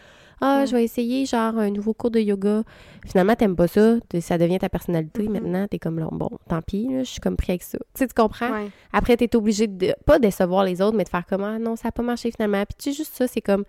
Ah, 0.41 0.61
Ouais. 0.61 0.67
je 0.67 0.73
vais 0.77 0.85
essayer 0.85 1.25
genre 1.27 1.57
un 1.59 1.71
nouveau 1.71 1.95
cours 1.95 2.11
de 2.11 2.21
yoga. 2.21 2.63
Finalement, 3.07 3.35
t'aimes 3.35 3.57
pas 3.57 3.69
ça, 3.69 3.97
ça 4.21 4.37
devient 4.39 4.59
ta 4.59 4.69
personnalité. 4.69 5.23
Mhm. 5.23 5.33
Maintenant, 5.33 5.67
t'es 5.67 5.79
comme 5.79 5.99
là, 5.99 6.09
bon, 6.13 6.29
tant 6.49 6.61
pis, 6.63 6.87
là, 6.91 7.03
je 7.05 7.11
suis 7.11 7.21
comme 7.21 7.37
pris 7.37 7.53
avec 7.53 7.63
ça. 7.63 7.79
Tu 7.79 7.85
sais, 8.01 8.07
tu 8.07 8.15
comprends? 8.15 8.51
Ouais. 8.51 8.69
Après, 8.93 9.17
t'es 9.17 9.35
obligé 9.35 9.67
de 9.67 9.95
pas 10.05 10.19
décevoir 10.19 10.65
les 10.65 10.83
autres, 10.83 10.97
mais 10.97 11.05
de 11.05 11.09
faire 11.09 11.25
comme 11.27 11.43
ah 11.45 11.59
non, 11.59 11.75
ça 11.77 11.89
a 11.89 11.93
pas 11.93 12.03
marché 12.03 12.31
finalement. 12.31 12.63
Puis 12.67 12.77
tu 12.79 12.91
sais, 12.91 12.97
juste 12.97 13.15
ça, 13.15 13.27
c'est 13.27 13.41
comme 13.41 13.65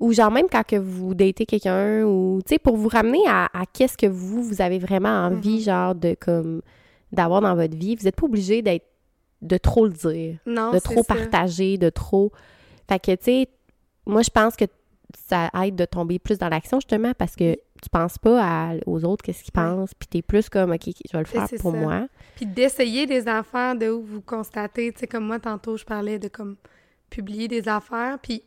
ou 0.00 0.12
genre 0.12 0.30
même 0.30 0.48
quand 0.50 0.66
que 0.66 0.76
vous 0.76 1.14
datez 1.14 1.46
quelqu'un 1.46 2.02
ou 2.04 2.40
tu 2.44 2.54
sais 2.54 2.58
pour 2.58 2.76
vous 2.76 2.88
ramener 2.88 3.22
à, 3.28 3.44
à 3.54 3.64
qu'est-ce 3.72 3.96
que 3.96 4.06
vous 4.06 4.42
vous 4.42 4.60
avez 4.60 4.78
vraiment 4.80 5.08
envie 5.26 5.54
Mhm. 5.58 5.60
genre 5.60 5.94
de 5.94 6.16
comme 6.20 6.62
d'avoir 7.12 7.40
dans 7.40 7.54
votre 7.54 7.76
vie, 7.76 7.94
vous 7.94 8.08
êtes 8.08 8.16
pas 8.16 8.26
obligé 8.26 8.60
d'être 8.60 8.84
de 9.40 9.56
trop 9.56 9.84
le 9.86 9.92
dire, 9.92 10.38
Non, 10.46 10.72
de 10.72 10.78
trop 10.80 11.02
ça. 11.04 11.14
partager, 11.14 11.78
de 11.78 11.90
trop 11.90 12.32
Fait 12.88 12.98
que 12.98 13.12
tu 13.14 13.24
sais, 13.24 13.48
moi 14.04 14.22
je 14.22 14.30
pense 14.30 14.56
que 14.56 14.64
ça 15.28 15.50
aide 15.62 15.76
de 15.76 15.84
tomber 15.84 16.18
plus 16.18 16.38
dans 16.38 16.48
l'action 16.48 16.78
justement 16.80 17.12
parce 17.16 17.36
que 17.36 17.54
tu 17.82 17.88
penses 17.90 18.18
pas 18.18 18.40
à- 18.42 18.74
aux 18.86 19.04
autres 19.04 19.22
qu'est-ce 19.24 19.42
qu'ils 19.42 19.52
pensent, 19.52 19.92
puis 19.94 20.08
t'es 20.08 20.22
plus 20.22 20.48
comme 20.48 20.72
ok, 20.72 20.80
je 20.86 21.12
vais 21.12 21.18
le 21.18 21.24
faire 21.24 21.46
pour 21.60 21.72
ça. 21.72 21.78
moi. 21.78 22.08
Puis 22.36 22.46
d'essayer 22.46 23.06
des 23.06 23.28
affaires 23.28 23.76
de 23.76 23.88
où 23.90 24.02
vous 24.02 24.20
constatez, 24.22 24.92
tu 24.92 25.00
sais, 25.00 25.06
comme 25.06 25.26
moi, 25.26 25.38
tantôt, 25.38 25.76
je 25.76 25.84
parlais 25.84 26.18
de 26.18 26.28
comme 26.28 26.56
publier 27.10 27.46
des 27.48 27.68
affaires, 27.68 28.18
puis, 28.22 28.40
tu 28.40 28.44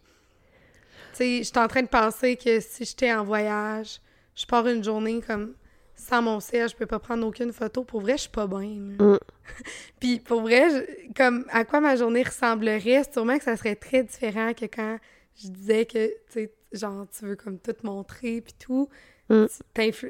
sais, 1.13 1.43
j'étais 1.43 1.60
en 1.60 1.67
train 1.67 1.84
de 1.84 1.88
penser 1.88 2.36
que 2.36 2.60
si 2.60 2.86
j'étais 2.86 3.13
en 3.13 3.23
voyage, 3.23 4.01
je 4.36 4.45
pars 4.45 4.67
une 4.67 4.84
journée 4.84 5.21
comme 5.25 5.53
sans 5.95 6.21
mon 6.21 6.39
sel, 6.39 6.69
je 6.69 6.75
peux 6.75 6.86
pas 6.86 6.99
prendre 6.99 7.25
aucune 7.25 7.51
photo. 7.51 7.84
Pour 7.84 8.01
vrai, 8.01 8.13
je 8.13 8.21
suis 8.23 8.30
pas 8.30 8.45
bien. 8.45 8.60
Mm. 8.99 9.17
Puis 9.99 10.19
pour 10.19 10.41
vrai, 10.41 10.69
je- 10.69 11.13
comme 11.15 11.45
à 11.49 11.65
quoi 11.65 11.80
ma 11.82 11.95
journée 11.95 12.23
ressemblerait, 12.23 13.01
sûrement 13.12 13.38
que 13.38 13.43
ça 13.43 13.56
serait 13.58 13.75
très 13.75 14.03
différent 14.03 14.53
que 14.53 14.65
quand 14.65 14.97
je 15.38 15.47
disais 15.50 15.86
que, 15.86 16.08
tu 16.08 16.13
sais, 16.30 16.52
genre, 16.71 17.06
tu 17.17 17.26
veux 17.26 17.36
comme 17.36 17.60
tout 17.60 17.76
montrer, 17.84 18.41
puis 18.41 18.54
tout. 18.60 18.89
Mm. 19.30 19.45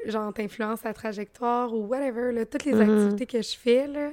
Genre, 0.06 0.34
t'influences 0.34 0.84
la 0.84 0.94
trajectoire 0.94 1.74
ou 1.74 1.86
whatever, 1.88 2.32
là, 2.32 2.46
toutes 2.46 2.66
les 2.66 2.74
Mhm. 2.74 2.82
activités 2.82 3.26
que 3.26 3.42
je 3.42 3.58
fais, 3.58 3.88
là. 3.88 4.12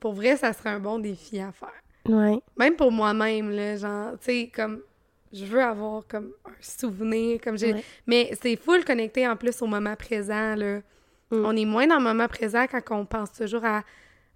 Pour 0.00 0.12
vrai, 0.14 0.36
ça 0.36 0.52
serait 0.52 0.70
un 0.70 0.80
bon 0.80 0.98
défi 0.98 1.40
à 1.40 1.52
faire. 1.52 1.72
Ouais. 2.08 2.38
Même 2.56 2.76
pour 2.76 2.92
moi-même, 2.92 3.50
là, 3.50 3.76
genre, 3.76 4.12
tu 4.18 4.24
sais, 4.26 4.52
comme, 4.54 4.80
je 5.32 5.44
veux 5.44 5.60
avoir 5.62 6.06
comme 6.06 6.32
un 6.44 6.52
souvenir, 6.60 7.40
comme 7.42 7.58
j'ai... 7.58 7.74
Ouais. 7.74 7.84
Mais 8.06 8.30
c'est 8.40 8.56
full 8.56 8.84
connecté 8.84 9.26
en 9.26 9.36
plus 9.36 9.60
au 9.60 9.66
moment 9.66 9.96
présent, 9.96 10.54
là. 10.54 10.78
Mm. 11.32 11.44
On 11.44 11.56
est 11.56 11.64
moins 11.64 11.86
dans 11.88 11.96
le 11.98 12.04
moment 12.04 12.28
présent 12.28 12.66
quand 12.70 12.82
on 13.00 13.04
pense 13.06 13.32
toujours 13.32 13.64
à 13.64 13.82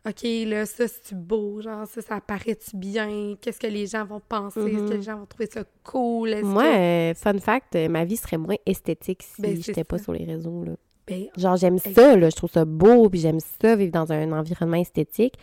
OK, 0.09 0.23
là, 0.47 0.65
ça, 0.65 0.89
c'est-tu 0.89 1.15
beau? 1.15 1.61
Genre, 1.61 1.87
ça, 1.87 2.01
ça 2.01 2.21
paraît-tu 2.21 2.75
bien? 2.77 3.35
Qu'est-ce 3.41 3.61
que 3.61 3.67
les 3.67 3.87
gens 3.87 4.05
vont 4.07 4.21
penser? 4.27 4.61
Est-ce 4.61 4.77
que 4.79 4.83
Mhm. 4.85 4.91
les 4.93 5.03
gens 5.03 5.19
vont 5.19 5.27
trouver 5.27 5.47
ça 5.53 5.63
cool? 5.85 6.43
Moi, 6.43 6.63
que... 6.65 7.11
euh, 7.11 7.15
fun 7.15 7.39
fact, 7.39 7.77
euh, 7.77 7.89
ma 7.89 8.05
vie 8.07 8.17
serait 8.17 8.39
moins 8.39 8.57
esthétique 8.65 9.23
si 9.23 9.43
Ben, 9.43 9.57
c'est 9.57 9.63
j'étais 9.63 9.85
pas 9.85 9.99
sur 9.99 10.13
les 10.15 10.25
réseaux. 10.25 10.65
Là. 10.65 10.73
Ben, 11.07 11.27
Genre, 11.37 11.57
j'aime 11.57 11.79
ça, 11.79 12.17
là, 12.17 12.31
je 12.31 12.37
trouve 12.37 12.51
ça 12.51 12.65
beau, 12.65 13.11
puis 13.11 13.21
j'aime 13.21 13.41
ça, 13.41 13.77
vivre 13.77 13.93
dans 13.93 14.11
un 14.11 14.33
environnement 14.33 14.77
esthétique, 14.79 15.35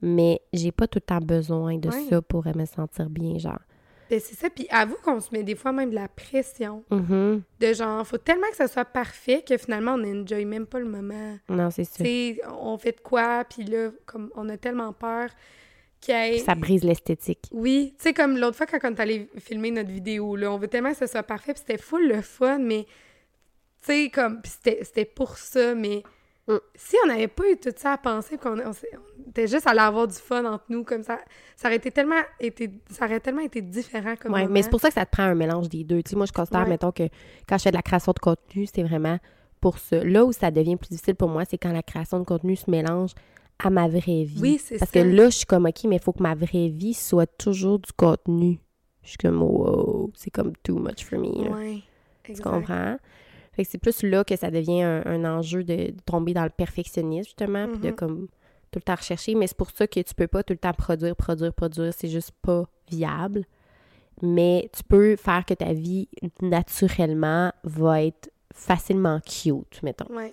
mais 0.00 0.40
j'ai 0.52 0.72
pas 0.72 0.88
tout 0.88 0.96
le 0.98 1.06
temps 1.06 1.20
besoin 1.20 1.78
de 1.78 1.88
Ouais. 1.88 2.06
ça 2.10 2.20
pour 2.22 2.44
me 2.46 2.64
sentir 2.64 3.08
bien, 3.08 3.38
genre. 3.38 3.60
Ben, 4.12 4.20
c'est 4.22 4.36
ça. 4.36 4.50
Puis 4.50 4.66
avoue 4.68 4.96
qu'on 5.02 5.20
se 5.20 5.30
met 5.32 5.42
des 5.42 5.54
fois 5.54 5.72
même 5.72 5.88
de 5.88 5.94
la 5.94 6.06
pression. 6.06 6.84
Mhm. 6.90 7.42
De 7.60 7.72
genre, 7.72 8.06
faut 8.06 8.18
tellement 8.18 8.48
que 8.50 8.56
ça 8.56 8.68
soit 8.68 8.84
parfait 8.84 9.42
que 9.46 9.56
finalement, 9.56 9.92
on 9.94 9.98
n'enjoy 9.98 10.44
même 10.44 10.66
pas 10.66 10.80
le 10.80 10.84
moment. 10.84 11.38
Non, 11.48 11.70
c'est 11.70 11.84
ça. 11.84 12.04
sais, 12.04 12.38
on 12.60 12.76
fait 12.76 12.92
de 12.92 13.00
quoi? 13.00 13.44
Puis 13.44 13.64
là, 13.64 13.88
comme 14.04 14.30
on 14.34 14.50
a 14.50 14.58
tellement 14.58 14.92
peur 14.92 15.30
qu'il 16.02 16.40
Ça 16.40 16.54
brise 16.54 16.84
l'esthétique. 16.84 17.48
Oui, 17.52 17.94
tu 17.96 18.02
sais, 18.02 18.12
comme 18.12 18.36
l'autre 18.36 18.58
fois 18.58 18.66
quand 18.66 18.78
on 18.82 18.94
est 18.94 19.00
allé 19.00 19.28
filmer 19.38 19.70
notre 19.70 19.90
vidéo, 19.90 20.36
là, 20.36 20.52
on 20.52 20.58
veut 20.58 20.68
tellement 20.68 20.90
que 20.90 20.98
ce 20.98 21.06
soit 21.06 21.22
parfait, 21.22 21.54
puis 21.54 21.62
c'était 21.66 21.82
full 21.82 22.06
le 22.06 22.20
fun, 22.20 22.58
mais, 22.58 22.84
tu 23.80 23.86
sais, 23.86 24.10
comme, 24.12 24.42
c'était 24.44 25.06
pour 25.06 25.38
ça, 25.38 25.74
mais 25.74 26.02
Mm. 26.48 26.56
si 26.74 26.96
on 27.04 27.08
n'avait 27.08 27.28
pas 27.28 27.44
eu 27.50 27.56
tout 27.56 27.70
ça 27.76 27.92
à 27.92 27.98
penser, 27.98 28.36
qu'on 28.36 28.58
on, 28.58 28.72
était 29.28 29.46
juste 29.46 29.66
allé 29.66 29.78
avoir 29.78 30.08
du 30.08 30.14
fun 30.16 30.44
entre 30.44 30.64
nous, 30.70 30.82
comme 30.82 31.02
ça, 31.04 31.20
ça 31.54 31.68
aurait 31.68 31.76
été 31.76 31.90
tellement 31.92 32.20
été, 32.40 32.68
ça 32.90 33.04
aurait 33.04 33.20
tellement 33.20 33.42
été 33.42 33.62
différent 33.62 34.14
comme 34.20 34.32
Ouais, 34.32 34.48
mais 34.48 34.62
c'est 34.62 34.70
pour 34.70 34.80
ça 34.80 34.88
que 34.88 34.94
ça 34.94 35.06
te 35.06 35.10
prend 35.12 35.22
un 35.22 35.34
mélange 35.36 35.68
des 35.68 35.84
deux. 35.84 36.02
Tu 36.02 36.10
sais, 36.10 36.16
moi, 36.16 36.26
je 36.26 36.32
considère, 36.32 36.62
Ouais. 36.62 36.68
mettons, 36.68 36.90
que 36.90 37.04
quand 37.48 37.58
je 37.58 37.62
fais 37.62 37.70
de 37.70 37.76
la 37.76 37.82
création 37.82 38.12
de 38.12 38.18
contenu, 38.18 38.66
c'est 38.66 38.82
vraiment 38.82 39.18
pour 39.60 39.78
ça. 39.78 40.02
Là 40.02 40.24
où 40.24 40.32
ça 40.32 40.50
devient 40.50 40.74
plus 40.76 40.88
difficile 40.88 41.14
pour 41.14 41.28
moi, 41.28 41.44
c'est 41.48 41.58
quand 41.58 41.72
la 41.72 41.84
création 41.84 42.18
de 42.18 42.24
contenu 42.24 42.56
se 42.56 42.68
mélange 42.68 43.12
à 43.60 43.70
ma 43.70 43.86
vraie 43.86 44.24
vie. 44.24 44.40
Oui, 44.40 44.58
c'est 44.62 44.78
Parce 44.78 44.90
ça. 44.90 45.00
que 45.00 45.06
là, 45.06 45.26
je 45.30 45.36
suis 45.36 45.46
comme, 45.46 45.66
OK, 45.66 45.84
mais 45.84 45.96
il 45.96 46.02
faut 46.02 46.12
que 46.12 46.22
ma 46.22 46.34
vraie 46.34 46.68
vie 46.68 46.94
soit 46.94 47.26
toujours 47.38 47.78
du 47.78 47.92
contenu. 47.92 48.58
Je 49.04 49.10
suis 49.10 49.18
comme, 49.18 49.40
wow, 49.42 50.10
c'est 50.16 50.30
comme 50.30 50.52
too 50.64 50.78
much 50.80 51.04
for 51.04 51.20
me. 51.20 51.44
là. 51.44 51.50
Ouais, 51.56 51.78
Tu 52.24 52.42
comprends? 52.42 52.96
Fait 53.52 53.64
que 53.64 53.70
c'est 53.70 53.78
plus 53.78 54.02
là 54.02 54.24
que 54.24 54.34
ça 54.36 54.50
devient 54.50 54.82
un, 54.82 55.02
un 55.04 55.24
enjeu 55.24 55.62
de, 55.64 55.90
de 55.90 55.94
tomber 56.06 56.32
dans 56.34 56.44
le 56.44 56.50
perfectionnisme, 56.50 57.24
justement, 57.24 57.68
puis 57.68 57.78
de 57.78 57.88
Mhm. 57.88 57.94
comme 57.94 58.28
tout 58.70 58.78
le 58.78 58.82
temps 58.82 58.94
rechercher. 58.94 59.34
Mais 59.34 59.46
c'est 59.46 59.56
pour 59.56 59.70
ça 59.70 59.86
que 59.86 60.00
tu 60.00 60.14
peux 60.14 60.26
pas 60.26 60.42
tout 60.42 60.54
le 60.54 60.58
temps 60.58 60.72
produire, 60.72 61.14
produire, 61.14 61.52
produire. 61.52 61.92
C'est 61.94 62.08
juste 62.08 62.32
pas 62.40 62.64
viable. 62.90 63.44
Mais 64.22 64.70
tu 64.74 64.82
peux 64.84 65.16
faire 65.16 65.44
que 65.44 65.52
ta 65.54 65.72
vie, 65.72 66.08
naturellement, 66.40 67.52
va 67.64 68.02
être 68.04 68.30
facilement 68.54 69.20
cute, 69.20 69.82
mettons. 69.82 70.12
Ouais. 70.14 70.32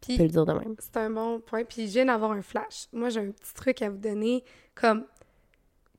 Tu 0.00 0.08
Puis, 0.08 0.16
peux 0.18 0.22
le 0.24 0.28
dire 0.30 0.46
de 0.46 0.52
même. 0.52 0.74
C'est 0.78 0.96
un 0.98 1.10
bon 1.10 1.40
point. 1.40 1.64
Puis 1.64 1.86
je 1.86 1.92
viens 1.92 2.04
d'avoir 2.06 2.32
un 2.32 2.42
flash. 2.42 2.86
Moi, 2.92 3.08
j'ai 3.08 3.20
un 3.20 3.30
petit 3.30 3.54
truc 3.54 3.82
à 3.82 3.88
vous 3.90 3.98
donner. 3.98 4.44
Comme, 4.74 5.04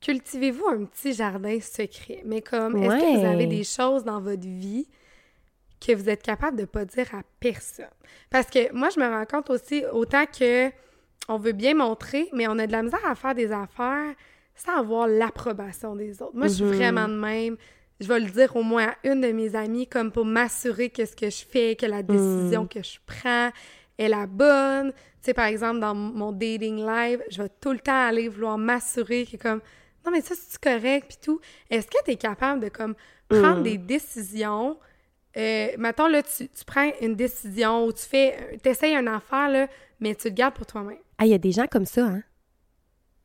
cultivez-vous 0.01 0.67
un 0.67 0.85
petit 0.85 1.13
jardin 1.13 1.59
secret? 1.61 2.21
Mais 2.25 2.41
comme, 2.41 2.75
est-ce 2.77 2.95
que 2.95 3.19
vous 3.19 3.25
avez 3.25 3.47
des 3.47 3.63
choses 3.63 4.03
dans 4.03 4.19
votre 4.21 4.47
vie 4.47 4.87
que 5.85 5.93
vous 5.93 6.09
êtes 6.09 6.23
capable 6.23 6.57
de 6.57 6.65
pas 6.65 6.85
dire 6.85 7.07
à 7.13 7.21
personne? 7.39 7.85
Parce 8.29 8.47
que 8.49 8.71
moi, 8.73 8.89
je 8.89 8.99
me 8.99 9.07
rends 9.07 9.25
compte 9.25 9.49
aussi, 9.49 9.83
autant 9.91 10.25
que 10.25 10.69
on 11.29 11.37
veut 11.37 11.51
bien 11.53 11.73
montrer, 11.73 12.29
mais 12.33 12.47
on 12.47 12.57
a 12.59 12.67
de 12.67 12.71
la 12.71 12.83
misère 12.83 13.05
à 13.05 13.15
faire 13.15 13.33
des 13.35 13.51
affaires 13.51 14.13
sans 14.55 14.77
avoir 14.79 15.07
l'approbation 15.07 15.95
des 15.95 16.21
autres. 16.21 16.35
Moi, 16.35 16.47
je 16.47 16.53
suis 16.53 16.63
Mhm. 16.65 16.71
vraiment 16.73 17.07
de 17.07 17.13
même. 17.15 17.57
Je 17.99 18.07
vais 18.07 18.19
le 18.19 18.29
dire 18.29 18.55
au 18.55 18.63
moins 18.63 18.87
à 18.89 18.95
une 19.07 19.21
de 19.21 19.31
mes 19.31 19.55
amies, 19.55 19.87
comme 19.87 20.11
pour 20.11 20.25
m'assurer 20.25 20.89
que 20.89 21.05
ce 21.05 21.15
que 21.15 21.29
je 21.29 21.45
fais, 21.45 21.75
que 21.75 21.85
la 21.85 22.03
décision 22.03 22.61
Mhm. 22.63 22.67
que 22.69 22.83
je 22.83 22.97
prends 23.05 23.49
est 23.97 24.09
la 24.09 24.25
bonne. 24.27 24.91
Tu 24.91 24.97
sais, 25.27 25.33
par 25.33 25.45
exemple, 25.45 25.79
dans 25.79 25.95
mon 25.95 26.31
dating 26.33 26.85
live, 26.85 27.23
je 27.29 27.41
vais 27.43 27.49
tout 27.61 27.71
le 27.71 27.79
temps 27.79 28.07
aller 28.07 28.27
vouloir 28.27 28.57
m'assurer 28.57 29.25
que 29.25 29.37
comme, 29.37 29.61
non, 30.05 30.11
mais 30.11 30.19
ça, 30.21 30.35
c'est 30.37 30.59
correct, 30.61 31.05
puis 31.07 31.17
tout. 31.23 31.39
Est-ce 31.69 31.87
que 31.87 32.03
tu 32.03 32.11
es 32.11 32.15
capable 32.17 32.59
de, 32.61 32.69
comme, 32.69 32.95
prendre 33.29 33.57
Mhm. 33.57 33.63
des 33.63 33.77
décisions? 33.77 34.77
Euh, 35.35 35.67
mettons, 35.77 36.07
là, 36.07 36.21
tu, 36.23 36.47
tu 36.47 36.65
prends 36.65 36.89
une 37.01 37.15
décision 37.15 37.85
ou 37.85 37.91
tu 37.93 38.03
fais, 38.03 38.57
tu 38.63 38.69
essayes 38.69 38.95
une 38.95 39.07
affaire, 39.07 39.49
là, 39.49 39.67
mais 39.99 40.13
tu 40.15 40.27
le 40.29 40.33
gardes 40.33 40.53
pour 40.53 40.65
toi-même. 40.65 40.97
Ah, 41.17 41.25
il 41.25 41.31
y 41.31 41.33
a 41.33 41.37
des 41.39 41.51
gens 41.51 41.65
comme 41.67 41.85
ça, 41.85 42.05
hein? 42.05 42.23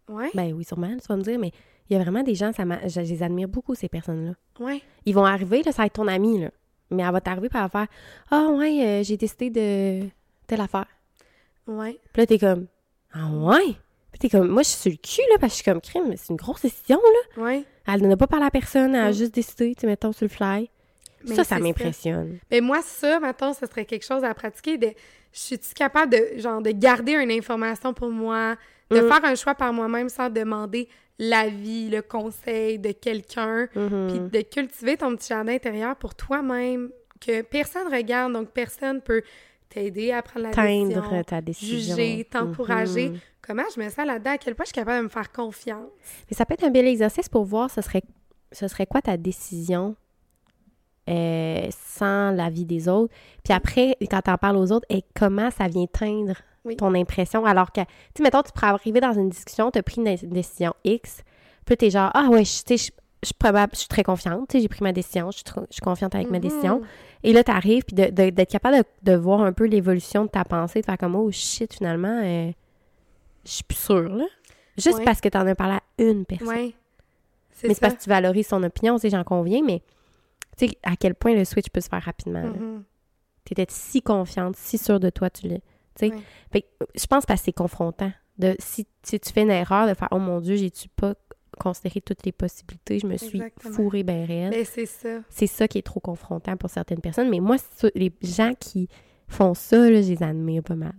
Ouais? 0.09 0.31
Ben 0.35 0.53
oui, 0.55 0.65
sûrement, 0.65 0.97
tu 0.97 1.07
vas 1.07 1.17
me 1.17 1.23
dire, 1.23 1.39
mais 1.39 1.53
il 1.91 1.97
y 1.97 2.01
a 2.01 2.03
vraiment 2.03 2.23
des 2.23 2.35
gens, 2.35 2.53
ça 2.53 2.65
m'a- 2.65 2.87
je, 2.89 3.01
les 3.01 3.23
admire 3.23 3.49
beaucoup, 3.49 3.75
ces 3.75 3.89
personnes-là. 3.89 4.33
Ouais. 4.65 4.81
Ils 5.05 5.15
vont 5.15 5.25
arriver, 5.27 5.63
là, 5.63 5.73
ça 5.73 5.83
va 5.83 5.87
être 5.87 5.93
ton 5.95 6.09
ami, 6.09 6.41
là. 6.41 6.51
Mais 6.91 7.03
elle 7.03 7.13
va 7.13 7.21
t'arriver 7.21 7.51
par 7.51 7.71
faire 7.71 7.87
Ah, 8.31 8.49
ouais, 8.49 8.83
euh, 8.87 9.03
j'ai 9.03 9.19
décidé 9.19 9.51
de 9.51 10.09
telle 10.47 10.61
affaire. 10.63 10.87
Ouais. 11.67 12.01
Puis 12.15 12.23
là, 12.23 12.27
t'es 12.27 12.39
comme 12.39 12.67
Ah, 13.13 13.29
ouais? 13.31 13.75
Puis 14.11 14.19
t'es 14.21 14.29
comme 14.31 14.49
Moi, 14.49 14.63
je 14.63 14.69
suis 14.69 14.79
sur 14.81 14.91
le 14.91 14.97
cul, 14.97 15.21
là, 15.31 15.37
parce 15.39 15.53
que 15.53 15.59
je 15.59 15.63
suis 15.63 15.71
comme 15.71 15.81
crime, 15.83 16.05
mais 16.09 16.17
c'est 16.17 16.31
une 16.31 16.37
grosse 16.37 16.63
décision, 16.63 16.99
là. 17.37 17.43
Ouais. 17.43 17.65
Elle 17.87 18.09
n'a 18.09 18.17
pas 18.17 18.27
parlé 18.27 18.47
à 18.47 18.51
personne, 18.51 18.95
elle 18.95 19.05
a 19.07 19.11
Mm. 19.11 19.15
juste 19.15 19.35
décidé, 19.35 19.75
tu 19.75 19.85
mettons, 19.87 20.13
sur 20.13 20.25
le 20.25 20.31
fly. 20.31 20.71
Mais 21.27 21.35
ça, 21.35 21.45
ça 21.45 21.59
m'impressionne. 21.59 22.39
Mais 22.51 22.61
moi, 22.61 22.81
ça, 22.83 23.19
maintenant, 23.21 23.53
ce 23.53 23.67
serait 23.67 23.85
quelque 23.85 24.05
chose 24.05 24.25
à 24.25 24.33
pratiquer. 24.35 24.79
De, 24.79 24.89
je 25.33 25.39
suis-tu 25.39 25.75
capable 25.75 26.13
de, 26.13 26.39
genre, 26.41 26.61
de 26.63 26.71
garder 26.71 27.13
une 27.13 27.31
information 27.31 27.93
pour 27.95 28.11
moi, 28.11 28.57
de 28.91 29.01
Mm. 29.01 29.09
faire 29.09 29.25
un 29.25 29.35
choix 29.35 29.55
par 29.55 29.73
moi-même 29.73 30.09
sans 30.09 30.31
demander 30.31 30.89
l'avis, 31.19 31.91
le 31.91 32.01
conseil 32.03 32.79
de 32.79 32.93
quelqu'un, 32.93 33.67
puis 33.73 33.81
de 34.21 34.41
cultiver 34.43 34.97
ton 34.97 35.15
petit 35.17 35.29
jardin 35.29 35.53
intérieur 35.55 35.97
pour 35.97 36.15
toi-même, 36.15 36.91
que 37.21 37.43
personne 37.43 37.93
regarde, 37.93 38.33
donc 38.33 38.51
personne 38.51 39.01
peut 39.03 39.23
t'aider 39.69 40.13
à 40.13 40.23
prendre 40.23 40.47
la 40.47 40.53
décision, 40.53 41.23
ta 41.25 41.41
décision. 41.41 41.97
juger, 41.97 42.25
t'encourager. 42.31 43.09
Mhm. 43.11 43.19
Comment 43.43 43.65
je 43.75 43.81
me 43.81 43.89
sens 43.89 44.07
là-dedans? 44.07 44.31
À 44.33 44.39
quel 44.39 44.55
point 44.55 44.65
je 44.65 44.69
suis 44.69 44.75
capable 44.75 44.99
de 44.99 45.05
me 45.05 45.09
faire 45.09 45.33
confiance? 45.33 45.91
Mais 46.31 46.37
ça 46.37 46.47
peut 46.47 46.55
être 46.55 46.65
un 46.65 46.71
bel 46.71 46.87
exercice 46.87 47.29
pour 47.29 47.45
voir 47.45 47.71
ce 47.71 47.83
serait, 47.83 48.03
ce 48.53 48.69
serait 48.69 48.87
quoi 48.87 49.03
ta 49.03 49.17
décision 49.17 49.97
euh, 51.09 51.67
sans 51.71 52.31
l'avis 52.33 52.65
des 52.65 52.89
autres. 52.89 53.13
Puis 53.43 53.53
après, 53.55 53.97
quand 54.11 54.21
t'en 54.23 54.37
parles 54.37 54.57
aux 54.57 54.71
autres, 54.73 54.87
et 54.91 55.03
comment 55.19 55.51
ça 55.51 55.67
vient 55.69 55.87
teindre 55.87 56.35
Oui. 56.65 56.77
ton 56.77 56.95
impression? 56.95 57.45
Alors 57.47 57.73
que, 57.73 57.81
tu 57.81 57.87
sais, 58.19 58.23
mettons, 58.23 58.43
tu 58.43 58.53
pourrais 58.53 58.69
arriver 58.69 59.01
dans 59.01 59.13
une 59.15 59.29
discussion, 59.31 59.71
tu 59.71 59.79
as 59.79 59.83
pris 59.83 59.97
une 59.99 60.05
dé- 60.05 60.19
décision 60.27 60.75
X, 60.85 61.23
puis 61.65 61.77
t'es 61.77 61.91
genre, 61.91 62.11
ah 62.15 62.29
ouais, 62.31 62.45
je- 62.45 62.63
je 62.77 62.91
je 63.21 63.27
suis 63.27 63.35
probable, 63.35 63.73
je 63.75 63.81
suis 63.81 63.89
très 63.89 64.05
confiante, 64.05 64.49
j'ai 64.53 64.69
pris 64.69 64.85
ma 64.85 64.93
décision, 64.93 65.33
je 65.33 65.39
suis, 65.39 65.45
trop- 65.45 65.63
je 65.69 65.73
suis 65.75 65.81
confiante 65.81 66.15
avec 66.15 66.31
ma 66.31 66.37
Mhm. 66.37 66.43
décision. 66.43 66.83
Et 67.25 67.33
là, 67.33 67.43
t'arrives, 67.43 67.83
puis 67.83 67.97
de- 67.97 68.11
de- 68.13 68.31
d'être 68.31 68.49
capable 68.53 68.77
de, 68.77 68.85
de 69.11 69.17
voir 69.17 69.41
un 69.43 69.53
peu 69.53 69.65
l'évolution 69.67 70.23
de 70.27 70.29
ta 70.31 70.45
pensée, 70.45 70.83
de 70.83 70.87
faire 70.87 70.97
comme, 70.99 71.17
oh 71.17 71.29
shit, 71.33 71.75
finalement, 71.75 72.21
euh, 72.23 72.53
je 73.45 73.51
suis 73.51 73.65
plus 73.65 73.77
sûre, 73.77 74.09
là. 74.15 74.25
Juste 74.77 74.99
Ouais. 74.99 75.05
parce 75.05 75.21
que 75.21 75.29
t'en 75.29 75.45
as 75.49 75.57
parlé 75.57 75.75
à 75.75 75.83
une 75.99 76.25
personne. 76.25 76.47
Ouais. 76.47 76.75
Mais 77.65 77.75
c'est 77.75 77.81
parce 77.81 77.95
que 77.95 78.03
tu 78.05 78.09
valorises 78.09 78.47
son 78.47 78.63
opinion, 78.63 78.95
tu 78.95 79.01
sais, 79.01 79.11
j'en 79.11 79.25
conviens, 79.25 79.63
mais 79.67 79.83
tu 80.59 80.67
sais, 80.69 80.79
à 80.83 80.97
quel 80.97 81.15
point 81.15 81.35
le 81.35 81.45
switch 81.45 81.69
peut 81.71 81.81
se 81.81 81.89
faire 81.89 82.03
rapidement. 82.03 82.43
là. 82.43 82.49
Mhm. 82.51 82.85
T'étais 83.45 83.67
si 83.71 84.03
confiante, 84.03 84.57
si 84.57 84.77
sûre 84.77 85.01
de 85.01 85.09
toi, 85.11 85.31
tu 85.31 85.47
l'es. 85.49 85.63
Tu 85.99 86.11
sais, 86.11 86.65
je 86.95 87.07
pense 87.07 87.25
que 87.27 87.35
c'est 87.37 87.53
confrontant. 87.53 88.13
De, 88.39 88.55
si, 88.59 88.87
si 89.03 89.19
tu 89.19 89.33
fais 89.33 89.43
une 89.43 89.51
erreur, 89.51 89.89
de 89.89 89.95
faire 89.95 90.09
Oh 90.13 90.19
mon 90.19 90.41
Dieu, 90.41 90.55
j'ai-tu 90.57 90.89
pas 90.91 91.15
considéré 91.59 92.01
toutes 92.01 92.25
les 92.25 92.31
possibilités, 92.31 92.99
je 93.01 93.07
me 93.07 93.17
suis 93.17 93.39
Exactement. 93.39 93.75
fourrée 93.75 94.03
ben 94.05 94.25
réelle. 94.25 94.65
C'est 94.67 94.87
ça. 94.87 95.09
C'est 95.29 95.47
ça 95.49 95.67
qui 95.67 95.79
est 95.79 95.83
trop 95.83 95.99
confrontant 95.99 96.57
pour 96.57 96.71
certaines 96.71 97.01
personnes. 97.01 97.31
Mais 97.31 97.41
moi, 97.41 97.57
les 97.97 98.13
gens 98.23 98.53
qui 98.61 98.89
font 99.27 99.55
ça, 99.55 99.77
là, 99.91 100.01
je 100.03 100.09
les 100.13 100.23
admire 100.23 100.63
pas 100.63 100.77
mal. 100.77 100.95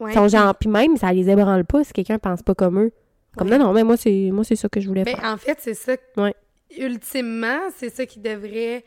Ouais. 0.00 0.14
Sont 0.14 0.28
genre, 0.28 0.54
puis 0.54 0.70
même, 0.70 0.96
ça 0.96 1.12
les 1.12 1.28
ébranle 1.28 1.64
pas 1.64 1.84
si 1.84 1.92
quelqu'un 1.92 2.18
pense 2.18 2.42
pas 2.42 2.54
comme 2.54 2.78
eux. 2.80 2.92
Comme 3.36 3.50
Ouais. 3.50 3.58
non, 3.58 3.66
non, 3.66 3.72
mais 3.74 3.84
moi, 3.84 3.96
c'est 3.98 4.30
moi 4.32 4.44
c'est 4.44 4.56
ça 4.56 4.68
que 4.70 4.80
je 4.80 4.88
voulais 4.88 5.04
Ben, 5.04 5.14
faire. 5.16 5.32
en 5.32 5.36
fait, 5.36 5.58
c'est 5.60 5.74
ça. 5.74 5.94
Ouais. 6.16 6.34
Ultimement, 6.78 7.58
c'est 7.76 7.90
ça 7.90 8.06
qui 8.06 8.20
devrait 8.20 8.84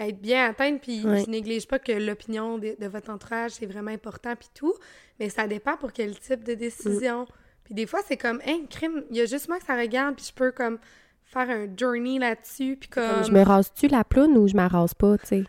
être 0.00 0.20
bien 0.20 0.46
atteint. 0.48 0.76
Puis 0.78 1.04
Ouais. 1.04 1.22
je 1.24 1.30
néglige 1.30 1.66
pas 1.68 1.78
que 1.78 1.92
l'opinion 1.92 2.58
de, 2.58 2.76
de 2.78 2.86
votre 2.88 3.10
entourage, 3.10 3.52
c'est 3.52 3.66
vraiment 3.66 3.90
important, 3.92 4.34
puis 4.36 4.48
tout. 4.54 4.74
Mais 5.18 5.28
ça 5.28 5.46
dépend 5.46 5.76
pour 5.76 5.92
quel 5.92 6.18
type 6.18 6.42
de 6.44 6.54
décision. 6.54 7.26
Puis 7.64 7.74
des 7.74 7.86
fois, 7.86 8.00
c'est 8.06 8.16
comme, 8.16 8.40
hein, 8.46 8.60
crime, 8.68 9.04
il 9.10 9.16
y 9.16 9.20
a 9.20 9.26
juste 9.26 9.48
moi 9.48 9.58
que 9.58 9.64
ça 9.64 9.76
regarde, 9.76 10.16
puis 10.16 10.24
je 10.28 10.32
peux 10.32 10.50
comme 10.50 10.78
faire 11.24 11.48
un 11.48 11.68
journey 11.76 12.18
là-dessus, 12.18 12.76
puis 12.80 12.88
comme... 12.88 13.08
Comme, 13.08 13.24
je 13.24 13.30
me 13.30 13.42
rase-tu 13.42 13.86
la 13.86 14.02
ploune 14.02 14.36
ou 14.36 14.48
je 14.48 14.56
me 14.56 14.66
rase 14.68 14.94
pas, 14.94 15.16
tu 15.18 15.26
sais? 15.26 15.44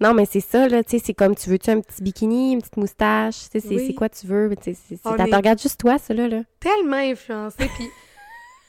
Non, 0.00 0.14
mais 0.14 0.24
c'est 0.24 0.40
ça, 0.40 0.68
là, 0.68 0.82
tu 0.82 0.98
sais, 0.98 1.04
c'est 1.04 1.14
comme, 1.14 1.34
tu 1.36 1.48
veux-tu 1.50 1.70
un 1.70 1.80
petit 1.80 2.02
bikini, 2.02 2.52
une 2.54 2.60
petite 2.60 2.76
moustache, 2.76 3.48
tu 3.50 3.60
sais, 3.60 3.60
c'est 3.60 3.74
Oui. 3.76 3.94
quoi 3.94 4.08
tu 4.08 4.26
veux, 4.26 4.50
tu 4.56 4.74
sais, 4.74 4.96
ça 4.96 5.14
est- 5.16 5.34
regarde 5.34 5.60
juste 5.60 5.78
toi, 5.78 5.98
ça, 5.98 6.12
là, 6.14 6.26
là. 6.28 6.42
tellement 6.58 6.96
influencé, 6.96 7.68
puis... 7.76 7.88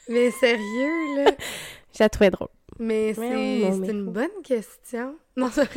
mais 0.09 0.29
sérieux, 0.31 1.15
là... 1.23 1.31
Je 1.97 1.99
la 2.03 2.09
trouvais 2.09 2.29
drôle. 2.31 2.49
Mais 2.79 3.13
c'est 3.13 3.21
mais 3.21 3.89
une 3.89 4.05
bonne 4.05 4.41
question. 4.43 5.15
Non, 5.35 5.49
c'est 5.51 5.67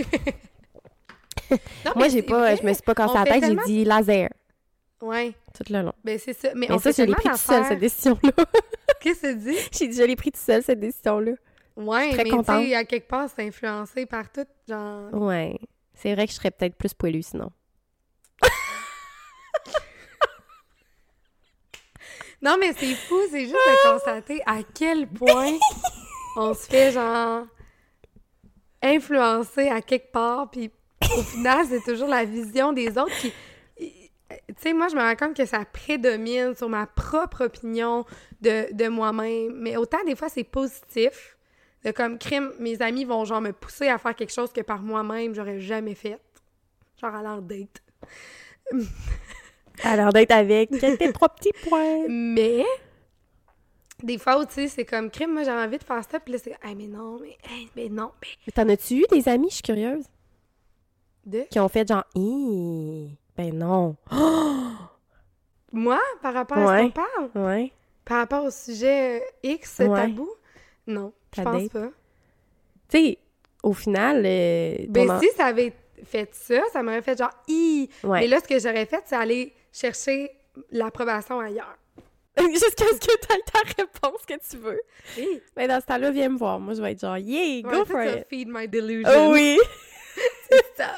Moi, 1.94 2.08
j'ai 2.08 2.22
pas, 2.22 2.56
je 2.56 2.62
me 2.62 2.72
suis 2.72 2.82
pas 2.82 2.94
cassé 2.94 3.14
la 3.14 3.24
tête, 3.24 3.44
j'ai 3.44 3.56
dit 3.66 3.84
laser, 3.84 4.28
Ouais, 5.00 5.34
tout 5.54 5.64
le 5.72 5.82
long. 5.82 5.92
ben 6.02 6.18
c'est 6.18 6.32
ça. 6.32 6.48
Mais, 6.54 6.66
Mais 6.68 6.74
on 6.74 6.78
ça, 6.78 6.90
je 6.90 7.02
l'ai 7.02 7.14
pris 7.14 7.28
tout 7.28 7.36
seul, 7.36 7.64
cette 7.64 7.78
décision-là. 7.78 8.32
Qu'est-ce 9.00 9.22
que 9.22 9.32
tu 9.32 9.38
dis? 9.38 9.56
j'ai 9.72 9.88
dit, 9.88 9.96
je 9.96 10.02
l'ai 10.02 10.16
pris 10.16 10.32
tout 10.32 10.40
seul, 10.40 10.62
cette 10.62 10.80
décision-là. 10.80 11.32
Ouais, 11.76 12.10
très 12.12 12.24
mais 12.24 12.30
tu 12.30 12.44
sais, 12.44 12.74
à 12.74 12.84
quelque 12.84 13.06
part, 13.06 13.28
c'est 13.28 13.46
influencé 13.46 14.06
par 14.06 14.32
tout, 14.32 14.46
genre... 14.68 15.12
Ouais. 15.12 15.58
C'est 15.94 16.14
vrai 16.14 16.26
que 16.26 16.32
je 16.32 16.36
serais 16.36 16.50
peut-être 16.50 16.76
plus 16.76 16.94
poilue 16.94 17.22
sinon. 17.22 17.50
Non, 22.42 22.56
mais 22.60 22.72
c'est 22.76 22.94
fou, 22.94 23.16
c'est 23.30 23.44
juste 23.44 23.54
de 23.54 23.92
constater 23.92 24.42
à 24.46 24.58
quel 24.74 25.08
point 25.08 25.54
on 26.36 26.54
se 26.54 26.66
fait, 26.66 26.92
genre, 26.92 27.44
influencer 28.82 29.68
à 29.68 29.80
quelque 29.80 30.12
part, 30.12 30.50
puis 30.50 30.70
au 31.02 31.22
final, 31.22 31.66
c'est 31.68 31.82
toujours 31.82 32.08
la 32.08 32.24
vision 32.24 32.72
des 32.72 32.96
autres 32.98 33.16
qui... 33.18 33.32
Tu 34.28 34.54
sais, 34.58 34.72
moi, 34.72 34.88
je 34.88 34.96
me 34.96 35.00
rends 35.00 35.14
compte 35.14 35.36
que 35.36 35.46
ça 35.46 35.64
prédomine 35.64 36.54
sur 36.54 36.68
ma 36.68 36.86
propre 36.86 37.44
opinion 37.44 38.04
de, 38.40 38.72
de 38.72 38.88
moi-même. 38.88 39.52
Mais 39.54 39.76
autant, 39.76 40.02
des 40.04 40.16
fois, 40.16 40.28
c'est 40.28 40.44
positif. 40.44 41.36
De 41.84 41.92
comme, 41.92 42.18
crime, 42.18 42.50
mes 42.58 42.82
amis 42.82 43.04
vont, 43.04 43.24
genre, 43.24 43.40
me 43.40 43.52
pousser 43.52 43.86
à 43.88 43.98
faire 43.98 44.16
quelque 44.16 44.32
chose 44.32 44.52
que 44.52 44.62
par 44.62 44.82
moi-même, 44.82 45.34
j'aurais 45.34 45.60
jamais 45.60 45.94
fait. 45.94 46.18
Genre 47.00 47.14
à 47.14 47.22
leur 47.22 47.42
date. 47.42 47.82
Alors 49.84 50.12
d'être 50.12 50.32
avec 50.32 50.70
tes 50.70 51.12
trois 51.12 51.28
petits 51.28 51.52
points. 51.68 52.08
Mais, 52.08 52.64
des 54.02 54.18
fois 54.18 54.36
aussi, 54.36 54.68
c'est 54.68 54.84
comme, 54.84 55.10
crime, 55.10 55.32
moi, 55.32 55.42
j'ai 55.42 55.50
envie 55.50 55.78
de 55.78 55.84
faire 55.84 56.02
ça, 56.10 56.20
puis 56.20 56.32
là, 56.32 56.38
c'est, 56.38 56.54
ah, 56.62 56.74
mais 56.76 56.86
non, 56.86 57.18
mais, 57.20 57.36
hey, 57.50 57.68
mais 57.76 57.88
non, 57.88 58.12
mais. 58.20 58.28
Mais 58.46 58.52
T'en 58.52 58.68
as-tu 58.68 58.94
eu 58.96 59.04
des 59.10 59.28
amis, 59.28 59.48
je 59.50 59.54
suis 59.54 59.62
curieuse, 59.62 60.04
De? 61.24 61.42
qui 61.50 61.58
ont 61.60 61.68
fait 61.68 61.88
genre, 61.88 62.04
Hi, 62.14 63.16
ben 63.36 63.52
non. 63.56 63.96
Moi, 65.72 66.00
par 66.22 66.34
rapport 66.34 66.58
à 66.58 66.78
ce 66.78 66.82
qu'on 66.82 66.90
parle, 66.90 67.30
Ouais. 67.46 67.72
par 68.04 68.18
rapport 68.18 68.44
au 68.44 68.50
sujet 68.50 69.20
euh, 69.20 69.24
X, 69.42 69.78
Ouais. 69.80 69.88
tabou, 69.94 70.28
non, 70.86 71.12
je 71.36 71.42
pense 71.42 71.68
pas. 71.68 71.88
Tu 72.88 72.98
sais, 72.98 73.18
au 73.62 73.72
final, 73.72 74.22
euh, 74.24 74.76
Ben, 74.88 75.10
en- 75.10 75.20
si 75.20 75.28
ça 75.36 75.46
avait 75.46 75.72
fait 76.04 76.32
ça, 76.34 76.60
ça 76.72 76.82
m'aurait 76.82 77.02
fait 77.02 77.18
genre, 77.18 77.32
Hi! 77.48 77.88
Mais 78.04 78.26
là, 78.28 78.38
ce 78.40 78.46
que 78.48 78.58
j'aurais 78.60 78.86
fait, 78.86 79.02
c'est 79.06 79.16
aller 79.16 79.52
chercher 79.72 80.30
l'approbation 80.70 81.40
ailleurs. 81.40 81.76
Jusqu'à 82.52 82.84
ce 82.86 82.98
que 82.98 83.18
tu 83.18 83.32
aies 83.32 83.42
ta 83.52 83.82
réponse 83.82 84.26
que 84.26 84.34
tu 84.50 84.56
veux. 84.58 84.80
Hi! 85.16 85.40
Mais 85.56 85.66
dans 85.68 85.80
ce 85.80 85.86
temps-là, 85.86 86.10
viens 86.10 86.28
me 86.28 86.36
voir. 86.38 86.60
Moi, 86.60 86.74
je 86.74 86.82
vais 86.82 86.92
être 86.92 87.00
genre, 87.00 87.16
yeah, 87.18 87.62
go 87.62 87.70
Ouais, 87.70 87.84
for 87.86 87.96
ça, 88.02 88.18
it. 88.18 88.26
feed 88.28 88.48
my 88.50 88.68
delusion. 88.68 89.10
Oh 89.28 89.32
oui! 89.32 89.58
ça. 90.76 90.90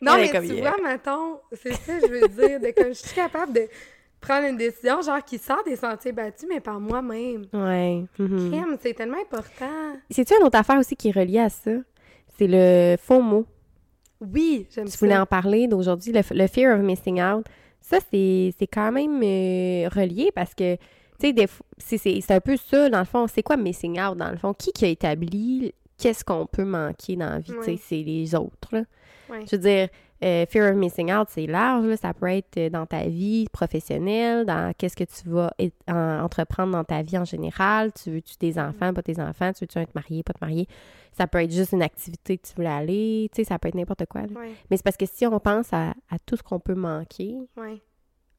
Non, 0.00 0.16
mais 0.16 0.28
comme 0.30 0.46
tu 0.46 0.54
hier. 0.54 0.62
vois, 0.74 0.82
mettons, 0.88 1.40
c'est 1.52 1.72
ça 1.74 1.98
que 2.00 2.06
je 2.06 2.12
veux 2.12 2.28
dire, 2.28 2.60
de 2.60 2.70
comme 2.72 2.88
je 2.88 2.94
suis 2.94 3.14
capable 3.14 3.52
de 3.52 3.68
prendre 4.20 4.46
une 4.48 4.56
décision, 4.56 5.00
genre, 5.02 5.24
qui 5.24 5.38
sort 5.38 5.62
des 5.64 5.76
sentiers 5.76 6.12
battus, 6.12 6.48
mais 6.48 6.60
par 6.60 6.80
moi-même. 6.80 7.46
Ouais. 7.52 8.04
Crème, 8.16 8.76
c'est 8.82 8.94
tellement 8.94 9.20
important. 9.20 9.96
C'est-tu 10.10 10.34
une 10.36 10.42
autre 10.44 10.58
affaire 10.58 10.78
aussi 10.78 10.96
qui 10.96 11.08
est 11.08 11.12
reliée 11.18 11.40
à 11.40 11.48
ça? 11.48 11.70
C'est 12.38 12.46
le 12.48 12.96
faux 12.98 13.20
mot. 13.22 13.46
Oui, 14.20 14.66
j'aime 14.74 14.86
Tu 14.86 14.92
ça. 14.92 14.98
voulais 14.98 15.16
en 15.16 15.26
parler 15.26 15.68
d'aujourd'hui, 15.68 16.12
le, 16.12 16.20
le 16.30 16.46
fear 16.46 16.74
of 16.76 16.82
missing 16.82 17.20
out. 17.22 17.46
Ça, 17.88 17.98
c'est 18.10 18.52
c'est 18.58 18.66
quand 18.66 18.90
même 18.90 19.20
euh, 19.22 19.88
relié 19.88 20.30
parce 20.34 20.54
que, 20.54 20.74
tu 21.20 21.32
sais, 21.34 21.46
c'est- 21.78 21.98
c'est 21.98 22.20
c'est 22.20 22.34
un 22.34 22.40
peu 22.40 22.56
ça, 22.56 22.88
dans 22.88 22.98
le 22.98 23.04
fond. 23.04 23.26
C'est 23.28 23.42
quoi 23.42 23.56
missing 23.56 24.00
out, 24.00 24.16
dans 24.16 24.30
le 24.30 24.36
fond? 24.36 24.52
Qui 24.54 24.72
qui 24.72 24.84
a 24.84 24.88
établi 24.88 25.72
qu'est-ce 25.98 26.24
qu'on 26.24 26.46
peut 26.46 26.64
manquer 26.64 27.14
dans 27.16 27.30
la 27.30 27.38
vie? 27.38 27.52
Tu 27.60 27.64
sais, 27.76 27.80
c'est 27.82 28.02
les 28.02 28.34
autres, 28.34 28.68
là. 28.72 28.82
Ouais. 29.30 29.44
Je 29.46 29.56
veux 29.56 29.62
dire, 29.62 29.88
euh, 30.24 30.46
fear 30.46 30.70
of 30.70 30.76
missing 30.76 31.12
out, 31.12 31.28
c'est 31.30 31.46
large, 31.46 31.84
là. 31.86 31.96
Ça 31.96 32.14
peut 32.14 32.26
être 32.28 32.56
euh, 32.56 32.70
dans 32.70 32.86
ta 32.86 33.04
vie 33.06 33.46
professionnelle, 33.52 34.46
dans 34.46 34.72
qu'est-ce 34.76 34.96
que 34.96 35.04
tu 35.04 35.28
vas 35.28 35.52
en- 35.88 36.20
entreprendre 36.24 36.72
dans 36.72 36.84
ta 36.84 37.02
vie 37.02 37.18
en 37.18 37.24
général. 37.24 37.92
Tu 37.92 38.10
veux-tu 38.10 38.34
des 38.40 38.58
enfants, 38.58 38.94
pas 38.94 39.02
tes 39.02 39.20
enfants? 39.20 39.52
Tu 39.52 39.64
veux-tu 39.64 39.78
être 39.78 39.94
marié, 39.94 40.22
pas 40.22 40.32
te 40.32 40.38
marier? 40.40 40.66
Ça 41.12 41.26
peut 41.26 41.42
être 41.42 41.50
juste 41.52 41.72
une 41.72 41.82
activité 41.82 42.38
que 42.38 42.46
tu 42.46 42.54
voulais 42.54 42.68
aller. 42.68 43.28
Tu 43.34 43.42
sais, 43.42 43.44
ça 43.48 43.58
peut 43.58 43.68
être 43.68 43.74
n'importe 43.74 44.06
quoi. 44.06 44.22
Ouais, 44.22 44.52
Mais 44.70 44.76
c'est 44.76 44.82
parce 44.82 44.96
que 44.96 45.06
si 45.06 45.26
on 45.26 45.38
pense 45.40 45.72
à, 45.72 45.90
à 46.10 46.18
tout 46.24 46.36
ce 46.36 46.42
qu'on 46.42 46.60
peut 46.60 46.74
manquer, 46.74 47.36
ouais, 47.56 47.80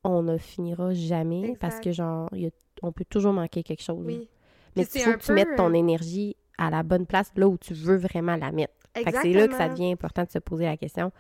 on 0.04 0.22
ne 0.24 0.38
finira 0.38 0.94
jamais 0.94 1.42
Exact. 1.42 1.60
parce 1.60 1.80
que, 1.80 1.92
genre, 1.92 2.30
il 2.34 2.42
y 2.42 2.48
a- 2.48 2.52
on 2.84 2.92
peut 2.92 3.06
toujours 3.10 3.34
manquer 3.34 3.63
quelque 3.63 3.82
chose. 3.84 4.04
oui. 4.06 4.28
Mais 4.76 4.84
il 4.84 5.02
faut 5.02 5.12
que 5.13 5.18
tu 5.18 5.28
peu, 5.28 5.34
mettes 5.34 5.56
ton 5.58 5.72
euh, 5.72 5.74
énergie 5.74 6.36
à 6.60 6.70
la 6.70 6.84
bonne 6.84 7.08
place, 7.08 7.32
là 7.36 7.48
où 7.48 7.58
tu 7.58 7.74
veux 7.74 7.98
vraiment 7.98 8.36
la 8.36 8.52
mettre. 8.52 8.74
C'est 8.96 9.34
là 9.34 9.48
que 9.48 9.56
ça 9.56 9.70
devient 9.70 9.92
important 9.92 10.24
de 10.24 10.30
se 10.30 10.38
poser 10.40 10.66
la 10.66 10.78
question 10.78 11.12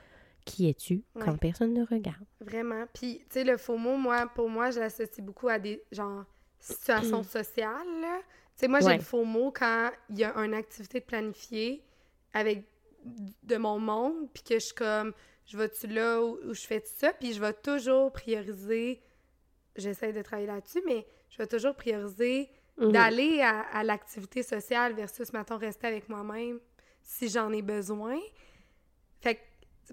qui 0.47 0.69
es-tu 0.69 1.03
quand 1.13 1.31
Ouais. 1.33 1.37
personne 1.37 1.73
ne 1.73 1.85
regarde 1.85 2.25
Vraiment. 2.39 2.85
Puis, 2.93 3.19
tu 3.29 3.33
sais, 3.33 3.43
le 3.43 3.57
faux 3.57 3.77
mot, 3.77 3.97
moi, 3.97 4.27
pour 4.33 4.49
moi, 4.49 4.71
je 4.71 4.79
l'associe 4.79 5.23
beaucoup 5.25 5.47
à 5.49 5.59
des, 5.59 5.83
genre, 5.91 6.25
situations 6.59 7.23
sociales, 7.37 7.87
là. 8.01 8.19
Tu 8.55 8.61
sais, 8.61 8.67
moi, 8.67 8.79
j'ai 8.79 8.87
Ouais. 8.87 8.97
le 8.97 9.03
faux 9.03 9.23
mot 9.25 9.51
quand 9.51 9.91
il 10.09 10.17
y 10.19 10.23
a 10.23 10.35
une 10.37 10.53
activité 10.53 10.99
de 10.99 11.05
planifier 11.05 11.83
avec 12.33 12.65
de 13.43 13.57
mon 13.57 13.79
monde, 13.79 14.29
puis 14.33 14.43
que 14.43 14.55
je 14.55 14.65
suis 14.65 14.75
comme, 14.75 15.13
je 15.45 15.57
vais-tu 15.57 15.87
là 15.87 16.21
où, 16.21 16.39
où 16.43 16.53
je 16.53 16.65
fais 16.65 16.81
tout 16.81 16.91
ça, 16.95 17.13
puis 17.13 17.33
je 17.33 17.39
vais 17.39 17.53
toujours 17.53 18.11
prioriser, 18.11 19.01
j'essaie 19.75 20.11
de 20.13 20.21
travailler 20.21 20.47
là-dessus, 20.47 20.81
mais 20.85 21.05
je 21.29 21.37
vais 21.37 21.47
toujours 21.47 21.75
prioriser 21.75 22.49
Mhm. 22.79 22.91
d'aller 22.91 23.41
à, 23.41 23.61
à 23.61 23.83
l'activité 23.83 24.43
sociale 24.43 24.93
versus, 24.93 25.33
mettons, 25.33 25.57
rester 25.57 25.87
avec 25.87 26.09
moi-même 26.09 26.59
si 27.01 27.27
j'en 27.27 27.51
ai 27.51 27.61
besoin. 27.63 28.19
Fait 29.21 29.35
que, 29.35 29.41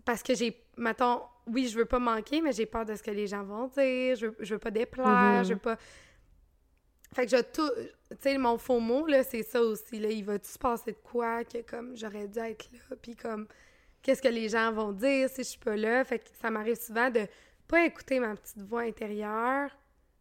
parce 0.05 0.23
que 0.23 0.35
j'ai, 0.35 0.65
mettons, 0.77 1.23
oui, 1.47 1.69
je 1.69 1.79
veux 1.79 1.85
pas 1.85 1.99
manquer, 1.99 2.41
mais 2.41 2.53
j'ai 2.53 2.67
peur 2.67 2.85
de 2.85 2.95
ce 2.95 3.03
que 3.03 3.11
les 3.11 3.27
gens 3.27 3.43
vont 3.45 3.67
dire, 3.69 4.17
je 4.17 4.27
veux, 4.27 4.37
je 4.41 4.55
veux 4.55 4.59
pas 4.61 4.71
déplaire, 4.71 5.39
Mhm. 5.41 5.45
je 5.45 5.53
veux 5.55 5.59
pas... 5.61 5.77
Fait 7.15 7.27
que 7.27 7.37
je 7.37 7.43
tout... 7.43 7.71
Tu 8.11 8.17
sais, 8.21 8.39
mon 8.39 8.59
faux 8.59 8.81
mot, 8.81 9.07
là, 9.07 9.23
c'est 9.23 9.43
ça 9.45 9.63
aussi, 9.63 9.99
là. 10.01 10.09
Il 10.09 10.25
va-tu 10.25 10.49
se 10.49 10.59
passer 10.59 10.93
de 10.93 10.97
quoi 11.03 11.45
que, 11.45 11.59
comme, 11.63 11.97
j'aurais 11.97 12.27
dû 12.29 12.39
être 12.41 12.69
là, 12.73 12.97
puis 13.01 13.15
comme, 13.15 13.47
qu'est-ce 14.03 14.21
que 14.23 14.29
les 14.29 14.49
gens 14.49 14.73
vont 14.73 14.93
dire 14.93 15.29
si 15.29 15.43
je 15.45 15.49
suis 15.51 15.59
pas 15.59 15.77
là? 15.77 16.05
Fait 16.05 16.19
que 16.19 16.25
ça 16.41 16.51
m'arrive 16.51 16.77
souvent 16.77 17.11
de 17.11 17.27
pas 17.69 17.85
écouter 17.87 18.19
ma 18.21 18.35
petite 18.37 18.63
voix 18.63 18.83
intérieure, 18.83 19.71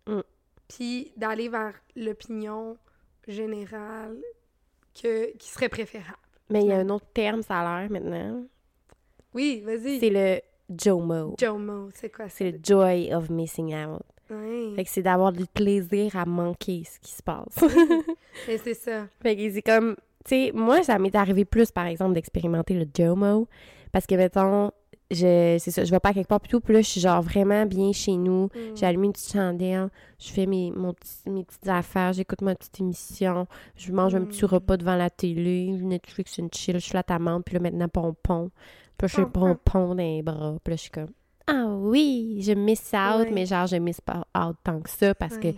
Mm. 0.05 0.19
puis 0.67 1.13
d'aller 1.15 1.47
vers 1.49 1.73
l'opinion 1.95 2.77
générale 3.27 4.17
que, 5.01 5.31
qui 5.37 5.49
serait 5.49 5.69
préférable. 5.69 6.17
Mais 6.49 6.61
il 6.61 6.67
y 6.67 6.71
a 6.73 6.77
un 6.79 6.89
autre 6.89 7.07
terme, 7.13 7.41
ça 7.41 7.59
a 7.61 7.81
l'air 7.81 7.89
maintenant. 7.89 8.45
Oui, 9.33 9.61
vas-y. 9.65 9.99
C'est 9.99 10.09
le 10.09 10.41
JOMO. 10.81 11.35
Jomo, 11.39 11.89
c'est 11.93 12.09
quoi 12.09 12.25
ça? 12.29 12.35
C'est 12.37 12.51
le 12.51 12.59
joy 12.63 13.13
of 13.13 13.29
missing 13.29 13.73
out. 13.75 14.01
Ouais. 14.29 14.71
Fait 14.75 14.83
que 14.85 14.89
c'est 14.89 15.01
d'avoir 15.03 15.31
du 15.31 15.45
plaisir 15.45 16.15
à 16.15 16.25
manquer 16.25 16.83
ce 16.85 16.99
qui 16.99 17.11
se 17.11 17.21
passe. 17.21 17.55
Mais 18.47 18.57
c'est 18.57 18.73
ça. 18.73 19.07
Fait 19.21 19.35
que 19.35 19.51
c'est 19.51 19.61
comme, 19.61 19.95
tu 20.25 20.29
sais, 20.47 20.51
moi, 20.53 20.81
ça 20.83 20.97
m'est 20.97 21.13
arrivé 21.15 21.45
plus, 21.45 21.71
par 21.71 21.85
exemple, 21.85 22.13
d'expérimenter 22.13 22.73
le 22.73 22.85
JOMO. 22.95 23.47
Parce 23.91 24.07
que, 24.07 24.15
mettons, 24.15 24.71
je, 25.11 25.57
c'est 25.59 25.69
ça, 25.69 25.83
je 25.83 25.91
vais 25.91 25.99
pas 25.99 26.13
quelque 26.13 26.29
part 26.29 26.39
plutôt. 26.39 26.61
Puis 26.61 26.73
là, 26.73 26.81
je 26.81 26.87
suis 26.87 27.01
genre 27.01 27.21
vraiment 27.21 27.65
bien 27.67 27.91
chez 27.91 28.13
nous. 28.15 28.45
Mm. 28.45 28.75
J'ai 28.75 28.85
allumé 28.87 29.07
une 29.07 29.13
petite 29.13 29.33
chandelle, 29.33 29.89
je 30.17 30.29
fais 30.31 30.47
mes, 30.47 30.71
mon 30.71 30.93
petit- 30.93 31.29
mes 31.29 31.43
petites 31.43 31.67
affaires, 31.67 32.13
j'écoute 32.13 32.41
ma 32.41 32.55
petite 32.55 32.79
émission, 32.79 33.45
je 33.75 33.91
mange 33.91 34.15
un 34.15 34.21
petit 34.23 34.43
Mm. 34.45 34.47
repas 34.47 34.77
devant 34.77 34.95
la 34.95 35.11
télé, 35.11 35.67
Netflix, 35.67 36.37
une 36.39 36.49
chill, 36.51 36.79
je 36.79 36.87
flatte 36.89 37.07
ta 37.07 37.19
menthe, 37.19 37.43
puis 37.45 37.53
là, 37.55 37.59
maintenant, 37.59 37.89
pompon. 37.89 38.49
Puis 38.97 39.07
je 39.09 39.21
Pompon. 39.21 39.55
pompon 39.55 39.87
dans 39.89 39.93
les 39.95 40.21
bras. 40.21 40.55
Puis 40.63 40.71
là, 40.71 40.75
je 40.75 40.81
suis 40.81 40.91
comme, 40.91 41.11
ah 41.47 41.65
oui, 41.67 42.39
je 42.41 42.53
miss 42.53 42.91
out, 42.93 43.25
Ouais. 43.25 43.31
mais 43.31 43.45
genre, 43.45 43.67
je 43.67 43.75
miss 43.77 43.99
pas 44.01 44.25
out 44.37 44.55
tant 44.63 44.79
que 44.81 44.89
ça 44.89 45.13
parce 45.15 45.37
que 45.37 45.47
Ouais. 45.49 45.55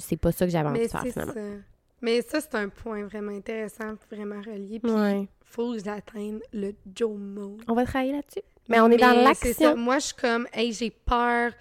c'est 0.00 0.16
pas 0.16 0.32
ça 0.32 0.44
que 0.46 0.52
j'avais 0.52 0.68
envie 0.68 0.80
Mais 0.80 0.86
de 0.86 0.90
faire, 0.90 1.02
c'est 1.02 1.12
finalement. 1.12 1.32
ça. 1.34 1.40
Mais 2.02 2.20
ça, 2.22 2.40
c'est 2.40 2.54
un 2.56 2.68
point 2.68 3.04
vraiment 3.04 3.32
intéressant, 3.32 3.94
vraiment 4.10 4.40
relié. 4.40 4.80
Puis, 4.80 4.92
Ouais. 4.92 5.28
faut 5.44 5.72
que 5.72 5.78
j'atteigne 5.82 6.40
le 6.52 6.72
Joe 6.94 7.16
Mode. 7.16 7.62
On 7.68 7.74
va 7.74 7.84
travailler 7.84 8.12
là-dessus? 8.12 8.42
Mais 8.68 8.80
on 8.80 8.88
est 8.90 8.96
dans 8.96 9.12
l'action. 9.24 9.76
Moi, 9.76 9.98
je 9.98 10.06
suis 10.06 10.14
comme, 10.14 10.46
hey, 10.52 10.72
j'ai 10.72 10.90
peur 10.90 11.52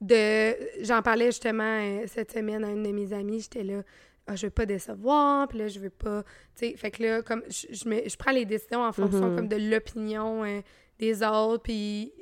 de. 0.00 0.54
J'en 0.82 1.02
parlais 1.02 1.26
justement 1.26 1.62
euh, 1.64 2.04
cette 2.06 2.32
semaine 2.32 2.64
à 2.64 2.70
une 2.70 2.82
de 2.82 2.90
mes 2.92 3.12
amies. 3.12 3.40
J'étais 3.40 3.62
là, 3.64 3.82
ah, 4.30 4.36
je 4.36 4.46
veux 4.46 4.50
pas 4.50 4.66
décevoir, 4.66 5.48
puis 5.48 5.58
là, 5.58 5.68
je 5.68 5.78
veux 5.80 5.90
pas. 5.90 6.22
Tu 6.56 6.68
sais, 6.70 6.76
fait 6.76 6.90
que 6.90 7.02
là, 7.02 7.22
comme, 7.22 7.42
je, 7.48 7.66
je, 7.74 7.88
me- 7.88 8.08
je 8.08 8.16
prends 8.16 8.32
les 8.32 8.44
décisions 8.44 8.82
en 8.82 8.92
fonction 8.92 9.28
Mhm. 9.30 9.36
comme 9.36 9.48
de 9.48 9.56
l'opinion 9.56 10.44
euh, 10.44 10.60
des 10.98 11.22
autres, 11.22 11.62
puis. 11.62 12.12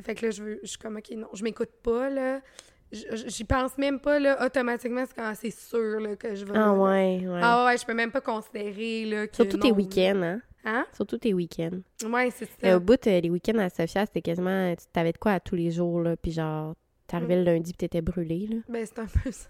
Fait 0.00 0.14
que 0.16 0.26
là, 0.26 0.30
je, 0.32 0.42
veux, 0.42 0.60
je 0.62 0.68
suis 0.70 0.78
comme, 0.78 0.96
OK, 0.96 1.10
non, 1.16 1.28
je 1.34 1.44
m'écoute 1.44 1.70
pas, 1.82 2.10
là. 2.10 2.40
J'y 2.92 3.44
pense 3.44 3.76
même 3.78 3.98
pas, 4.00 4.18
là, 4.20 4.44
automatiquement, 4.44 5.04
c'est 5.06 5.14
quand 5.14 5.32
c'est 5.34 5.50
sûr, 5.50 6.00
là, 6.00 6.14
que 6.16 6.34
je 6.34 6.44
vais. 6.44 6.52
Ah 6.54 6.72
ouais, 6.72 7.24
ouais. 7.26 7.40
Ah 7.42 7.66
ouais, 7.66 7.76
je 7.76 7.84
peux 7.84 7.94
même 7.94 8.10
pas 8.12 8.20
considérer, 8.20 9.04
là, 9.06 9.26
que. 9.26 9.34
Surtout 9.36 9.58
tes 9.58 9.72
week-ends, 9.72 10.20
hein? 10.22 10.40
Hein? 10.64 10.86
Surtout 10.94 11.18
tes 11.18 11.34
week-ends. 11.34 11.78
Ouais, 12.08 12.30
c'est 12.30 12.48
ça. 12.60 12.76
au 12.76 12.80
bout, 12.80 13.04
euh, 13.06 13.20
les 13.20 13.30
week-ends 13.30 13.58
à 13.58 13.68
Sofia, 13.68 14.06
c'était 14.06 14.22
quasiment. 14.22 14.74
Tu 14.76 14.84
t'avais 14.92 15.12
de 15.12 15.18
quoi 15.18 15.32
à 15.32 15.40
tous 15.40 15.56
les 15.56 15.70
jours, 15.70 16.00
là. 16.00 16.16
Puis 16.16 16.32
genre, 16.32 16.74
t'arrivais 17.06 17.36
le 17.36 17.42
lundi, 17.44 17.72
puis 17.72 17.78
t'étais 17.88 18.00
brûlé, 18.00 18.46
là. 18.48 18.56
Ben, 18.68 18.86
c'est 18.86 18.98
un 18.98 19.06
peu 19.06 19.30
ça. 19.30 19.48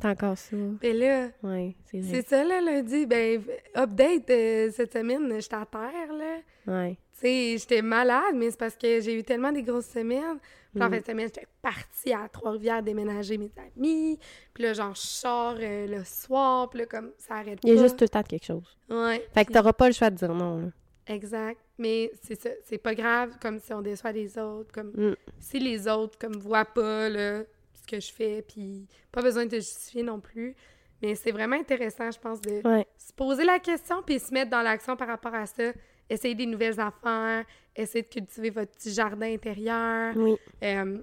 C'est 0.00 0.08
encore 0.08 0.38
ça. 0.38 0.56
Mais 0.82 0.92
là, 0.92 1.28
Ouais, 1.42 1.74
c'est 1.90 2.22
ça, 2.26 2.44
là, 2.44 2.60
lundi. 2.60 3.06
Ben, 3.06 3.42
update 3.76 4.30
euh, 4.30 4.70
cette 4.70 4.92
semaine, 4.92 5.40
j'étais 5.40 5.56
à 5.56 5.66
terre, 5.66 6.12
là. 6.12 6.36
Ouais. 6.66 6.96
Tu 7.14 7.20
sais, 7.20 7.56
j'étais 7.58 7.82
malade, 7.82 8.34
mais 8.36 8.50
c'est 8.50 8.58
parce 8.58 8.76
que 8.76 9.00
j'ai 9.00 9.14
eu 9.18 9.24
tellement 9.24 9.50
des 9.50 9.62
grosses 9.62 9.86
semaines. 9.88 10.38
Puis 10.72 10.82
en 10.82 10.88
Mm. 10.88 10.90
fin 10.92 10.98
de 11.00 11.04
semaine, 11.04 11.26
j'étais 11.26 11.46
partie 11.62 12.12
à 12.12 12.28
Trois-Rivières 12.28 12.82
déménager 12.82 13.38
mes 13.38 13.50
amis. 13.76 14.18
Puis 14.54 14.62
là, 14.62 14.72
genre, 14.74 14.94
je 14.94 15.00
sors 15.00 15.56
euh, 15.58 15.86
le 15.88 16.04
soir, 16.04 16.68
puis 16.70 16.80
là, 16.80 16.86
comme, 16.86 17.10
ça 17.18 17.36
arrête 17.36 17.58
Il 17.64 17.74
y 17.74 17.78
a 17.78 17.82
juste 17.82 17.96
tout 17.98 18.04
le 18.04 18.08
temps 18.10 18.20
de 18.20 18.28
quelque 18.28 18.44
chose. 18.44 18.76
Ouais. 18.88 19.26
Fait 19.34 19.44
que 19.46 19.52
t'auras 19.52 19.72
pas 19.72 19.88
le 19.88 19.94
choix 19.94 20.10
de 20.10 20.16
dire 20.16 20.32
non, 20.34 20.58
là. 20.58 20.68
Exact. 21.08 21.58
Mais 21.78 22.12
c'est 22.22 22.38
ça, 22.40 22.50
c'est 22.64 22.76
pas 22.78 22.94
grave, 22.94 23.36
comme 23.40 23.58
si 23.58 23.72
on 23.72 23.80
déçoit 23.80 24.12
les 24.12 24.38
autres, 24.38 24.70
comme 24.72 24.90
Mm. 24.94 25.14
si 25.40 25.58
les 25.58 25.88
autres, 25.88 26.18
comme, 26.18 26.36
voient 26.36 26.66
pas, 26.66 27.08
là, 27.08 27.42
que 27.88 28.00
je 28.00 28.12
fais, 28.12 28.42
puis 28.42 28.86
pas 29.10 29.22
besoin 29.22 29.46
de 29.46 29.56
justifier 29.56 30.02
non 30.02 30.20
plus. 30.20 30.54
Mais 31.02 31.14
c'est 31.14 31.30
vraiment 31.32 31.56
intéressant, 31.56 32.10
je 32.10 32.18
pense, 32.18 32.40
de 32.40 32.60
Ouais. 32.66 32.86
se 32.96 33.12
poser 33.12 33.44
la 33.44 33.58
question 33.60 34.02
puis 34.02 34.18
se 34.18 34.32
mettre 34.34 34.50
dans 34.50 34.62
l'action 34.62 34.96
par 34.96 35.06
rapport 35.08 35.34
à 35.34 35.46
ça. 35.46 35.72
Essayer 36.10 36.34
des 36.34 36.46
nouvelles 36.46 36.80
affaires, 36.80 37.44
essayer 37.76 38.02
de 38.02 38.08
cultiver 38.08 38.50
votre 38.50 38.72
petit 38.72 38.92
jardin 38.92 39.32
intérieur, 39.32 40.14
Oui. 40.16 40.36
euh, 40.64 40.98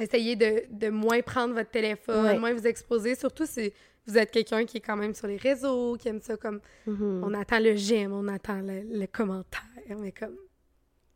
essayer 0.00 0.34
de, 0.36 0.64
de 0.70 0.88
moins 0.88 1.20
prendre 1.20 1.54
votre 1.54 1.70
téléphone, 1.70 2.24
Ouais. 2.24 2.38
moins 2.38 2.52
vous 2.54 2.66
exposer, 2.66 3.14
surtout 3.14 3.46
si 3.46 3.72
vous 4.06 4.16
êtes 4.18 4.30
quelqu'un 4.30 4.64
qui 4.64 4.78
est 4.78 4.80
quand 4.80 4.96
même 4.96 5.14
sur 5.14 5.26
les 5.28 5.36
réseaux, 5.36 5.96
qui 5.96 6.08
aime 6.08 6.20
ça 6.20 6.36
comme 6.36 6.60
Mhm. 6.86 7.22
on 7.24 7.34
attend 7.34 7.60
le 7.60 7.76
j'aime, 7.76 8.12
on 8.12 8.26
attend 8.28 8.60
le, 8.62 8.80
le 8.82 9.06
commentaire, 9.06 9.60
mais 9.98 10.10
comme 10.12 10.36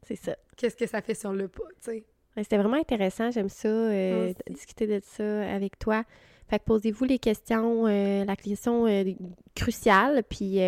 C'est 0.07 0.17
ça. 0.17 0.37
qu'est-ce 0.57 0.77
que 0.77 0.87
ça 0.87 1.01
fait 1.01 1.19
on 1.27 1.33
l'a 1.33 1.49
pas, 1.49 1.65
tu 1.83 1.91
sais? 1.91 2.05
C'était 2.43 2.59
vraiment 2.59 2.77
intéressant. 2.77 3.31
J'aime 3.31 3.49
ça, 3.49 3.69
euh, 3.69 4.33
discuter 4.51 4.87
de 4.87 5.01
ça 5.03 5.43
avec 5.51 5.79
toi. 5.79 6.05
Fait 6.49 6.61
que 6.61 6.65
posez-vous 6.65 7.05
les 7.05 7.19
questions, 7.19 7.87
euh, 7.89 8.25
la 8.25 8.37
question 8.37 8.87
euh, 8.87 9.03
cruciale, 9.57 10.23
puis 10.29 10.59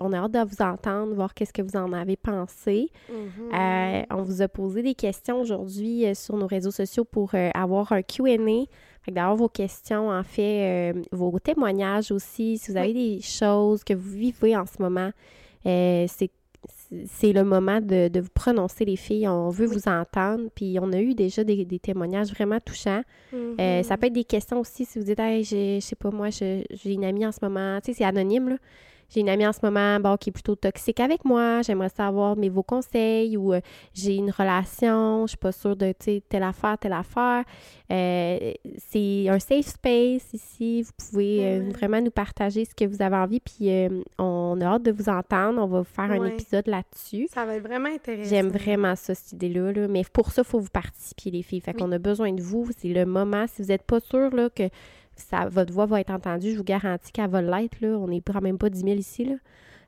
on 0.00 0.12
a 0.12 0.16
hâte 0.16 0.32
de 0.32 0.48
vous 0.48 0.62
entendre, 0.62 1.14
voir 1.14 1.34
qu'est-ce 1.34 1.52
que 1.52 1.60
vous 1.60 1.76
en 1.76 1.92
avez 1.92 2.16
pensé. 2.16 2.88
Mm-hmm. 3.10 4.06
On 4.10 4.22
vous 4.22 4.40
a 4.40 4.48
posé 4.48 4.82
des 4.82 4.94
questions 4.94 5.40
aujourd'hui 5.40 6.14
sur 6.14 6.36
nos 6.36 6.46
réseaux 6.46 6.70
sociaux 6.70 7.04
pour 7.04 7.34
avoir 7.34 7.92
un 7.92 8.02
Q&A. 8.02 8.36
Fait 9.02 9.10
que 9.10 9.14
d'avoir 9.16 9.36
vos 9.36 9.48
questions, 9.48 10.08
en 10.08 10.22
fait, 10.22 10.94
vos 11.10 11.38
témoignages 11.40 12.10
aussi. 12.10 12.56
Si 12.56 12.70
vous 12.70 12.78
avez 12.78 12.94
des 12.94 13.20
choses 13.20 13.84
que 13.84 13.92
vous 13.92 14.12
vivez 14.12 14.56
en 14.56 14.64
ce 14.64 14.80
moment, 14.80 15.10
c'est 15.64 16.30
c'est 17.06 17.32
le 17.32 17.42
moment 17.44 17.80
de, 17.80 18.08
de 18.08 18.20
vous 18.20 18.28
prononcer, 18.34 18.84
les 18.84 18.96
filles. 18.96 19.26
On 19.28 19.48
veut 19.50 19.66
Oui. 19.68 19.74
vous 19.74 19.88
entendre. 19.88 20.48
Puis 20.54 20.76
on 20.80 20.92
a 20.92 21.00
eu 21.00 21.14
déjà 21.14 21.42
des, 21.44 21.64
des 21.64 21.78
témoignages 21.78 22.30
vraiment 22.32 22.58
touchants. 22.60 23.02
Euh, 23.32 23.80
Mm-hmm. 23.80 23.82
ça 23.84 23.96
peut 23.96 24.06
être 24.08 24.12
des 24.12 24.24
questions 24.24 24.60
aussi 24.60 24.84
si 24.84 24.98
vous 24.98 25.04
dites, 25.06 25.18
hey, 25.20 25.42
je 25.44 25.78
sais 25.80 25.96
pas, 25.96 26.10
moi, 26.10 26.28
j'ai 26.30 26.64
une 26.84 27.04
amie 27.04 27.24
en 27.26 27.32
ce 27.32 27.38
moment. 27.42 27.78
Tu 27.80 27.92
sais, 27.92 27.98
c'est 27.98 28.04
anonyme, 28.04 28.50
là. 28.50 28.56
J'ai 29.12 29.20
une 29.20 29.28
amie 29.28 29.46
en 29.46 29.52
ce 29.52 29.58
moment 29.62 30.00
bon, 30.00 30.16
qui 30.16 30.30
est 30.30 30.32
plutôt 30.32 30.54
toxique 30.54 31.00
avec 31.00 31.24
moi. 31.24 31.62
J'aimerais 31.62 31.90
savoir 31.90 32.36
mes 32.36 32.48
vos 32.48 32.62
conseils 32.62 33.36
ou 33.36 33.52
euh, 33.52 33.60
j'ai 33.92 34.16
une 34.16 34.30
relation, 34.30 35.26
je 35.26 35.30
suis 35.30 35.36
pas 35.38 35.52
sûre 35.52 35.76
de 35.76 35.92
telle 35.92 36.42
affaire, 36.42 36.78
telle 36.78 36.94
affaire. 36.94 37.44
Euh, 37.90 38.52
c'est 38.90 39.28
un 39.28 39.38
safe 39.38 39.66
space 39.66 40.32
ici. 40.32 40.82
Vous 40.82 40.92
pouvez 40.96 41.44
euh, 41.44 41.58
Ouais. 41.60 41.70
vraiment 41.72 42.00
nous 42.00 42.10
partager 42.10 42.64
ce 42.64 42.74
que 42.74 42.84
vous 42.86 43.02
avez 43.02 43.16
envie. 43.16 43.40
Puis 43.40 43.70
euh, 43.70 43.88
on 44.18 44.58
a 44.60 44.64
hâte 44.66 44.82
de 44.82 44.92
vous 44.92 45.08
entendre. 45.08 45.60
On 45.62 45.66
va 45.66 45.80
vous 45.80 45.84
faire 45.84 46.10
un 46.10 46.24
épisode 46.26 46.66
là-dessus. 46.66 47.28
Ça 47.32 47.44
va 47.44 47.56
être 47.56 47.66
vraiment 47.66 47.90
intéressant. 47.90 48.30
J'aime 48.30 48.48
vraiment 48.48 48.96
ça, 48.96 49.14
cette 49.14 49.32
idée-là. 49.32 49.72
là. 49.72 49.88
Mais 49.88 50.02
pour 50.10 50.30
ça, 50.30 50.42
il 50.44 50.48
faut 50.48 50.58
vous 50.60 50.70
participer, 50.72 51.30
les 51.30 51.42
filles. 51.42 51.60
Fait 51.60 51.72
Oui. 51.74 51.82
qu'on 51.82 51.92
a 51.92 51.98
besoin 51.98 52.32
de 52.32 52.40
vous. 52.42 52.68
C'est 52.78 52.88
le 52.88 53.04
moment. 53.04 53.44
Si 53.46 53.60
vous 53.62 53.68
n'êtes 53.68 53.82
pas 53.82 54.00
sûr 54.00 54.30
que 54.54 54.68
ça, 55.16 55.48
votre 55.48 55.72
voix 55.72 55.86
va 55.86 56.00
être 56.00 56.10
entendue, 56.10 56.52
je 56.52 56.56
vous 56.56 56.64
garantis 56.64 57.12
qu'elle 57.12 57.30
va 57.30 57.42
l'être. 57.42 57.80
Là. 57.80 57.88
On 57.98 58.08
n'est 58.08 58.20
quand 58.20 58.40
même 58.40 58.58
pas 58.58 58.70
10 58.70 58.80
000 58.80 58.92
ici. 58.96 59.24
Là. 59.24 59.34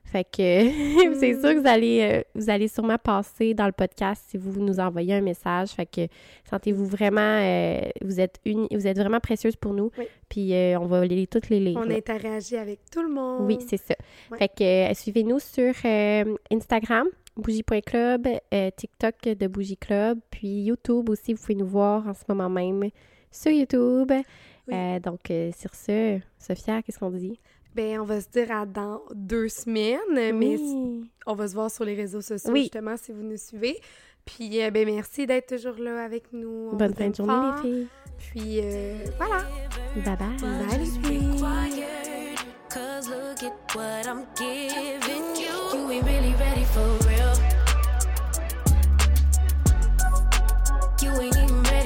Fait 0.03 0.23
que 0.23 0.29
c'est 1.19 1.33
Mm. 1.33 1.39
sûr 1.41 1.53
que 1.55 1.59
vous 1.59 1.67
allez, 1.67 2.01
euh, 2.01 2.21
vous 2.35 2.49
allez 2.51 2.67
sûrement 2.67 2.97
passer 2.99 3.55
dans 3.55 3.65
le 3.65 3.71
podcast 3.71 4.23
si 4.29 4.37
vous 4.37 4.61
nous 4.61 4.79
envoyez 4.79 5.15
un 5.15 5.21
message. 5.21 5.69
Fait 5.69 5.87
que 5.87 6.07
sentez-vous 6.47 6.85
vraiment, 6.85 7.21
euh, 7.41 7.81
vous 8.03 8.19
êtes 8.19 8.39
une, 8.45 8.67
vous 8.71 8.85
êtes 8.85 8.97
vraiment 8.99 9.19
précieuse 9.19 9.55
pour 9.55 9.73
nous. 9.73 9.89
Oui. 9.97 10.05
Puis 10.29 10.53
euh, 10.53 10.77
on 10.79 10.85
va 10.85 11.03
les, 11.05 11.25
toutes 11.25 11.49
les 11.49 11.59
lire. 11.59 11.79
On 11.83 11.85
là. 11.85 11.95
interagit 11.95 12.55
avec 12.57 12.81
tout 12.91 13.01
le 13.01 13.09
monde. 13.09 13.47
Oui, 13.47 13.57
c'est 13.67 13.77
ça. 13.77 13.95
Ouais. 14.31 14.37
Fait 14.37 14.47
que 14.49 14.91
euh, 14.91 14.93
suivez-nous 14.93 15.39
sur 15.39 15.73
Instagram, 16.51 17.07
bougie.club, 17.35 18.27
TikTok 18.77 19.15
de 19.23 19.47
Bougie 19.47 19.77
Club, 19.77 20.19
puis 20.29 20.63
YouTube 20.65 21.09
aussi, 21.09 21.33
vous 21.33 21.41
pouvez 21.41 21.55
nous 21.55 21.67
voir 21.67 22.07
en 22.07 22.13
ce 22.13 22.23
moment 22.27 22.49
même 22.49 22.89
sur 23.31 23.51
YouTube. 23.51 24.11
Euh, 24.71 24.99
donc, 24.99 25.29
euh, 25.29 25.51
sur 25.57 25.73
ce, 25.75 26.19
Sophia, 26.39 26.81
qu'est-ce 26.81 26.99
qu'on 26.99 27.11
dit? 27.11 27.39
Ben, 27.75 27.99
on 27.99 28.05
va 28.05 28.21
se 28.21 28.29
dire 28.29 28.51
à 28.51 28.65
dans 28.65 29.01
deux 29.13 29.49
semaines, 29.49 29.99
oui. 30.15 30.31
mais 30.33 30.57
on 31.25 31.33
va 31.33 31.47
se 31.47 31.53
voir 31.53 31.69
sur 31.69 31.83
les 31.83 31.95
réseaux 31.95 32.21
sociaux, 32.21 32.51
oui. 32.53 32.63
justement, 32.63 32.95
si 32.97 33.11
vous 33.11 33.23
nous 33.23 33.37
suivez. 33.37 33.79
Puis, 34.23 34.63
euh, 34.63 34.71
ben, 34.71 34.85
merci 34.85 35.27
d'être 35.27 35.55
toujours 35.55 35.77
là 35.77 36.03
avec 36.03 36.31
nous. 36.31 36.71
Bonne 36.73 36.93
fin 36.93 37.09
de 37.09 37.15
journée, 37.15 37.33
les 37.33 37.61
filles. 37.61 37.87
Puis, 38.17 38.61
voilà. 39.17 39.43
Bye 40.03 40.17
bye. 40.17 40.37
Bye, 40.39 40.79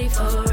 les 0.04 0.49